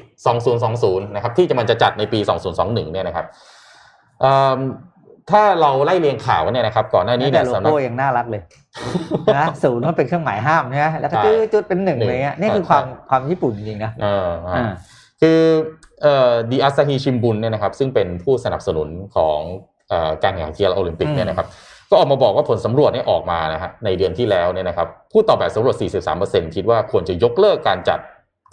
[0.54, 2.20] 2020 นะครับที่จะมันจะจัดในปี
[2.56, 3.54] 2021 เนี่ยนะครับเอิ่ม
[5.32, 8.42] ถ้าเราไล่เรียงข่าวเนี่ยนะครับ ก่อนหน้านี้แต่เนี่ยโลสำนักโก้ยังน่ารักเลย
[9.36, 14.72] นะศูนย์มันเป็นเครื่องหมายห้ามใช่ไหมแล้วก็ใช่จุดจุดเป็นหนึ่งหนึ่งเลยเงี้ยนี่คือใช่ความความญี่ปุ่นจริงๆนะเอออ่าอ่า
[15.22, 15.40] คือ
[16.02, 19.40] เอ่อดีอาซาฮิชิมบุนเนี่ยนะครับซึ่งเป็นผู้สนับสนุนของ
[19.90, 21.48] เอ่อการแข่งขันกีฬาโอลิมปิกเนี่ยนะครับ
[21.90, 25.76] ก็ออกมาบอกว่าผลสำรวจเนี่ยออกมานะฮะในเดือนที่แล้วเนี่ยนะครับผู้ตอบแบบสำรวจ
[26.16, 28.00] 43%คิดว่าควรจะยกเลิกการจัด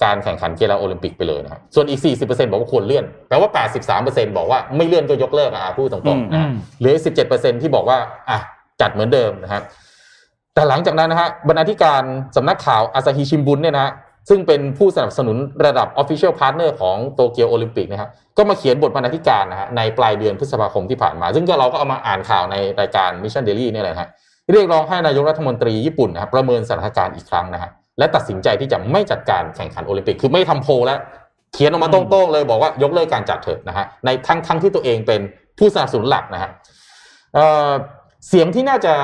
[0.03, 3.51] การแข่งขันกีฬาโอลิมปิกไปเลยนะครับส่วนอีก 40%บอกว่าควรเลื่อน แปลว่า
[3.99, 6.97] 83%บอกว่าไม่เลื่อนก็ยกเลิกอะพูดตรงๆนะอืฮะมเหลือ
[7.29, 7.99] 17%ที่บอกว่า
[8.31, 8.39] อะ
[8.81, 9.63] จัดเหมือนเดิมนะครับ
[10.55, 12.03] แต่หลังจากนั้นนะฮะบรรณาธิการ
[12.37, 13.93] สำนักข่าวอาซาฮิชิมบุนเนี่ยนะฮะ
[14.29, 24.09] ซึ่งเป็นผู้สนับสนุนระดับ Official Partner ของโตเกียวโอลิมปิกนะฮะก็มาเขียนบทบรรณาธิการนะฮะในปลายเดือนพฤษภาคมที่ผ่านมา ซึ่งก็เราก็เอามาอ่านข่าวในรายการ Mission Daily เนี่ยแหละฮะ
[24.53, 30.99] เรียกร้องให้นายกรัฐมนตรีญี่ปุ่นนะครับประเมินสถานการณ์อีกครั้งนะฮะ และตัดสินใจที่จะไม่จัดการแข่งขันโอลิมปิก คือไม่ทำโพลแล้ว
[31.55, 35.21] เขียนออกมาตรงๆเลยบอกว่ายกเลิกการจัดเถอะนะฮะในทั้งทั้งที่ตัวเองเป็น
[35.59, 36.51] ผู้สนับสนุนหลักนะฮะ
[37.35, 38.95] เเสียงที่น่าจะ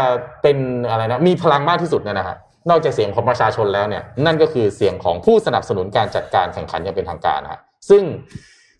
[0.43, 0.57] เป็น
[0.91, 2.37] อะไรนะมีพลังมากที่สุดเนี่ยนะฮะ
[2.71, 7.61] นอกจากเสียงของประชาชนแล้วเนี่ยนั่นก็คือเสียงของผู้สนับสนุนการจัดการแข่งขันอย่างเป็นทางการนะฮะ
[7.91, 8.03] ซึ่ง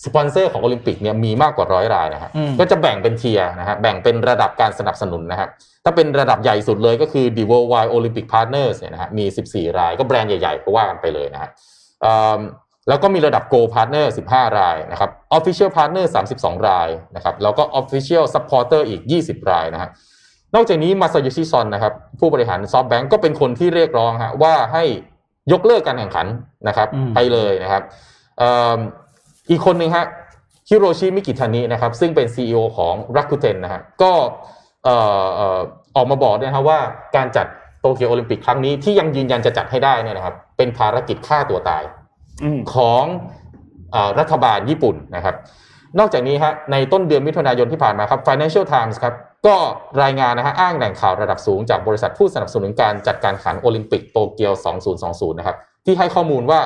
[0.05, 5.49] สปอนเซอร์ของโอลิมปิกเนี่ยมีมากกว่าร้อยรายนะฮะอืมก็จะแบ่งเป็น tier นะฮะแบ่งเป็นระดับการสนับสนุนนะฮะ
[5.85, 11.51] ถ้าเป็นระดับใหญ่สุดเลยก็คือ The Worldwide Olympic Partners เนี่ยนะฮะมี 14 รายก็แบรนด์ใหญ่ๆก็ว่ากันไปเลยนะฮะ
[12.03, 12.41] เอิ่ม
[12.89, 19.91] แล้วก็มีระดับ Gold Partner 15 รายนะครับ Official Partner 32 รายนะครับแล้วก็ Official Supporter อีก 20 รายนะฮะ
[20.55, 24.85] นอกจากนี้มาซาโยชิซอนนะครับผู้บริหาร SoftBank ก็เป็นคนที่เรียกร้องฮะว่าให้
[25.53, 26.27] ยกเลิกการแข่งขัน
[26.69, 27.83] นะครับอืมไปเลยนะครับ
[28.39, 30.07] เอิ่มอีกคนหนึ่งฮะ
[30.69, 34.13] ฮิโรชิมิกิทานินะครับ ซึ่งเป็น CEO ของ Rakuten นะฮะก็
[34.85, 35.61] เอ่อเอ่อ
[35.97, 36.81] ออกมาบอกด้วยนะครับว่า
[37.17, 37.47] การจัด
[37.81, 41.83] โตเกียวโอลิมปิกครั้งนี้ที่ยังยืนยันจะจัดให้ได้เนี่ยนะครับ เป็นภารกิจฆ่าตัวตาย
[42.43, 43.05] อืมของ
[43.93, 45.35] เออรัฐบาลญี่ปุ่นนะครับ
[45.99, 49.15] นอกจากนี้ฮะในต้นเดือนมิถุนายนที่ผ่านมาครับ Financial Times ครับ
[49.47, 49.57] ก็
[50.03, 54.53] รายงานนะฮะอ้างแหล่งข่าวระดับสูงจากบริษัทผู้สนับสนุนการจัดการแข่งขันโอลิมปิกโตเกียว
[54.97, 56.61] 2020 นะครับ ที่ให้ข้อมูลว่า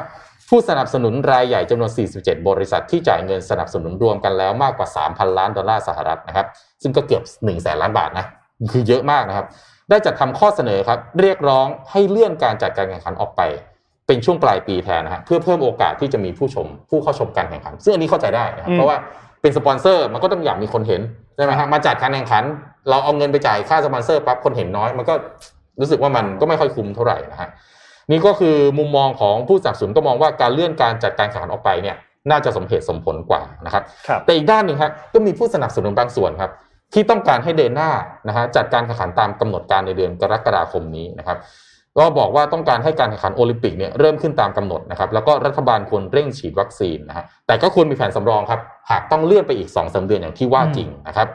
[0.55, 6.47] ผู้สนับสนุนรายใหญ่จำนวน 47 บริษัทที่จ่ายเงินสนับสนุนรวมกันแล้วมากกว่า 3,000 ล้านดอลลาร์สหรัฐนะครับ
[6.83, 8.27] ซึ่งก็เกือบ1แสนล้านบาทนะ
[8.73, 9.47] คือเยอะมากนะครับ
[9.91, 13.41] ได้จัดทำข้อเสนอครับ เรียกร้องให้เลื่อนการจัดการแข่งขันออกไป
[14.07, 18.97] เป็นช่วงปลายปีแทนนะฮะเพื่อเพิ่มโอกาสที่จะมีผู้ชม ผู้เข้าชมการแข่งขัน ซึ่งอันนี้เข้าใจได้นะครับอืมเพราะว่า
[19.43, 21.03] เป็นสปอนเซอร์มันก็ต้องอยากมีคนเห็น
[21.37, 22.45] ใช่ไหมฮะมาจัดการแข่งขัน
[22.91, 25.15] เราเอาเงินไปจ่ายค่าสปอนเซอร์ปั๊บคนเห็นน้อย มันก็
[25.81, 27.49] รู้สึกว่ามันก็ไม่ค่อยคุ้มเท่าไหร่นะฮะ
[28.11, 31.97] นี่ก็คือมุมมองของผู้สนับสนุนก็มองว่าการเลื่อนการจัดการแข่งขันออกไปเนี่ย
[32.31, 36.51] น่าจะสมเหตุสมผลกว่านะครับครับแต่อีกด้านหนึ่งครับก็มีผู้สนับสนุนบางส่วนครับ
[36.95, 37.91] ที่ต้องการให้เดินหน้า
[38.29, 41.39] นะฮะจัดการแข่งขันตามกำหนดการในเดือนกรกฎาคมนี้นะครับ
[41.99, 51.29] ก็บอกว่าต้องการให้การแข่งขันโอลิมปิกเนี่ยเริ่มขึ้นตามกำหนดนะครับแล้วก็รัฐบาลควรเร่งฉีดวัคซีนนะฮะแต่ก็ควรมีแผนสำรองครับ หากต้องเลื่อนไปอีก2อสเดือนอย่างที่ว่าจริงนะครับ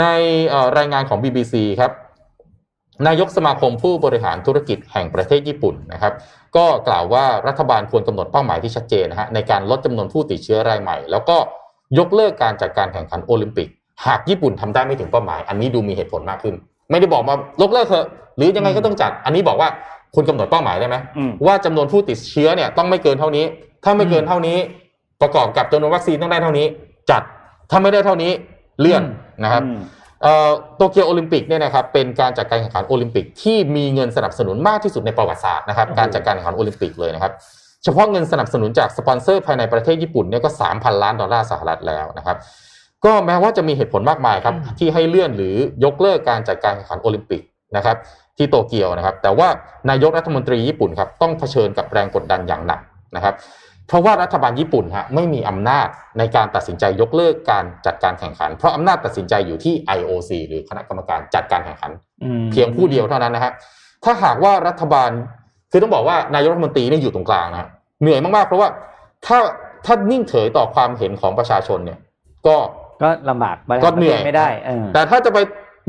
[0.00, 0.04] ใน
[0.48, 1.92] เอ่อรายงานของ BBC ครับ
[3.06, 6.12] นายกสมาคมผู้บริหารธุรกิจแห่งประเทศญี่ปุ่นนะครับ
[6.56, 11.36] ก็กล่าวว่ารัฐบาลควรกำหนดเป้าหมายที่ชัดเจนนะฮะในการลดจำนวนผู้ติดเชื้อรายใหม่ แล้วก็
[11.98, 13.68] ยกเลิกการจัดการแข่งขันโอลิมปิก
[14.06, 16.54] หากญี่ปุ่นทำได้ไม่ถึงเป้าหมาย อันนี้ดูมีเหตุผลมากขึ้น
[16.90, 19.68] ไม่ได้บอกมายกเลิกเถอะหรือยังไงก็ต้องจัด อันนี้บอกว่า
[20.14, 23.44] คุณกำหนดเป้าหมายได้ไหมอืมว่าจำนวนผู้ติดเชื้อเนี่ยต้องไม่เกินเท่านี้
[23.84, 24.58] ถ้าไม่เกินเท่านี้
[25.22, 26.66] ประกอบกับจำนวนวัคซีนต้องได้เท่านี้
[27.10, 27.22] จัด
[27.70, 28.32] ถ้าไม่ได้เท่านี้
[28.80, 29.02] เลื่อน
[29.44, 30.01] นะครับอืมเอ่อ
[30.76, 37.32] โตเกียวโอลิมปิกเนี่ยนะครับเป็นการจัดการแข่งขันโอลิมปิกที่มีเงินสนับสนุนมากที่สุดในประวัติศาสตร์นะครับโอ้โหการจัดการแข่งขันโอลิมปิกเลยนะครับ
[37.84, 42.36] เฉพาะเงินสนับสนุนจากสปอนเซอร์ภายในประเทศญี่ปุ่นเนี่ยก็ 3,000 ล้านดอลลาร์สหรัฐแล้วนะครับ
[43.04, 45.54] ก็แม้ว่าจะมีเหตุผลมากมายครับที่ให้เลื่อนหรือ
[45.84, 47.42] ยกเลิกการจัดการแข่งขันโอลิมปิก
[47.76, 47.96] นะครับ
[48.38, 49.48] ที่โตเกียวนะครับแต่ว่า
[49.90, 52.80] นายกรัฐมนตรีญี่ปุ่นครับต้องเผชิญกับแรงกดดันอย่างหนัก
[53.16, 53.34] นะครับ
[53.92, 55.88] เพราะว่ารัฐบาลญี่ปุ่นฮะไม่มีอำนาจ
[56.18, 61.90] ในการตัดสินใจยกเลิกการจัดการแข่งขัน เพราะอำนาจตัดสินใจอยู่ที่ IOC หรือคณะกรรมการจัดการแข่งขัน
[62.24, 63.52] อืมเพียงผู้เดียวเท่านั้นนะฮะ
[64.04, 65.10] ถ้าหากว่ารัฐบาล
[65.70, 67.68] คือต้องบอกว่านายกรัฐมนตรีเนี่ยอยู่ตรงกลางนะฮะ
[68.02, 68.68] เหนื่อยมากๆ เพราะว่า
[69.26, 69.38] ถ้า
[69.86, 71.98] ถ้านิ่งเฉยต่อความเห็นของประชาชนเนี่ย
[72.46, 72.56] ก็
[73.02, 75.38] ก็ลำบากบริหารก็เหนื่อยประทศไม่ได้เออแต่ถ้าจะไป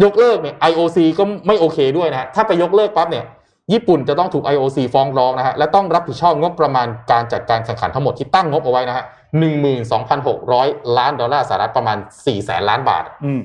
[0.03, 3.25] ยกเลิกเนี่ย IOC ก็ไม่โอเคด้วยนะฮะถ้าไปยกเลิกปั๊บเนี่ย
[3.71, 9.05] ญี่ปุ่นจะต้องถูก IOC ฟ้องร้องนะฮะและต้องรับผิดชอบงบประมาณการจัดการแข่งขันทั้งหมดที่ตั้งงบเอาไว้นะฮะ
[9.39, 13.39] หนึ่งหมื่นสองพันหกร้อยล้านดอลลาร์สหรัฐประมาณสี่แสนล้านบาทอืม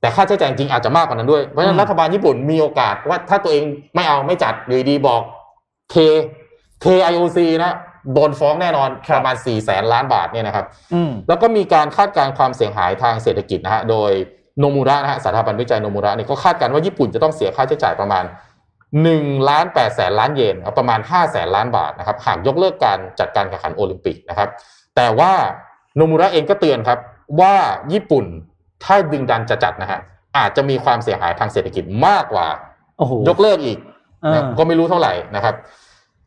[0.00, 3.64] แต่ค่าใช้จ่ายจริงๆอาจจะมากกว่านั้นด้วย เพราะฉะนั้นอืมรัฐบาลญี่ปุ่นมีโอกาสว่าถ้าตัวเอง
[3.94, 5.20] ไม่เอาไม่จัดอยู่ดีๆบอก
[5.90, 5.94] เท
[6.80, 7.74] เท IOC นะ
[8.14, 14.10] โดนฟ้องแน่นอนครับประมาณ4ี่แสนล้านบาทเนี่ยนะครับอืมแล้วก็มีการคาดการณ์ความเสียหายทางเศรษฐกิจนะฮะโดย
[14.58, 18.24] โนมูระนะฮะสถาบันวิจัยโนมูระเนี่ยก็คาดการณ์ว่าญี่ปุ่นจะต้องเสียค่าใช้จ่ายประมาณ
[18.92, 24.48] 1ล้าน8แสนล้านเยนเอาประมาณ5แสนล้านบาทนะครับหากยกเลิกการจัดการแข่งขันโอลิมปิกนะครับ
[24.96, 25.32] แต่ว่า
[25.96, 26.98] โนมูระเองก็เตือนครับ
[27.40, 27.54] ว่า
[27.92, 28.24] ญี่ปุ่น
[28.84, 30.00] ถ้าดึงดันจะจัดนะฮะ
[30.36, 32.46] อาจจะมีความเสียหายทางเศรษฐกิจมากกว่า
[32.98, 33.78] โอ้โหยกเลิกอีก
[34.22, 35.54] เออนะก็ไม่รู้เท่าไหร่นะครับ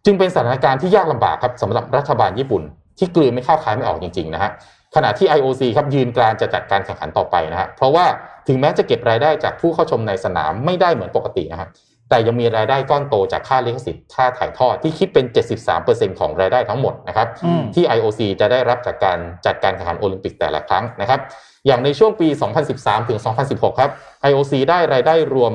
[0.05, 2.63] จึงเป็นสถานการณ์ที่ยากลำบากครับสำหรับรัฐบาลญี่ปุ่น
[2.97, 4.51] ที่กลืนไม่เข้าคายไม่ออกจริงๆนะฮะ
[4.95, 8.05] ขณะที่ IOC ครับยืนกรานจะจัดการแข่งขันต่อไปนะฮะเพราะว่า
[8.47, 11.67] ถึงแม้จะเก็บรายได้จากผู้เข้าชมในสนามไม่ได้เหมือนปกตินะฮะ
[12.09, 15.25] แต่ยังมีรายได้ก้อนโตจากค่าลิขสิทธิ์ค่าถ่ายทอดที่คิดเป็น
[15.73, 21.19] 73%ของรายได้ทั้งหมดนะครับอืมที่ IOC จะได้รับจากการจัดการแข่งขันโอลิมปิกแต่ละครั้งนะครับ
[21.67, 22.27] อย่างในช่วงปี
[22.69, 23.91] 2013 ถึง 2016 ครับ
[24.29, 25.53] IOC ได้รายได้รวม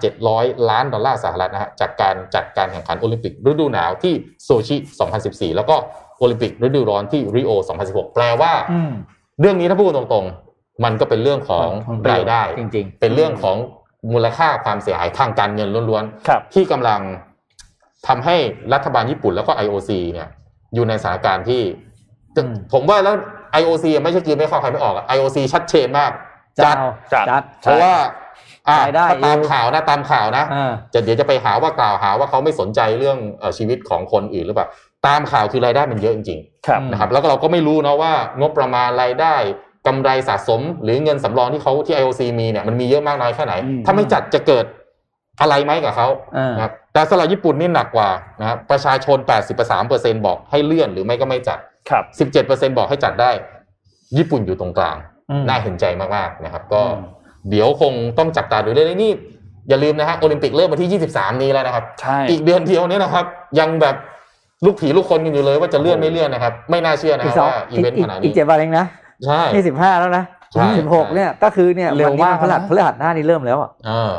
[0.00, 4.14] 5,700 ล้านดอลลาร์สหรัฐนะฮะจากการจัดการแข่งขันโอลิมปิกฤดูหนาวที่
[4.44, 4.76] โซชิ
[5.16, 5.76] 2014 แล้วก็
[6.18, 7.50] โอลิมปิกฤดูร้อนที่ริโอ
[7.84, 8.92] 2016 แปลว่าอืม
[9.40, 13.56] เรื่องนี้ถ้าพูดตรงๆ มันก็เป็นเรื่องของของประโยชน์รายได้ จริงๆ เป็นเรื่องของ
[14.12, 17.00] มูลค่าความเสียหายทางการเงินล้วนครับๆที่กำลัง
[18.06, 18.36] ทำให้
[18.72, 20.28] รัฐบาลญี่ปุ่นแล้วก็ IOC เนี่ย
[20.74, 21.62] อยู่ในสถานการณ์ที่
[22.36, 23.14] อืมผมว่าแล้ว
[23.60, 26.10] IOC อะไม่ใช่คือไม่เข้าใครไม่ออกอะ IOC ชัดเจนมาก
[26.58, 27.94] จัดเอาจัดจัดเพราะว่า
[28.68, 34.68] อะรายได้ถ้าตามข่าวนะตามข่าวนะอ่าจะเดี๋ยวจะไปหาว่ากล่าวหาว่าเขาไม่สนใจเรื่องเอ่อชีวิตของคนอื่นหรือเปล่า
[35.06, 39.34] ตามข่าวคือรายได้มันเยอะจริงครับๆนะครับ แล้วก็เราก็ไม่รู้นะว่างบประมาณรายได้
[39.86, 44.64] กำไรสะสม หรือเงินสำรองที่เขาที่ IOC มีเนี่ยมันมีเยอะมากน้อยแค่ไหนอืมถ้าไม่จัดจะเกิด
[45.40, 48.10] อะไรไหมกับเขาอ่านนะครับแต่สำหรับญี่ปุ่นนี่หนักกว่า
[48.40, 49.18] นะครับประชาชน
[49.72, 51.58] 83%บอกให้เลื่อนหรือไม่ก็ไม่จัด
[51.90, 53.30] ครับ17%บอกให้จัดได้
[54.16, 54.96] ญี่ปุ่นอยู่ตรงกลาง
[55.30, 57.04] อืมน่าเห็นใจมากๆนะครับ ก็อืม
[57.50, 59.12] เดี๋ยวคงต้องจับตาดูเรื่อยๆนี่
[59.68, 63.24] อย่าลืมนะฮะโอลิมปิกเริ่มวันที่ 23 นี้แล้วนะครับใช่อีกเดือนเดียวเนี้นะครับ
[63.60, 63.96] ยังแบบ
[64.64, 68.86] ลูกผีลูกคนกันอยู่เลยว่าจะเลื่อนไม่เลื่อนนะครับ ไม่น่าเชื่อนะอีคกรับสองว่าอีอีกเวนต์อีขกนาดอีนี้กเจ็ดวันเองนะ
[69.26, 74.12] ใช่ นี่สิบห้าแล้วนะใช่สิบหกเนี่ยก็คือเนี่ยเร็วมากนนี้พฤหัสนะพฤหัสหน้านี่เริ่มแล้วอะเออ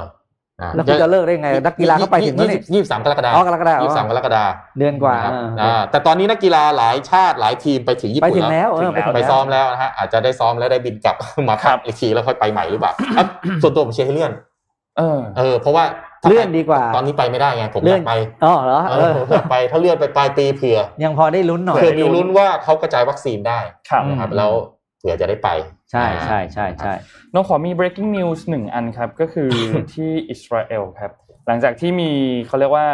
[0.62, 4.44] อ่าแล้วคุณจะเลิกได้ไงนักกีฬาเขาไปถึงแล้วนี่ยี่สิบสามกรกฎาอ๋อกรกฎาคมยี่สิบสามกรกฎา
[4.80, 11.16] เดือนกว่านะครับเอออ่าแต่ตอนนี้นักกีฬาหลายชาติหลายทีมไปถึงญี่ไปปุ่นถึงแล้วเออถึงแล้วถึงไปแล้วซ้อมแล้วนะฮะอาจจะได้ซ้อมแล้วได้บินกลับ
[11.50, 13.26] มาครัพักบอีกทีแล้วค่อยไปใหม่หรือเปล่าอะ
[13.62, 14.32] ส่วนตัวผมเชียร์ให้เลื่อน
[14.98, 15.84] เออเออ เพราะว่า
[16.22, 18.14] ถ้าเลื่อนดีกว่า ตอนนี้ไปไม่ได้ไงผมอเลื่ยากไป
[18.46, 25.50] อ๋อเหรอเอเอออผมอยากไปถ้าเลื่อนไปปลายปีเผื่อ ยังพอได้ลุ้นหน่อยเผื่อมีลุ้นว่าเขากระจายวัคซีนได้ครับนะครับอืมแล้วเผื่อจะได้ไป
[25.92, 26.94] ใช่ใช่ใช่ใช่
[27.34, 29.50] น้องขอมี breaking news หนึ่งอันครับ ก็คือ
[29.94, 31.12] ที่อิสราเอลครับ
[31.48, 32.12] หลังจากที่มี
[32.48, 32.88] เขาเรียกว่า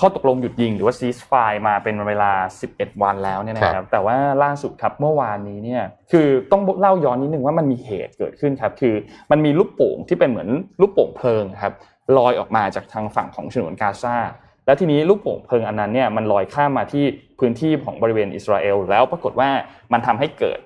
[0.00, 2.32] ข้อตกลงหยุดยิงหรือว่า ceasefire มาเป็นเวลา
[2.68, 8.94] 11 วันแล้วเนี่ยนะครับ แต่ว่าล่าสุดครับเมื่อวานนี้เนี่ย คือต้องเล่าย้อนนิดนึงว่ามันมีเหตุเกิดขึ้นครับ คือ
[9.30, 10.48] มันมีลูกโป่งที่เป็นเหมือน
[10.80, 11.72] ลูกโป่งเพลิงครับ
[12.16, 14.16] ลอยออกมาจากทางฝั่งของฉนวนกาซา
[14.66, 17.04] แล้วทีนี้ลูกโป่งเพลิงอันนั้นเนี่ยมันลอยข้ามมาที่
[17.38, 19.50] พื้นที่ของบริเวณอิสราเอลแล้วปรากฏว่า
[19.92, 20.58] มันทำให้เกิด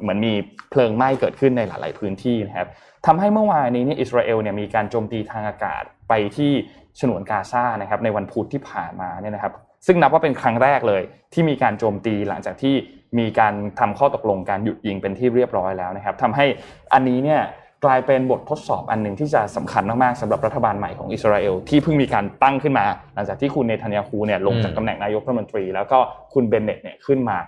[0.00, 0.32] เหมือนมี
[0.70, 2.68] เพลิงไหม้เกิดขึ้นในหลาย ๆ พื้นที่นะครับ
[3.06, 6.52] ทำให้เมื่อวานนี้เนี่ยอิสราเอลเนี่ยมีการโจมตีทางอากาศไปที่
[7.00, 9.52] ฉนวนกาซานะครับในวันพุธที่ผ่านมาเนี่ยนะครับ
[9.86, 11.02] ซึ่งนับว่าเป็นครั้งแรกเลย
[11.32, 12.74] ที่มีการโจมตีหลังจากที่
[13.18, 16.46] มีการทำข้อตกลงการหยุดยิงเป็นที่เรียบร้อยแล้วนะครับทำให้
[16.92, 17.40] อันนี้เนี่ย
[17.84, 25.98] กลายเป็นบททดสอบอันหนึ่งที่จะสำคัญมากๆสำหรับรัฐบาลใหม่ของอิสราเอลที่เพิ่งมีการตั้งขึ้นมา หลังจากที่คุณเนทันยาฮูเนี่ยลงจากอืมตำแหน่งนายกรัฐมนตรี แล้วก็
[26.34, 27.38] คุณเบนเน็ตเนี่ยขึ้นมา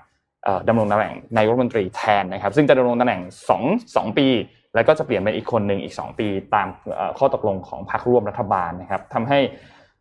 [0.69, 3.63] ดำรงตำแหน่งนายกรัฐมนตรีแทนนะครับ ซึ่งจะดำรงตำแหน่งสอง
[3.97, 4.27] สองปี
[4.75, 6.69] แล้วก็จะเปลี่ยนเป็นอีกคนหนึ่งอีก 2 ปี ตาม
[7.19, 9.39] ข้อตกลงของพรรคร่วมรัฐบาลนะครับทำให้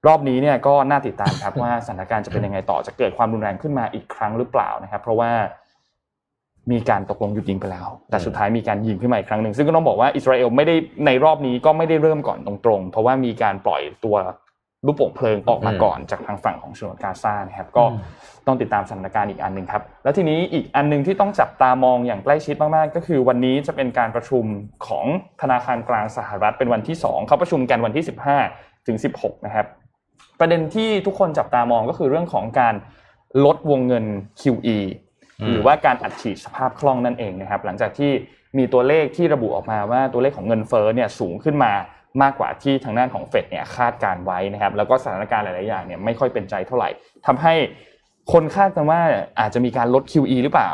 [0.08, 5.32] รอบนี้เนี่ยก็น่าติดตามครับว่าสถานการณ์จะเป็นยังไงต่อจะเกิดความรุนแรงขึ้นมาอีกครั้งหรือเปล่านะครับ เพราะว่า
[6.72, 10.76] มีการตกลงหยุดยิงไปแล้ว แต่สุดท้ายมีการยิงขึ้นมาอีกครั้งหนึ่งซึ่งก็ต้องบอกว่าอิสราเอลไม่ได้
[11.06, 14.16] ในรอบนี้ก็ไม่ได้เริ่มก่อนตรงๆ เพราะว่ามีการปล่อยตัว
[14.86, 18.02] ลูกโป่งเพลิงออกมาก่อนจากทางฝั่งของฉนวนกาซานะครับก็อืม
[18.48, 24.44] ต้องติดตามสถานการณ์อีกอันหนึ่งครับ แล้วทีนี้อีกอันหนึ่งที่ต้องจับตามองอย่างใกล้ชิดมากๆ ก็คือวันนี้จะเป็นการประชุม
[24.88, 25.06] ของ
[25.42, 28.06] ธนาคารกลางสหรัฐเป็นวันที่ 2 เขาประชุมกันวันที่
[28.46, 29.66] 15 ถึง 16 นะครับ
[30.40, 32.76] ประเด็นที่ทุกคนจับตามองก็คือเรื่องของการ
[33.46, 34.06] ลดวงเงิน
[34.42, 34.78] QE
[35.42, 38.12] อืมหรือว่าการอัดฉีดสภาพคล่องนั่นเองนะครับ หลังจากที่
[38.58, 41.72] มีตัวเลขที่ระบุออกมาว่าตัวเลขของเงินเฟ้อเนี่ยสูงขึ้นมา
[42.22, 46.90] มากกว่าที่ทางด้านของเฟดเนี่ยคาดการไว้นะครับ แล้วก็สถานการณ์หลาย ๆ อย่างเนี่ยไม่ค่อยเป็นใจเท่าไหร่
[47.28, 47.54] ทำให้
[48.32, 49.02] คนคาดกันว่า
[49.40, 50.72] อาจจะมีการลด QE หรือเปล่า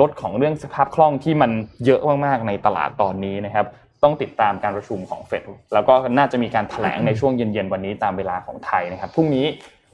[0.00, 1.50] ลดของเรื่องสภาพคล่องที่มัน
[1.86, 3.66] เยอะมาก ๆ ในตลาดตอนนี้นะครับ
[4.02, 5.42] ต้องติดตามการประชุมของเฟด
[5.74, 9.46] แล้วก็น่าจะมีการแถลงในช่วงเย็น ๆ วันนี้ตามเวลาของไทยนะครับพรุ่งนี้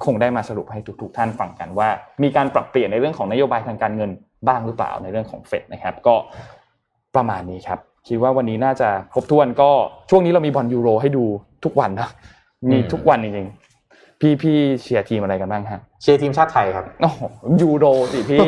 [0.05, 1.89] คงได้มาสรุปให้ทุก ๆ ท่านฟังกันว่า
[2.23, 4.11] มีการปรับเปลี่ยนในเรื่องของนโยบายทางการเงิน
[4.47, 6.15] บ้างหรือเปล่าในเรื่องของเฟดนะครับ ก็
[7.17, 7.79] ประมาณนี้ครับ
[8.09, 9.71] คิดว่าวันนี้น่าจะครบถ้วนก็
[10.11, 11.25] ช่วงนี้เรามีบอลยูโร ให้ดู
[11.65, 12.09] ทุกวันนะ
[12.71, 17.21] มีทุกวันจริงๆพี่พี่เชียร์ทีมอะไรกันบ้างฮะเชียร์ทีมชาติไทยครับโอ้โห
[17.63, 18.47] ยูโรสิพี่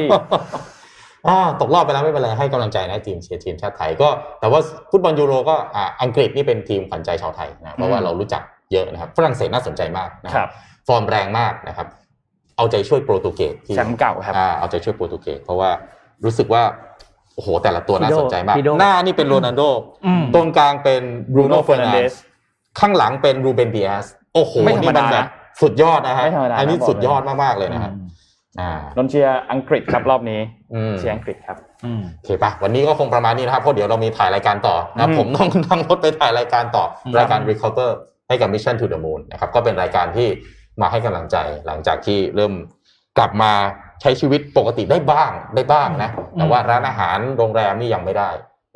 [1.27, 4.09] อ๋อตกรอบไปแล้วไม่เป็นไรให้กำลังใจนะทีมเชียร์ทีมชาติไทยก็
[4.41, 8.43] แต่ว่าฟุตบอลยูโรก็อ่าอังกฤษนี่เป็นทีมขวัญใจชาวไทยนะเพราะว่าเรารู้จัก
[8.73, 10.51] เยอะนะครับฝรั่งเศสน่าสนใจมากนะคครัรับบ
[10.89, 11.87] ฟอร์มแรงมากนะครับ
[12.57, 15.71] เอาใจช่วยโปรตุเกสที่แชมป์เก่าครับอ่าเอาใจช่วยโปรตุเกสเพราะว่า
[16.25, 16.63] รู้สึกว่า
[17.35, 19.63] โอ้โห แต่ละตัวน่าสนใจมากพี่โด้หน้านี่เป็นโรนัลโด
[20.07, 21.03] อืมตรงกลางเป็น
[21.33, 25.27] บรูโน่เฟอร์นันเดส Fernandes ข้างหลังเป็นรูเบนเดียสโอ้โหไม่ธรรมนี่มันแบบนะ
[25.63, 27.93] สุดยอดนะฮะไม่ธรรมดาอันนี้นะบอกสุดยอดเลยมากๆเลยนะครับ
[28.61, 30.41] อ่านนท์เชียร์อังกฤษครับรอบนี้
[30.75, 37.91] อืมเชียร์อังกฤษครับอืมโอเคปะวันนี้ก็คงประมาณนี้นะครับเพราะเดี๋ยวเรามีถ่ายรายการต่อนะอืมผมต้องนั่งรถไปถ่ายรายการต่อครับรายการ Recover
[38.29, 40.29] ให้กับ Mission to the Moon นะครับก็เป็นรายการที่
[40.81, 42.53] มาให้กำลังใจหลังจากที่เริ่ม
[43.19, 43.53] กลับมา
[44.03, 48.31] ใช้ชีวิตปกติได้บ้างได้บ้างนะ แต่ว่าร้านอาหารโรงแรมนี่ยังไม่ได้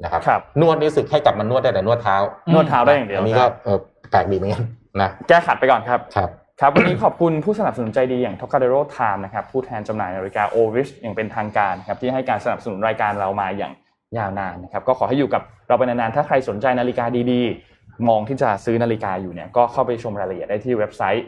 [0.05, 2.17] นะครับครับนวดนี่สึกให้กลับมานวดได้แต่นวดเท้า
[2.53, 3.79] นวดเท้าได้อย่างเดียวอันนี้ก็เออ
[4.11, 4.65] แปลกดีเหมือนกัน
[5.03, 13.73] นะแก้ขัดไปก่อนครับครับครับวันนี้ขอบคุณผู้สนับสนุนใจดีอย่าง Tocadero Time นะครับผู้แทนจำหน่ายนาฬิกา Oris อย่างเป็นทางการครับที่ให้การสนับสนุนรายการเรามาอย่าง
[14.19, 21.25] ยาวนานนะครับก็ขอให้อยู่กับเราไปนานๆถ้าใครสนใจนาฬิกาดีๆ มองที่จะซื้อนาฬิกาอยู่เนี่ยก็เข้าไปชมรายละเอียดได้ที่เว็บไซต์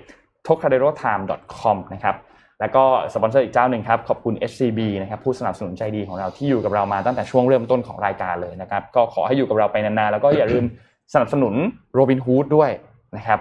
[0.46, 2.16] trocaderotime.com นะครับ
[2.60, 2.84] แล้วก็
[3.14, 10.64] สปอนเซอร์อีกเจ้าหนึ่งครับขอบคุณ SCB นะครับผู้สนับสนุนใจดีของเราที่อยู่กับเรามาตั้งแต่ช่วงเริ่มต้นของรายการเลยนะครับก็ขอให้อยู่กับเราไปนานๆแล้วก็อย่าลืม
[11.12, 11.54] สนับสนุน
[11.98, 12.70] Robinhood ด้วย
[13.16, 13.40] นะครับ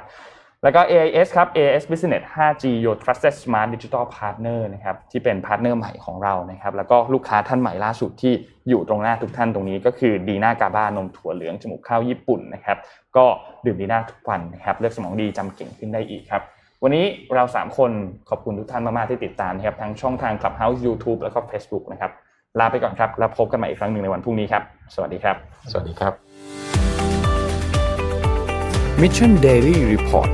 [0.63, 8.33] แล้วก็ AIS ครับ AIS Business 5G Your Trusted Smart Digital Partner นะครับที่เป็น partner ใหม่ของเรานะครับแล้วก็ลูกค้าท่านใหม่ล่าสุดที่
[8.69, 12.77] อยู่ตรงหน้าทุกท่านตรงนี้ก็คือดีน่ากาบ้านมถั่วเหลืองจมูกข้าวญี่ปุ่นนะครับ
[13.17, 13.25] ก็
[13.65, 16.43] ดื่มดีน่าทุกวันนะครับเลือกสมองดีจำเก่งขึ้นได้อีกครับ
[16.83, 17.05] วันนี้
[17.35, 17.91] เรา 3 คน
[18.29, 22.11] ขอบคุณทุกท่านมากๆที่ติดตามนะครับทั้งช่องทาง Clubhouse YouTube แล้วก็ Facebook นะครับ
[22.59, 24.63] ลาไปก่อนครับ แล้วพบกันใหม่อีกครั้งหนึ่งในวันพรุ่งนี้ครับ
[24.95, 25.35] สวัสดีครับ
[25.71, 26.13] สวัสดีครับ
[29.01, 30.29] Mission Daily Report